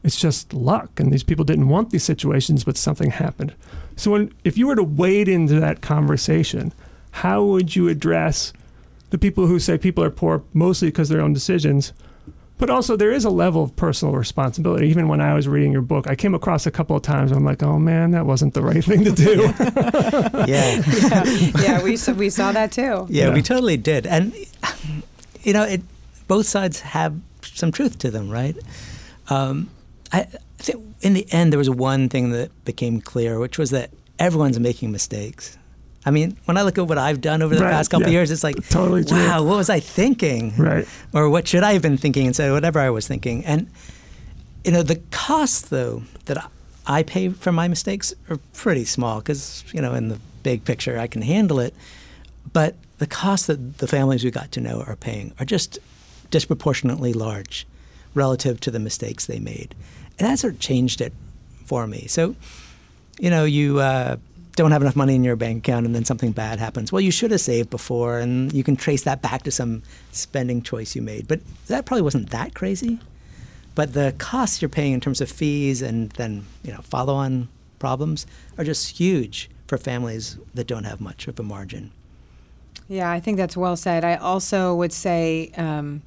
it's 0.03 0.19
just 0.19 0.53
luck. 0.53 1.01
And 1.01 1.11
these 1.11 1.23
people 1.23 1.43
didn't 1.43 1.67
want 1.67 1.89
these 1.89 2.03
situations, 2.03 2.63
but 2.63 2.77
something 2.77 3.11
happened. 3.11 3.53
So, 3.97 4.11
when, 4.11 4.33
if 4.45 4.57
you 4.57 4.67
were 4.67 4.75
to 4.75 4.83
wade 4.83 5.27
into 5.27 5.59
that 5.59 5.81
conversation, 5.81 6.73
how 7.11 7.43
would 7.43 7.75
you 7.75 7.89
address 7.89 8.53
the 9.09 9.17
people 9.17 9.47
who 9.47 9.59
say 9.59 9.77
people 9.77 10.03
are 10.03 10.09
poor 10.09 10.43
mostly 10.53 10.89
because 10.89 11.09
of 11.09 11.15
their 11.17 11.23
own 11.25 11.33
decisions. 11.33 11.93
But 12.57 12.69
also, 12.69 12.97
there 12.97 13.11
is 13.13 13.23
a 13.23 13.29
level 13.29 13.63
of 13.63 13.73
personal 13.77 14.13
responsibility. 14.15 14.87
Even 14.89 15.07
when 15.07 15.21
I 15.21 15.33
was 15.33 15.47
reading 15.47 15.71
your 15.71 15.81
book, 15.81 16.09
I 16.09 16.15
came 16.15 16.35
across 16.35 16.65
a 16.65 16.71
couple 16.71 16.93
of 16.93 17.01
times. 17.01 17.31
I'm 17.31 17.45
like, 17.45 17.63
oh 17.63 17.79
man, 17.79 18.11
that 18.11 18.25
wasn't 18.25 18.53
the 18.53 18.61
right 18.61 18.83
thing 18.83 19.05
to 19.05 19.11
do. 19.13 19.53
yeah. 20.45 20.45
yeah, 20.85 21.23
yeah, 21.61 21.83
we 21.83 21.95
saw, 22.03 22.11
we 22.11 22.29
saw 22.29 22.51
that 22.51 22.73
too. 22.73 23.07
Yeah, 23.09 23.27
Yeah. 23.27 23.33
we 23.33 23.41
totally 23.41 23.77
did. 23.77 24.05
And, 24.05 24.33
you 25.43 25.53
know, 25.53 25.63
it, 25.63 25.81
both 26.27 26.47
sides 26.47 26.81
have 26.81 27.15
some 27.43 27.71
truth 27.71 27.97
to 27.99 28.11
them, 28.11 28.29
right? 28.29 28.57
Um, 29.29 29.69
I, 30.11 30.21
I 30.21 30.25
think 30.57 30.83
in 30.99 31.13
the 31.13 31.25
end, 31.31 31.53
there 31.53 31.57
was 31.57 31.69
one 31.69 32.09
thing 32.09 32.31
that 32.31 32.51
became 32.65 32.99
clear, 32.99 33.39
which 33.39 33.57
was 33.57 33.69
that 33.69 33.89
everyone's 34.19 34.59
making 34.59 34.91
mistakes. 34.91 35.57
I 36.09 36.11
mean, 36.11 36.35
when 36.45 36.57
I 36.57 36.63
look 36.63 36.79
at 36.79 36.87
what 36.87 36.97
I've 36.97 37.21
done 37.21 37.43
over 37.43 37.53
the 37.55 37.63
Right, 37.63 37.69
past 37.71 37.91
couple 37.91 38.07
of 38.07 38.11
yeah. 38.11 38.17
years, 38.17 38.31
it's 38.31 38.43
like, 38.43 38.67
Totally 38.69 39.05
true. 39.05 39.15
wow, 39.15 39.43
what 39.43 39.57
was 39.57 39.69
I 39.69 39.79
thinking? 39.79 40.55
right. 40.57 40.87
or 41.13 41.29
what 41.29 41.47
should 41.47 41.61
I 41.61 41.73
have 41.73 41.83
been 41.83 41.97
thinking 41.97 42.25
instead 42.25 42.47
of 42.49 42.55
whatever 42.55 42.79
I 42.79 42.89
was 42.89 43.07
thinking. 43.07 43.45
And 43.45 43.69
you 44.65 44.71
know, 44.71 44.81
the 44.81 44.95
costs 45.11 45.61
though 45.69 46.01
that 46.25 46.49
I 46.87 47.03
pay 47.03 47.29
for 47.29 47.51
my 47.51 47.67
mistakes 47.67 48.11
are 48.27 48.37
pretty 48.55 48.85
small 48.85 49.19
because 49.19 49.63
you 49.71 49.81
know, 49.83 49.93
in 49.93 50.07
the 50.09 50.19
big 50.41 50.65
picture, 50.65 50.97
I 50.97 51.05
can 51.05 51.21
handle 51.21 51.59
it. 51.59 51.75
But 52.53 52.73
the 52.97 53.05
costs 53.05 53.45
that 53.45 53.77
the 53.77 53.87
families 53.87 54.23
we 54.23 54.31
got 54.31 54.51
to 54.53 54.61
know 54.61 54.81
are 54.87 54.95
paying 54.95 55.33
are 55.39 55.45
just 55.45 55.77
disproportionately 56.31 57.13
large 57.13 57.67
relative 58.15 58.59
to 58.61 58.71
the 58.71 58.79
mistakes 58.79 59.27
they 59.27 59.37
made, 59.39 59.75
and 60.17 60.27
that 60.27 60.39
sort 60.39 60.53
of 60.55 60.59
changed 60.59 61.01
it 61.01 61.13
for 61.65 61.85
me. 61.85 62.07
So, 62.07 62.35
you 63.19 63.29
know, 63.29 63.45
you. 63.45 63.79
Uh, 63.79 64.17
don't 64.59 64.71
have 64.71 64.81
enough 64.81 64.97
money 64.97 65.15
in 65.15 65.23
your 65.23 65.37
bank 65.37 65.59
account 65.59 65.85
and 65.85 65.95
then 65.95 66.03
something 66.03 66.33
bad 66.33 66.59
happens. 66.59 66.91
Well, 66.91 66.99
you 66.99 67.11
should 67.11 67.31
have 67.31 67.39
saved 67.39 67.69
before, 67.69 68.19
and 68.19 68.51
you 68.51 68.61
can 68.61 68.75
trace 68.75 69.03
that 69.03 69.21
back 69.21 69.43
to 69.43 69.51
some 69.51 69.83
spending 70.11 70.61
choice 70.61 70.97
you 70.97 71.01
made. 71.01 71.29
But 71.29 71.39
that 71.67 71.85
probably 71.85 72.01
wasn't 72.01 72.31
that 72.31 72.53
crazy. 72.55 72.99
But 73.73 73.93
the 73.93 74.13
costs 74.17 74.61
you're 74.61 74.67
paying 74.67 74.91
in 74.91 74.99
terms 74.99 75.21
of 75.21 75.31
fees 75.31 75.81
and 75.81 76.09
then 76.11 76.45
you 76.61 76.73
know 76.73 76.81
follow-on 76.81 77.47
problems 77.79 78.27
are 78.57 78.65
just 78.65 78.97
huge 78.99 79.49
for 79.65 79.77
families 79.77 80.37
that 80.53 80.67
don't 80.67 80.83
have 80.83 80.99
much 80.99 81.29
of 81.29 81.39
a 81.39 81.43
margin. 81.43 81.91
Yeah, 82.89 83.09
I 83.09 83.21
think 83.21 83.37
that's 83.37 83.55
well 83.55 83.77
said. 83.77 84.03
I 84.03 84.15
also 84.15 84.75
would 84.75 84.91
say, 84.91 85.51
um, 85.55 86.01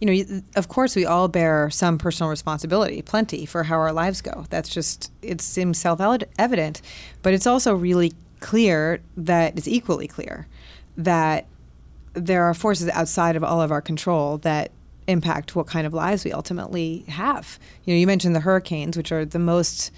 you 0.00 0.06
know, 0.06 0.42
of 0.54 0.68
course, 0.68 0.94
we 0.94 1.04
all 1.04 1.28
bear 1.28 1.70
some 1.70 1.98
personal 1.98 2.30
responsibility, 2.30 3.02
plenty, 3.02 3.46
for 3.46 3.64
how 3.64 3.76
our 3.76 3.92
lives 3.92 4.20
go. 4.20 4.46
That's 4.48 4.68
just, 4.68 5.12
it 5.22 5.40
seems 5.40 5.78
self 5.78 6.00
evident. 6.38 6.82
But 7.22 7.34
it's 7.34 7.46
also 7.46 7.74
really 7.74 8.12
clear 8.40 9.00
that 9.16 9.58
it's 9.58 9.66
equally 9.66 10.06
clear 10.06 10.46
that 10.96 11.46
there 12.14 12.44
are 12.44 12.54
forces 12.54 12.88
outside 12.90 13.36
of 13.36 13.42
all 13.42 13.60
of 13.60 13.72
our 13.72 13.80
control 13.80 14.38
that 14.38 14.70
impact 15.08 15.56
what 15.56 15.66
kind 15.66 15.86
of 15.86 15.94
lives 15.94 16.24
we 16.24 16.32
ultimately 16.32 17.04
have. 17.08 17.58
You 17.84 17.94
know, 17.94 17.98
you 17.98 18.06
mentioned 18.06 18.36
the 18.36 18.40
hurricanes, 18.40 18.96
which 18.96 19.10
are 19.10 19.24
the 19.24 19.38
most, 19.38 19.90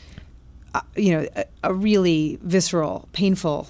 uh, 0.74 0.80
you 0.96 1.12
know, 1.12 1.26
a, 1.36 1.44
a 1.64 1.74
really 1.74 2.38
visceral, 2.42 3.08
painful 3.12 3.68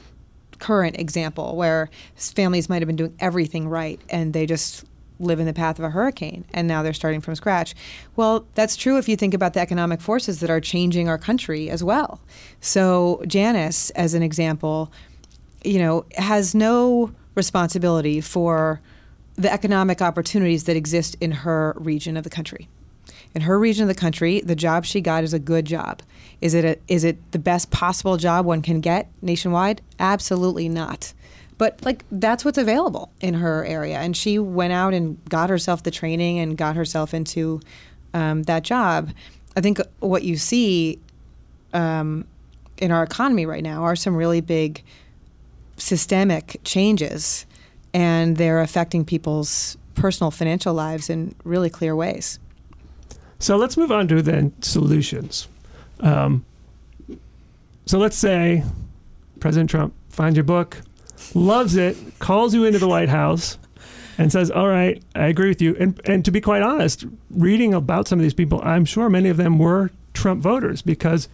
current 0.61 0.99
example 0.99 1.57
where 1.57 1.91
families 2.15 2.69
might 2.69 2.83
have 2.83 2.87
been 2.87 2.97
doing 2.97 3.17
everything 3.19 3.67
right 3.67 3.99
and 4.11 4.35
they 4.35 4.45
just 4.45 4.85
live 5.21 5.39
in 5.39 5.47
the 5.47 5.53
path 5.53 5.79
of 5.79 5.85
a 5.85 5.91
hurricane 5.91 6.45
and 6.53 6.67
now 6.67 6.83
they're 6.83 6.93
starting 6.93 7.21
from 7.21 7.35
scratch. 7.35 7.75
Well, 8.17 8.47
that's 8.55 8.77
true 8.77 8.99
if 8.99 9.09
you 9.09 9.17
think 9.17 9.35
about 9.35 9.55
the 9.55 9.61
economic 9.61 10.01
forces 10.01 10.41
that 10.41 10.51
are 10.51 10.61
changing 10.61 11.09
our 11.09 11.19
country 11.19 11.71
as 11.71 11.85
well. 11.85 12.21
So, 12.61 13.23
Janice, 13.27 13.91
as 13.91 14.15
an 14.15 14.23
example, 14.23 14.91
you 15.63 15.79
know, 15.79 16.05
has 16.17 16.55
no 16.55 17.13
responsibility 17.35 18.21
for 18.21 18.81
the 19.37 19.53
economic 19.53 20.03
opportunities 20.03 20.65
that 20.65 20.77
exist 20.77 21.17
in 21.21 21.31
her 21.31 21.75
region 21.79 22.17
of 22.17 22.25
the 22.25 22.31
country. 22.31 22.69
In 23.35 23.43
her 23.43 23.59
region 23.59 23.83
of 23.83 23.89
the 23.89 24.01
country, 24.01 24.41
the 24.41 24.57
job 24.57 24.85
she 24.85 25.01
got 25.01 25.23
is 25.23 25.33
a 25.33 25.39
good 25.39 25.65
job. 25.65 26.03
Is 26.41 26.55
it 26.55 26.65
a, 26.65 26.79
is 26.89 27.05
it 27.05 27.33
the 27.33 27.39
best 27.39 27.71
possible 27.71 28.17
job 28.17 28.45
one 28.45 28.61
can 28.63 28.81
get 28.81 29.09
nationwide? 29.23 29.83
Absolutely 29.99 30.69
not. 30.69 31.13
But 31.61 31.85
like 31.85 32.07
that's 32.11 32.43
what's 32.43 32.57
available 32.57 33.13
in 33.21 33.35
her 33.35 33.67
area, 33.67 33.99
and 33.99 34.17
she 34.17 34.39
went 34.39 34.73
out 34.73 34.95
and 34.95 35.23
got 35.29 35.51
herself 35.51 35.83
the 35.83 35.91
training 35.91 36.39
and 36.39 36.57
got 36.57 36.75
herself 36.75 37.13
into 37.13 37.61
um, 38.15 38.45
that 38.45 38.63
job. 38.63 39.11
I 39.59 39.61
think 39.61 39.79
what 39.99 40.23
you 40.23 40.39
see 40.39 40.99
um, 41.75 42.25
in 42.79 42.91
our 42.91 43.03
economy 43.03 43.45
right 43.45 43.63
now 43.63 43.83
are 43.83 43.95
some 43.95 44.17
really 44.17 44.41
big 44.41 44.83
systemic 45.77 46.59
changes, 46.65 47.45
and 47.93 48.39
they're 48.39 48.63
affecting 48.63 49.05
people's 49.05 49.77
personal 49.93 50.31
financial 50.31 50.73
lives 50.73 51.11
in 51.11 51.35
really 51.45 51.69
clear 51.69 51.95
ways. 51.95 52.39
So 53.39 53.59
let's 53.59 53.77
move 53.77 53.93
on 53.93 54.09
to 54.09 54.23
then 54.23 54.55
solutions. 54.63 55.47
Um, 56.01 56.43
so 57.85 57.99
let's 57.99 58.17
say 58.17 58.65
President 59.41 59.69
Trump 59.69 59.93
finds 60.09 60.39
your 60.39 60.45
book, 60.45 60.81
loves 61.35 61.77
it, 61.77 61.97
calls 62.19 62.55
you 62.55 62.65
into 62.65 62.79
the 62.79 62.89
White 62.89 63.09
House, 63.09 63.59
and 64.19 64.31
says, 64.31 64.51
"All 64.51 64.69
right, 64.69 65.03
I 65.15 65.27
agree 65.27 65.49
with 65.49 65.63
you." 65.63 65.77
And 65.79 66.01
and 66.05 66.25
to 66.25 66.31
be 66.31 66.41
quite 66.41 66.63
honest, 66.63 67.05
reading 67.31 67.75
about 67.75 68.09
some 68.09 68.19
of 68.19 68.23
these 68.23 68.35
people, 68.35 68.61
I'm 68.65 68.85
sure 68.85 69.09
many 69.09 69.29
of 69.29 69.37
them 69.37 69.59
were 69.59 69.91
Trump 70.15 70.43
voters 70.43 70.83
because 70.83 71.29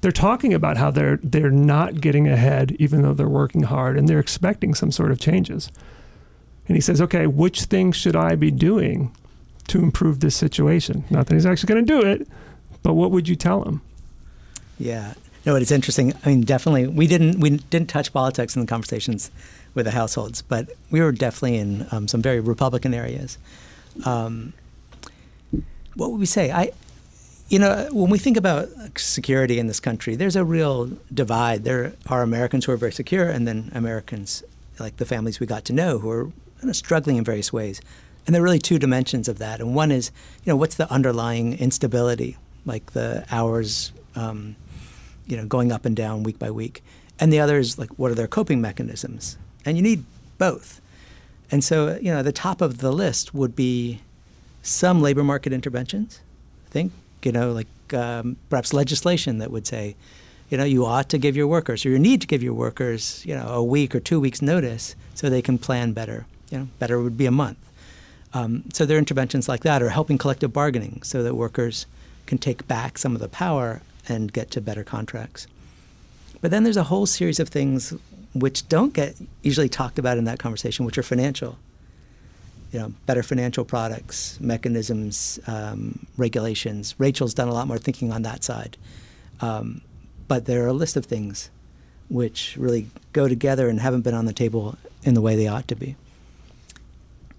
they're 0.00 0.12
talking 0.12 0.52
about 0.52 0.76
how 0.76 0.90
they're 0.90 1.18
they're 1.22 1.50
not 1.50 2.00
getting 2.00 2.28
ahead, 2.28 2.76
even 2.78 3.02
though 3.02 3.14
they're 3.14 3.28
working 3.28 3.64
hard, 3.64 3.96
and 3.96 4.08
they're 4.08 4.18
expecting 4.20 4.74
some 4.74 4.90
sort 4.90 5.10
of 5.10 5.18
changes. 5.18 5.70
And 6.66 6.76
he 6.76 6.80
says, 6.80 7.00
"Okay, 7.00 7.26
which 7.26 7.64
things 7.64 7.96
should 7.96 8.16
I 8.16 8.34
be 8.34 8.50
doing 8.50 9.12
to 9.68 9.82
improve 9.82 10.20
this 10.20 10.36
situation. 10.36 11.04
Not 11.10 11.26
that 11.26 11.34
he's 11.34 11.46
actually 11.46 11.74
going 11.74 11.86
to 11.86 12.00
do 12.00 12.06
it, 12.06 12.28
but 12.82 12.94
what 12.94 13.10
would 13.10 13.28
you 13.28 13.36
tell 13.36 13.62
him? 13.64 13.80
Yeah. 14.78 15.14
No, 15.46 15.52
but 15.52 15.62
it's 15.62 15.70
interesting. 15.70 16.14
I 16.24 16.30
mean, 16.30 16.40
definitely, 16.42 16.86
we 16.86 17.06
didn't 17.06 17.40
we 17.40 17.50
didn't 17.50 17.88
touch 17.88 18.12
politics 18.12 18.56
in 18.56 18.62
the 18.62 18.66
conversations 18.66 19.30
with 19.74 19.84
the 19.84 19.92
households, 19.92 20.42
but 20.42 20.70
we 20.90 21.00
were 21.00 21.12
definitely 21.12 21.58
in 21.58 21.86
um, 21.90 22.08
some 22.08 22.22
very 22.22 22.40
Republican 22.40 22.94
areas. 22.94 23.38
Um, 24.04 24.54
what 25.94 26.10
would 26.10 26.20
we 26.20 26.26
say? 26.26 26.50
I, 26.50 26.72
you 27.48 27.58
know, 27.58 27.88
when 27.92 28.10
we 28.10 28.18
think 28.18 28.36
about 28.36 28.68
security 28.96 29.58
in 29.58 29.66
this 29.66 29.80
country, 29.80 30.16
there's 30.16 30.36
a 30.36 30.44
real 30.44 30.90
divide. 31.12 31.64
There 31.64 31.92
are 32.06 32.22
Americans 32.22 32.64
who 32.64 32.72
are 32.72 32.76
very 32.76 32.92
secure, 32.92 33.28
and 33.28 33.46
then 33.46 33.70
Americans 33.74 34.42
like 34.78 34.96
the 34.96 35.04
families 35.04 35.40
we 35.40 35.46
got 35.46 35.64
to 35.66 35.72
know 35.72 35.98
who 35.98 36.10
are 36.10 36.24
kind 36.58 36.70
of 36.70 36.76
struggling 36.76 37.16
in 37.16 37.24
various 37.24 37.52
ways. 37.52 37.80
And 38.26 38.34
there 38.34 38.40
are 38.40 38.44
really 38.44 38.58
two 38.58 38.78
dimensions 38.78 39.28
of 39.28 39.38
that. 39.38 39.60
And 39.60 39.74
one 39.74 39.92
is, 39.92 40.10
you 40.44 40.52
know, 40.52 40.56
what's 40.56 40.76
the 40.76 40.90
underlying 40.90 41.58
instability, 41.58 42.38
like 42.64 42.92
the 42.92 43.24
hours, 43.30 43.92
um, 44.16 44.56
you 45.26 45.36
know, 45.36 45.46
going 45.46 45.72
up 45.72 45.84
and 45.84 45.96
down 45.96 46.22
week 46.22 46.38
by 46.38 46.50
week. 46.50 46.82
And 47.18 47.32
the 47.32 47.40
other 47.40 47.58
is 47.58 47.78
like, 47.78 47.90
what 47.98 48.10
are 48.10 48.14
their 48.14 48.26
coping 48.26 48.60
mechanisms? 48.60 49.36
And 49.64 49.76
you 49.76 49.82
need 49.82 50.04
both. 50.38 50.80
And 51.50 51.62
so, 51.62 51.96
you 52.00 52.12
know, 52.12 52.22
the 52.22 52.32
top 52.32 52.60
of 52.60 52.78
the 52.78 52.92
list 52.92 53.34
would 53.34 53.54
be 53.54 54.00
some 54.62 55.00
labor 55.00 55.22
market 55.22 55.52
interventions. 55.52 56.20
I 56.66 56.70
think, 56.70 56.92
you 57.22 57.32
know, 57.32 57.52
like 57.52 57.68
um, 57.92 58.36
perhaps 58.48 58.72
legislation 58.72 59.38
that 59.38 59.50
would 59.50 59.66
say, 59.66 59.94
you 60.50 60.58
know, 60.58 60.64
you 60.64 60.84
ought 60.84 61.08
to 61.10 61.18
give 61.18 61.36
your 61.36 61.46
workers, 61.46 61.86
or 61.86 61.90
you 61.90 61.98
need 61.98 62.20
to 62.20 62.26
give 62.26 62.42
your 62.42 62.54
workers, 62.54 63.24
you 63.24 63.34
know, 63.34 63.48
a 63.48 63.62
week 63.62 63.94
or 63.94 64.00
two 64.00 64.20
weeks 64.20 64.42
notice 64.42 64.94
so 65.14 65.30
they 65.30 65.42
can 65.42 65.58
plan 65.58 65.92
better. 65.92 66.26
You 66.50 66.58
know, 66.58 66.68
better 66.78 67.00
would 67.00 67.16
be 67.16 67.26
a 67.26 67.30
month. 67.30 67.58
Um, 68.32 68.64
so 68.72 68.84
there 68.84 68.96
are 68.96 68.98
interventions 68.98 69.48
like 69.48 69.62
that, 69.62 69.82
or 69.82 69.90
helping 69.90 70.18
collective 70.18 70.52
bargaining 70.52 71.02
so 71.02 71.22
that 71.22 71.34
workers 71.34 71.86
can 72.26 72.38
take 72.38 72.66
back 72.66 72.98
some 72.98 73.14
of 73.14 73.20
the 73.20 73.28
power 73.28 73.80
and 74.08 74.32
get 74.32 74.50
to 74.52 74.60
better 74.60 74.84
contracts. 74.84 75.46
But 76.40 76.50
then 76.50 76.64
there's 76.64 76.76
a 76.76 76.84
whole 76.84 77.06
series 77.06 77.40
of 77.40 77.48
things 77.48 77.94
which 78.34 78.68
don't 78.68 78.92
get 78.92 79.16
usually 79.42 79.68
talked 79.68 79.98
about 79.98 80.18
in 80.18 80.24
that 80.24 80.38
conversation, 80.38 80.84
which 80.84 80.98
are 80.98 81.02
financial. 81.02 81.58
You 82.72 82.80
know, 82.80 82.92
better 83.06 83.22
financial 83.22 83.64
products, 83.64 84.38
mechanisms, 84.40 85.38
um, 85.46 86.06
regulations. 86.16 86.94
Rachel's 86.98 87.32
done 87.32 87.48
a 87.48 87.54
lot 87.54 87.68
more 87.68 87.78
thinking 87.78 88.12
on 88.12 88.22
that 88.22 88.42
side. 88.42 88.76
Um, 89.40 89.80
but 90.26 90.46
there 90.46 90.64
are 90.64 90.68
a 90.68 90.72
list 90.72 90.96
of 90.96 91.04
things 91.04 91.50
which 92.08 92.56
really 92.58 92.88
go 93.12 93.28
together 93.28 93.68
and 93.68 93.80
haven't 93.80 94.02
been 94.02 94.14
on 94.14 94.26
the 94.26 94.32
table 94.32 94.76
in 95.04 95.14
the 95.14 95.20
way 95.20 95.36
they 95.36 95.46
ought 95.46 95.68
to 95.68 95.76
be. 95.76 95.96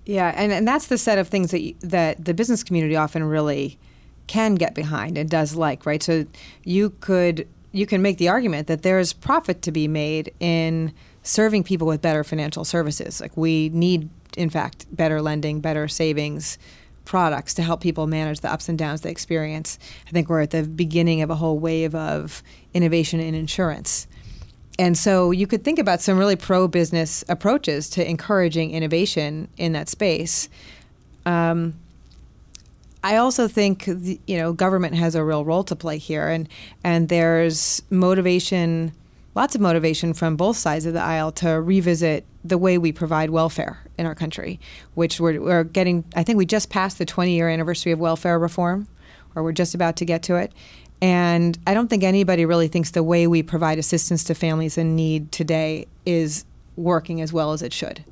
Yeah, 0.06 0.34
and, 0.36 0.52
and 0.52 0.68
that's 0.68 0.88
the 0.88 0.98
set 0.98 1.18
of 1.18 1.28
things 1.28 1.52
that 1.52 1.74
that 1.82 2.24
the 2.24 2.34
business 2.34 2.64
community 2.64 2.96
often 2.96 3.24
really 3.24 3.78
can 4.28 4.56
get 4.56 4.76
behind 4.76 5.18
and 5.18 5.30
does 5.30 5.56
like, 5.56 5.86
right? 5.86 6.02
So 6.02 6.26
you 6.64 6.92
could 7.02 7.48
you 7.72 7.86
can 7.86 8.02
make 8.02 8.18
the 8.18 8.30
argument 8.30 8.68
that 8.68 8.84
there 8.84 9.00
is 9.00 9.12
profit 9.12 9.62
to 9.64 9.72
be 9.72 9.86
made 9.86 10.34
in 10.40 10.94
serving 11.24 11.64
people 11.64 11.86
with 11.88 12.02
better 12.02 12.24
financial 12.24 12.64
services. 12.64 13.20
Like 13.20 13.36
we 13.36 13.68
need, 13.70 14.10
in 14.38 14.50
fact, 14.50 14.86
better 14.96 15.22
lending, 15.22 15.60
better 15.60 15.90
savings 15.90 16.58
products 17.04 17.54
to 17.56 17.62
help 17.62 17.82
people 17.82 18.08
manage 18.08 18.40
the 18.40 18.52
ups 18.52 18.70
and 18.70 18.78
downs 18.78 19.02
they 19.02 19.12
experience. 19.12 19.78
I 20.08 20.12
think 20.12 20.30
we're 20.30 20.42
at 20.42 20.52
the 20.52 20.64
beginning 20.64 21.22
of 21.22 21.30
a 21.30 21.36
whole 21.36 21.60
wave 21.60 21.94
of 21.94 22.42
innovation 22.74 23.20
in 23.20 23.36
insurance. 23.36 24.08
And 24.80 24.98
so 24.98 25.32
you 25.32 25.48
could 25.48 25.64
think 25.64 25.80
about 25.80 26.02
some 26.02 26.18
really 26.18 26.36
pro 26.36 26.68
business 26.68 27.24
approaches 27.30 27.90
to 27.92 28.10
encouraging 28.10 28.72
innovation 28.72 29.50
in 29.58 29.74
that 29.74 29.90
space. 29.90 30.50
Um, 31.26 31.76
I 33.06 33.18
also 33.18 33.48
think 33.48 33.86
the, 33.86 34.20
you 34.26 34.36
know 34.36 34.52
government 34.52 34.96
has 34.96 35.14
a 35.14 35.24
real 35.24 35.46
role 35.46 35.64
to 35.66 35.76
play 35.76 36.00
here, 36.00 36.28
and 36.28 36.50
and 36.84 37.08
there's 37.08 37.84
motivation, 37.92 38.94
lots 39.36 39.54
of 39.54 39.62
motivation 39.62 40.16
from 40.16 40.36
both 40.36 40.58
sides 40.58 40.88
of 40.88 40.94
the 40.94 41.02
aisle 41.02 41.32
to 41.34 41.62
revisit 41.62 42.26
the 42.44 42.58
way 42.58 42.80
we 42.80 42.92
provide 42.92 43.30
welfare 43.30 43.80
in 44.00 44.08
our 44.08 44.16
country, 44.16 44.60
which 44.96 45.20
we're, 45.20 45.40
we're 45.40 45.64
getting. 45.64 46.04
I 46.16 46.24
think 46.24 46.38
we 46.38 46.48
just 46.48 46.72
passed 46.72 46.98
the 46.98 47.06
20 47.06 47.36
year 47.36 47.48
anniversary 47.48 47.92
of 47.92 48.00
welfare 48.00 48.40
reform, 48.40 48.88
or 49.36 49.44
we're 49.44 49.52
just 49.52 49.76
about 49.76 49.98
to 49.98 50.06
get 50.06 50.24
to 50.24 50.38
it. 50.38 50.52
And 51.00 51.60
I 51.68 51.76
don't 51.76 51.90
think 51.90 52.04
anybody 52.04 52.44
really 52.44 52.70
thinks 52.70 52.90
the 52.90 53.04
way 53.04 53.28
we 53.28 53.44
provide 53.44 53.78
assistance 53.78 54.24
to 54.24 54.34
families 54.34 54.80
in 54.80 54.96
need 54.96 55.32
today 55.32 55.86
is 56.08 56.44
working 56.76 57.22
as 57.22 57.32
well 57.32 57.54
as 57.54 57.62
it 57.62 57.72
should. 57.72 58.04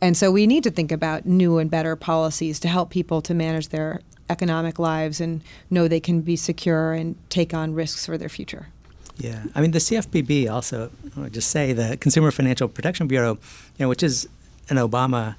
And 0.00 0.16
so 0.16 0.30
we 0.30 0.46
need 0.46 0.64
to 0.64 0.70
think 0.70 0.90
about 0.90 1.26
new 1.26 1.58
and 1.58 1.70
better 1.70 1.96
policies 1.96 2.58
to 2.60 2.68
help 2.68 2.88
people 2.88 3.20
to 3.22 3.34
manage 3.34 3.68
their 3.68 4.00
economic 4.30 4.78
lives 4.78 5.20
and 5.20 5.40
know 5.70 5.88
they 5.88 6.00
can 6.00 6.20
be 6.20 6.36
secure 6.36 6.92
and 6.92 7.16
take 7.30 7.54
on 7.54 7.74
risks 7.74 8.06
for 8.06 8.18
their 8.18 8.28
future. 8.28 8.68
Yeah, 9.16 9.42
I 9.54 9.60
mean 9.60 9.72
the 9.72 9.78
CFPB 9.80 10.48
also. 10.50 10.90
I 11.16 11.20
would 11.20 11.32
just 11.34 11.50
say 11.50 11.72
the 11.72 11.96
Consumer 11.96 12.30
Financial 12.30 12.68
Protection 12.68 13.08
Bureau, 13.08 13.32
you 13.76 13.84
know, 13.84 13.88
which 13.88 14.02
is 14.02 14.28
an 14.70 14.76
Obama 14.76 15.34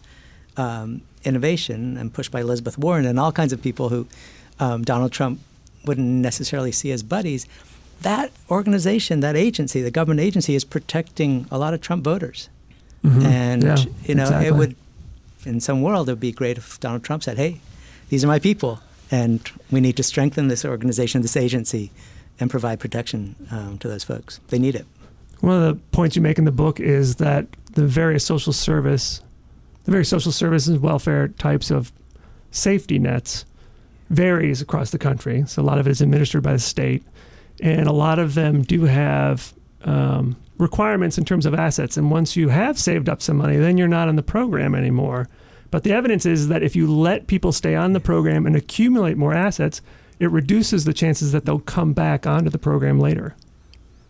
um, 0.58 1.02
innovation 1.24 1.96
and 1.98 2.14
pushed 2.14 2.32
by 2.32 2.42
Elizabeth 2.42 2.78
Warren 2.78 3.06
and 3.06 3.20
all 3.20 3.32
kinds 3.32 3.54
of 3.54 3.62
people 3.62 3.90
who 3.90 4.08
um, 4.60 4.84
Donald 4.84 5.12
Trump 5.12 5.40
wouldn't 5.86 6.08
necessarily 6.08 6.72
see 6.74 6.92
as 6.92 7.04
buddies. 7.04 7.48
That 8.02 8.32
organization, 8.50 9.20
that 9.22 9.36
agency, 9.36 9.82
the 9.82 9.92
government 9.92 10.20
agency, 10.22 10.56
is 10.56 10.64
protecting 10.66 11.46
a 11.52 11.58
lot 11.58 11.74
of 11.74 11.80
Trump 11.82 12.04
voters. 12.04 12.50
Mhm. 13.06 13.24
And 13.24 13.64
Yeah, 13.64 13.78
you 14.06 14.16
know, 14.16 14.24
exactly. 14.24 14.48
it 14.48 14.56
would, 14.56 14.76
in 15.46 15.60
some 15.62 15.82
world, 15.82 16.10
it 16.10 16.14
would 16.14 16.20
be 16.20 16.32
great 16.34 16.58
if 16.58 16.80
Donald 16.82 17.04
Trump 17.04 17.24
said, 17.24 17.38
"Hey, 17.38 17.62
these 18.10 18.24
are 18.24 18.28
my 18.28 18.40
people, 18.40 18.80
and 19.10 19.40
we 19.72 19.80
need 19.80 19.98
to 19.98 20.04
strengthen 20.04 20.48
this 20.48 20.66
organization, 20.66 21.22
this 21.22 21.38
agency, 21.38 21.92
and 22.40 22.50
provide 22.50 22.80
protection 22.80 23.36
um, 23.52 23.78
to 23.80 23.88
those 23.88 24.04
folks. 24.04 24.40
They 24.50 24.60
need 24.60 24.76
it." 24.76 24.86
One 25.42 25.62
of 25.62 25.64
the 25.64 25.82
points 25.92 26.16
you 26.16 26.22
make 26.22 26.38
in 26.38 26.46
the 26.46 26.52
book 26.52 26.80
is 26.80 27.16
that 27.16 27.48
the 27.74 27.88
various 27.88 28.26
social 28.26 28.52
service, 28.52 29.22
the 29.86 29.92
various 29.92 30.10
social 30.10 30.32
services, 30.32 30.78
welfare 30.80 31.30
types 31.30 31.72
of 31.72 31.92
safety 32.52 33.00
nets 33.00 33.46
varies 34.10 34.62
across 34.62 34.92
the 34.92 34.98
country. 34.98 35.44
So 35.48 35.62
a 35.62 35.64
lot 35.64 35.80
of 35.80 35.88
it 35.88 35.92
is 35.92 36.02
administered 36.02 36.44
by 36.44 36.54
the 36.54 36.60
state, 36.60 37.04
and 37.62 37.88
a 37.88 37.94
lot 37.94 38.20
of 38.20 38.34
them 38.34 38.64
do 38.64 38.86
have 38.86 39.54
um, 39.84 40.36
requirements 40.58 41.18
in 41.18 41.26
terms 41.26 41.46
of 41.46 41.54
assets. 41.54 41.96
And 41.96 42.12
once 42.12 42.36
you 42.36 42.50
have 42.50 42.78
saved 42.78 43.08
up 43.08 43.22
some 43.22 43.38
money, 43.38 43.58
then 43.58 43.78
you're 43.78 43.88
not 43.88 44.10
in 44.10 44.16
the 44.16 44.24
program 44.24 44.76
anymore. 44.76 45.30
But 45.72 45.84
the 45.84 45.94
evidence 45.94 46.26
is 46.26 46.48
that 46.48 46.64
if 46.64 46.76
you 46.76 46.92
let 46.92 47.28
people 47.28 47.52
stay 47.52 47.76
on 47.76 47.94
the 47.94 48.00
program 48.00 48.46
and 48.46 48.56
accumulate 48.56 49.18
more 49.18 49.34
assets, 49.34 49.82
it 50.20 50.32
reduces 50.32 50.86
the 50.86 50.94
chances 50.94 51.32
that 51.32 51.46
they'll 51.46 51.60
come 51.60 51.94
back 51.94 52.28
onto 52.28 52.50
the 52.50 52.58
program 52.58 53.00
later. 53.00 53.36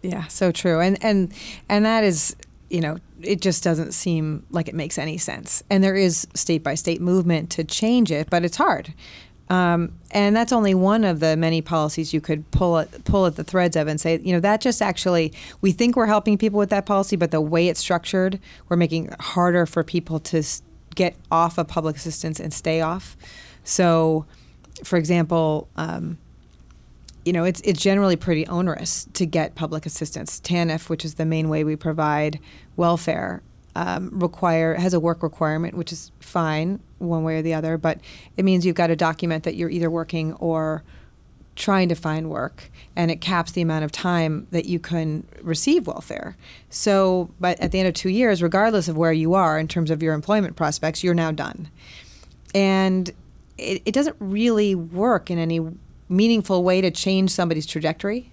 Yeah, 0.01 0.27
so 0.27 0.51
true. 0.51 0.79
And 0.79 0.97
and 1.03 1.33
and 1.67 1.85
that 1.85 2.03
is, 2.03 2.35
you 2.69 2.81
know, 2.81 2.97
it 3.21 3.41
just 3.41 3.63
doesn't 3.63 3.91
seem 3.91 4.45
like 4.49 4.67
it 4.67 4.75
makes 4.75 4.97
any 4.97 5.17
sense. 5.17 5.61
And 5.69 5.83
there 5.83 5.95
is 5.95 6.27
state 6.33 6.63
by 6.63 6.75
state 6.75 7.01
movement 7.01 7.49
to 7.51 7.63
change 7.63 8.11
it, 8.11 8.29
but 8.29 8.45
it's 8.45 8.57
hard. 8.57 8.93
Um, 9.49 9.93
and 10.11 10.35
that's 10.35 10.53
only 10.53 10.75
one 10.75 11.03
of 11.03 11.19
the 11.19 11.35
many 11.35 11.61
policies 11.61 12.13
you 12.13 12.21
could 12.21 12.49
pull 12.51 12.77
at, 12.77 13.03
pull 13.03 13.25
at 13.25 13.35
the 13.35 13.43
threads 13.43 13.75
of 13.75 13.87
and 13.87 13.99
say, 13.99 14.19
you 14.19 14.31
know, 14.31 14.39
that 14.39 14.61
just 14.61 14.79
actually 14.79 15.33
we 15.61 15.71
think 15.71 15.95
we're 15.95 16.05
helping 16.05 16.37
people 16.37 16.59
with 16.59 16.69
that 16.69 16.85
policy, 16.85 17.15
but 17.15 17.31
the 17.31 17.41
way 17.41 17.67
it's 17.67 17.79
structured, 17.79 18.39
we're 18.69 18.77
making 18.77 19.07
it 19.07 19.19
harder 19.19 19.65
for 19.65 19.83
people 19.83 20.19
to 20.19 20.43
get 20.99 21.15
off 21.31 21.57
of 21.57 21.65
public 21.65 21.95
assistance 21.95 22.41
and 22.41 22.53
stay 22.53 22.81
off. 22.81 23.15
So, 23.63 24.25
for 24.83 24.97
example, 24.97 25.69
um, 25.77 26.17
you 27.23 27.31
know, 27.31 27.45
it's 27.45 27.61
it's 27.61 27.81
generally 27.81 28.17
pretty 28.17 28.45
onerous 28.47 29.07
to 29.13 29.25
get 29.25 29.55
public 29.55 29.85
assistance. 29.85 30.41
TANF, 30.41 30.89
which 30.89 31.05
is 31.05 31.15
the 31.15 31.25
main 31.25 31.47
way 31.47 31.63
we 31.63 31.77
provide 31.77 32.37
welfare, 32.75 33.41
um, 33.75 34.09
require 34.11 34.75
has 34.75 34.93
a 34.93 34.99
work 34.99 35.23
requirement, 35.23 35.75
which 35.75 35.93
is 35.93 36.11
fine 36.19 36.81
one 36.97 37.23
way 37.23 37.37
or 37.37 37.41
the 37.41 37.53
other, 37.53 37.77
but 37.77 38.01
it 38.35 38.43
means 38.43 38.65
you've 38.65 38.75
got 38.75 38.87
to 38.87 38.95
document 38.97 39.45
that 39.45 39.55
you're 39.55 39.69
either 39.69 39.89
working 39.89 40.33
or 40.33 40.83
trying 41.59 41.89
to 41.89 41.95
find 41.95 42.29
work, 42.29 42.71
and 42.95 43.11
it 43.11 43.19
caps 43.19 43.51
the 43.51 43.61
amount 43.61 43.83
of 43.83 43.91
time 43.91 44.47
that 44.51 44.65
you 44.65 44.79
can 44.79 45.27
receive 45.41 45.85
welfare. 45.85 46.37
So, 46.69 47.29
but 47.39 47.59
at 47.59 47.71
the 47.71 47.79
end 47.79 47.87
of 47.89 47.93
two 47.93 48.09
years, 48.09 48.41
regardless 48.41 48.87
of 48.87 48.97
where 48.97 49.11
you 49.11 49.33
are 49.33 49.59
in 49.59 49.67
terms 49.67 49.91
of 49.91 50.01
your 50.01 50.13
employment 50.13 50.55
prospects, 50.55 51.03
you're 51.03 51.13
now 51.13 51.31
done, 51.31 51.69
and 52.55 53.09
it, 53.57 53.81
it 53.85 53.93
doesn't 53.93 54.15
really 54.19 54.73
work 54.73 55.29
in 55.29 55.37
any 55.37 55.59
meaningful 56.07 56.63
way 56.63 56.79
to 56.81 56.89
change 56.89 57.29
somebody's 57.29 57.65
trajectory. 57.65 58.31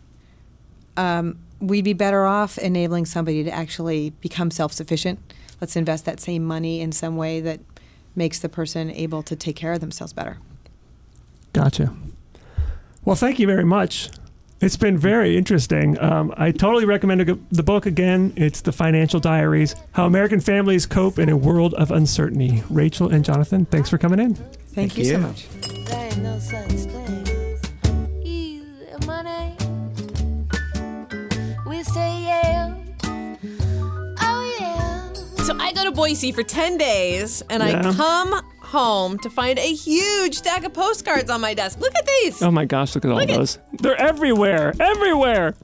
Um, 0.97 1.39
we'd 1.61 1.85
be 1.85 1.93
better 1.93 2.25
off 2.25 2.59
enabling 2.59 3.07
somebody 3.07 3.43
to 3.43 3.51
actually 3.51 4.11
become 4.21 4.53
self 4.53 4.73
sufficient. 4.73 5.19
Let's 5.61 5.75
invest 5.75 6.05
that 6.05 6.21
same 6.21 6.45
money 6.45 6.81
in 6.81 6.93
some 6.93 7.17
way 7.17 7.41
that 7.41 7.59
makes 8.15 8.39
the 8.39 8.49
person 8.49 8.91
able 8.93 9.25
to 9.25 9.35
take 9.35 9.57
care 9.57 9.73
of 9.73 9.81
themselves 9.81 10.13
better. 10.13 10.39
Gotcha. 11.53 11.93
Well, 13.07 13.17
thank 13.17 13.39
you 13.39 13.47
very 13.47 13.65
much. 13.65 14.11
It's 14.61 14.77
been 14.77 14.99
very 14.99 15.37
interesting. 15.37 15.99
Um, 16.03 16.35
I 16.37 16.51
totally 16.51 16.85
recommend 16.87 17.21
the- 17.21 17.39
the 17.53 17.63
book 17.63 17.87
again. 17.87 18.33
It's 18.37 18.63
The 18.63 18.73
Financial 18.73 19.21
Diaries 19.21 19.75
How 19.93 20.07
American 20.07 20.41
Families 20.41 20.87
Cope 20.87 21.19
in 21.19 21.29
a 21.29 21.37
World 21.37 21.73
of 21.75 21.91
Uncertainty. 21.91 22.63
Rachel 22.71 23.09
and 23.09 23.25
Jonathan, 23.25 23.67
thanks 23.71 23.89
for 23.91 23.97
coming 23.99 24.19
in. 24.19 24.35
Thank, 24.35 24.93
Thank 24.93 24.99
you, 24.99 25.05
so 25.05 25.19
much. 25.19 25.47
There 25.87 26.05
ain't 26.05 26.19
no 26.23 26.39
such 26.39 26.69
thing 26.69 27.29
as 27.29 27.61
easy 28.25 28.63
money. 29.07 29.55
We 31.67 31.83
say 31.85 32.23
yeah. 32.25 32.75
Oh 34.21 34.57
yeah. 34.59 35.13
So 35.45 35.55
I 35.61 35.71
go 35.75 35.85
to 35.85 35.93
Boise 35.93 36.33
for 36.33 36.43
10 36.43 36.77
days 36.79 37.43
and 37.51 37.63
I 37.63 37.81
come 37.93 38.41
home 38.67 39.19
to 39.21 39.31
find 39.31 39.59
a 39.59 39.73
huge 39.73 40.35
stack 40.35 40.65
of 40.65 40.73
postcards 40.75 41.31
on 41.31 41.41
my 41.41 41.55
desk. 41.55 41.81
Look 41.81 41.95
at 41.97 42.07
these. 42.07 42.43
Oh 42.43 42.51
my 42.51 42.65
gosh, 42.65 42.95
look 42.95 43.05
at 43.05 43.11
all 43.11 43.19
Look 43.19 43.31
at- 43.31 43.37
those. 43.37 43.59
They're 43.81 44.01
everywhere, 44.01 44.73
everywhere. 44.79 45.55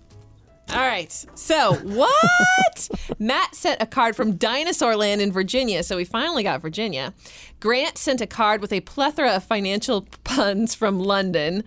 All 0.71 0.79
right. 0.79 1.13
So, 1.35 1.75
what? 1.83 2.89
Matt 3.19 3.55
sent 3.55 3.83
a 3.83 3.87
card 3.87 4.17
from 4.17 4.37
Dinosaur 4.37 4.97
Land 4.97 5.21
in 5.21 5.31
Virginia. 5.33 5.83
So, 5.83 5.97
we 5.97 6.05
finally 6.05 6.43
got 6.43 6.63
Virginia. 6.63 7.13
Grant 7.61 7.99
sent 7.99 8.21
a 8.21 8.27
card 8.27 8.61
with 8.63 8.73
a 8.73 8.81
plethora 8.81 9.33
of 9.33 9.45
financial 9.45 10.07
puns 10.25 10.75
from 10.75 10.99
London. 11.01 11.65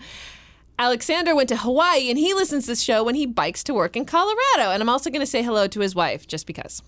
Alexander 0.80 1.36
went 1.36 1.48
to 1.50 1.58
Hawaii 1.58 2.10
and 2.10 2.18
he 2.18 2.34
listens 2.34 2.66
to 2.66 2.72
this 2.72 2.82
show 2.82 3.04
when 3.04 3.16
he 3.16 3.26
bikes 3.26 3.64
to 3.66 3.74
work 3.74 3.96
in 3.96 4.06
Colorado. 4.06 4.72
And 4.72 4.82
I'm 4.82 4.90
also 4.90 5.10
going 5.10 5.22
to 5.22 5.26
say 5.26 5.42
hello 5.44 5.68
to 5.68 5.80
his 5.80 5.94
wife 5.96 6.28
just 6.28 6.48
because. 6.48 6.82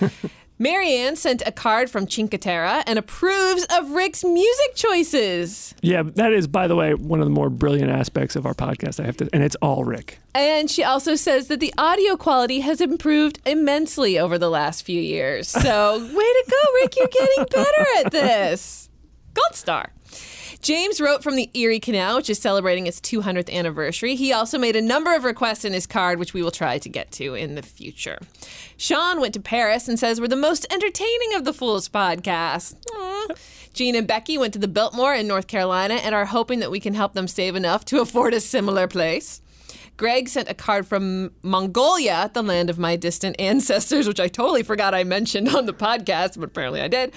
Marianne 0.58 1.16
sent 1.16 1.42
a 1.46 1.50
card 1.50 1.90
from 1.90 2.06
Chinkatera 2.06 2.84
and 2.86 2.96
approves 2.96 3.66
of 3.76 3.90
Rick's 3.90 4.22
music 4.22 4.76
choices. 4.76 5.74
Yeah, 5.82 6.04
that 6.14 6.32
is, 6.32 6.46
by 6.46 6.68
the 6.68 6.76
way, 6.76 6.94
one 6.94 7.20
of 7.20 7.26
the 7.26 7.32
more 7.32 7.50
brilliant 7.50 7.90
aspects 7.90 8.36
of 8.36 8.46
our 8.46 8.54
podcast. 8.54 9.00
I 9.00 9.06
have 9.06 9.16
to, 9.16 9.28
and 9.32 9.42
it's 9.42 9.56
all 9.56 9.84
Rick. 9.84 10.20
And 10.32 10.70
she 10.70 10.84
also 10.84 11.16
says 11.16 11.48
that 11.48 11.58
the 11.58 11.74
audio 11.76 12.16
quality 12.16 12.60
has 12.60 12.80
improved 12.80 13.40
immensely 13.44 14.16
over 14.16 14.38
the 14.38 14.48
last 14.48 14.82
few 14.82 15.00
years. 15.00 15.48
So, 15.48 15.98
way 16.00 16.08
to 16.08 16.44
go, 16.48 16.72
Rick. 16.82 16.96
You're 16.96 17.08
getting 17.08 17.44
better 17.50 17.86
at 18.04 18.12
this. 18.12 18.88
Gold 19.34 19.54
star. 19.54 19.90
James 20.62 21.00
wrote 21.00 21.22
from 21.22 21.36
the 21.36 21.50
Erie 21.52 21.80
Canal, 21.80 22.16
which 22.16 22.30
is 22.30 22.38
celebrating 22.38 22.86
its 22.86 23.00
200th 23.00 23.52
anniversary. 23.52 24.14
He 24.14 24.32
also 24.32 24.56
made 24.56 24.76
a 24.76 24.80
number 24.80 25.14
of 25.14 25.24
requests 25.24 25.64
in 25.64 25.72
his 25.72 25.86
card, 25.86 26.18
which 26.18 26.32
we 26.32 26.42
will 26.42 26.50
try 26.50 26.78
to 26.78 26.88
get 26.88 27.12
to 27.12 27.34
in 27.34 27.54
the 27.54 27.62
future. 27.62 28.18
Sean 28.76 29.20
went 29.20 29.34
to 29.34 29.40
Paris 29.40 29.88
and 29.88 29.98
says 29.98 30.20
we're 30.20 30.28
the 30.28 30.36
most 30.36 30.66
entertaining 30.72 31.34
of 31.34 31.44
the 31.44 31.52
Fools 31.52 31.88
podcast. 31.88 32.76
Jean 33.74 33.96
and 33.96 34.06
Becky 34.06 34.38
went 34.38 34.52
to 34.52 34.58
the 34.58 34.68
Biltmore 34.68 35.14
in 35.14 35.26
North 35.26 35.48
Carolina 35.48 35.94
and 35.94 36.14
are 36.14 36.26
hoping 36.26 36.60
that 36.60 36.70
we 36.70 36.80
can 36.80 36.94
help 36.94 37.12
them 37.12 37.28
save 37.28 37.56
enough 37.56 37.84
to 37.86 38.00
afford 38.00 38.32
a 38.32 38.40
similar 38.40 38.86
place. 38.86 39.42
Greg 39.96 40.28
sent 40.28 40.48
a 40.48 40.54
card 40.54 40.86
from 40.86 41.32
Mongolia, 41.42 42.30
the 42.34 42.42
land 42.42 42.68
of 42.68 42.78
my 42.78 42.96
distant 42.96 43.36
ancestors, 43.38 44.08
which 44.08 44.20
I 44.20 44.28
totally 44.28 44.62
forgot 44.62 44.94
I 44.94 45.04
mentioned 45.04 45.48
on 45.54 45.66
the 45.66 45.72
podcast, 45.72 46.38
but 46.38 46.44
apparently 46.44 46.80
I 46.80 46.88
did, 46.88 47.14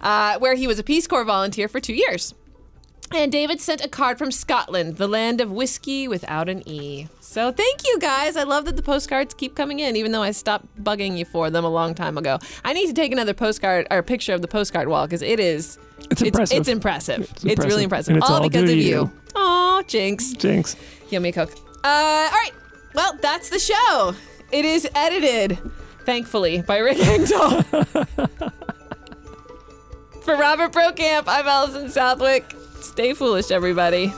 uh, 0.00 0.38
where 0.38 0.54
he 0.54 0.66
was 0.66 0.78
a 0.78 0.84
Peace 0.84 1.06
Corps 1.06 1.24
volunteer 1.24 1.68
for 1.68 1.80
two 1.80 1.94
years. 1.94 2.34
And 3.12 3.32
David 3.32 3.60
sent 3.60 3.84
a 3.84 3.88
card 3.88 4.18
from 4.18 4.30
Scotland, 4.30 4.96
the 4.96 5.08
land 5.08 5.40
of 5.40 5.50
whiskey 5.50 6.06
without 6.06 6.48
an 6.48 6.62
E. 6.68 7.08
So 7.18 7.50
thank 7.50 7.84
you 7.84 7.98
guys. 7.98 8.36
I 8.36 8.44
love 8.44 8.66
that 8.66 8.76
the 8.76 8.82
postcards 8.82 9.34
keep 9.34 9.56
coming 9.56 9.80
in, 9.80 9.96
even 9.96 10.12
though 10.12 10.22
I 10.22 10.30
stopped 10.30 10.66
bugging 10.84 11.18
you 11.18 11.24
for 11.24 11.50
them 11.50 11.64
a 11.64 11.68
long 11.68 11.96
time 11.96 12.16
ago. 12.16 12.38
I 12.64 12.72
need 12.72 12.86
to 12.86 12.92
take 12.92 13.10
another 13.10 13.34
postcard 13.34 13.88
or 13.90 14.04
picture 14.04 14.32
of 14.32 14.42
the 14.42 14.48
postcard 14.48 14.86
wall 14.86 15.06
because 15.06 15.22
it 15.22 15.40
is. 15.40 15.76
It's 16.08 16.22
impressive. 16.22 16.58
It's, 16.58 16.68
impressive. 16.68 17.20
It's, 17.22 17.44
impressive. 17.44 17.64
really 17.68 17.82
impressive. 17.82 18.16
It's 18.16 18.30
all, 18.30 18.36
all 18.36 18.48
because 18.48 18.70
of 18.70 18.76
you. 18.76 18.82
you. 18.84 19.12
Aw, 19.34 19.82
jinx. 19.88 20.32
Jinx. 20.34 20.76
Yummy 21.10 21.32
Coke. 21.32 21.52
Uh, 21.82 21.86
all 21.86 22.30
right. 22.30 22.52
Well, 22.94 23.16
that's 23.20 23.48
the 23.48 23.58
show. 23.58 24.14
It 24.52 24.64
is 24.64 24.86
edited, 24.94 25.58
thankfully, 26.04 26.62
by 26.62 26.78
Rick 26.78 26.98
Engdahl. 26.98 27.62
For 30.22 30.36
Robert 30.36 30.72
Brokamp, 30.72 31.24
I'm 31.26 31.46
Allison 31.46 31.88
Southwick. 31.88 32.54
Stay 32.80 33.14
foolish, 33.14 33.50
everybody. 33.50 34.12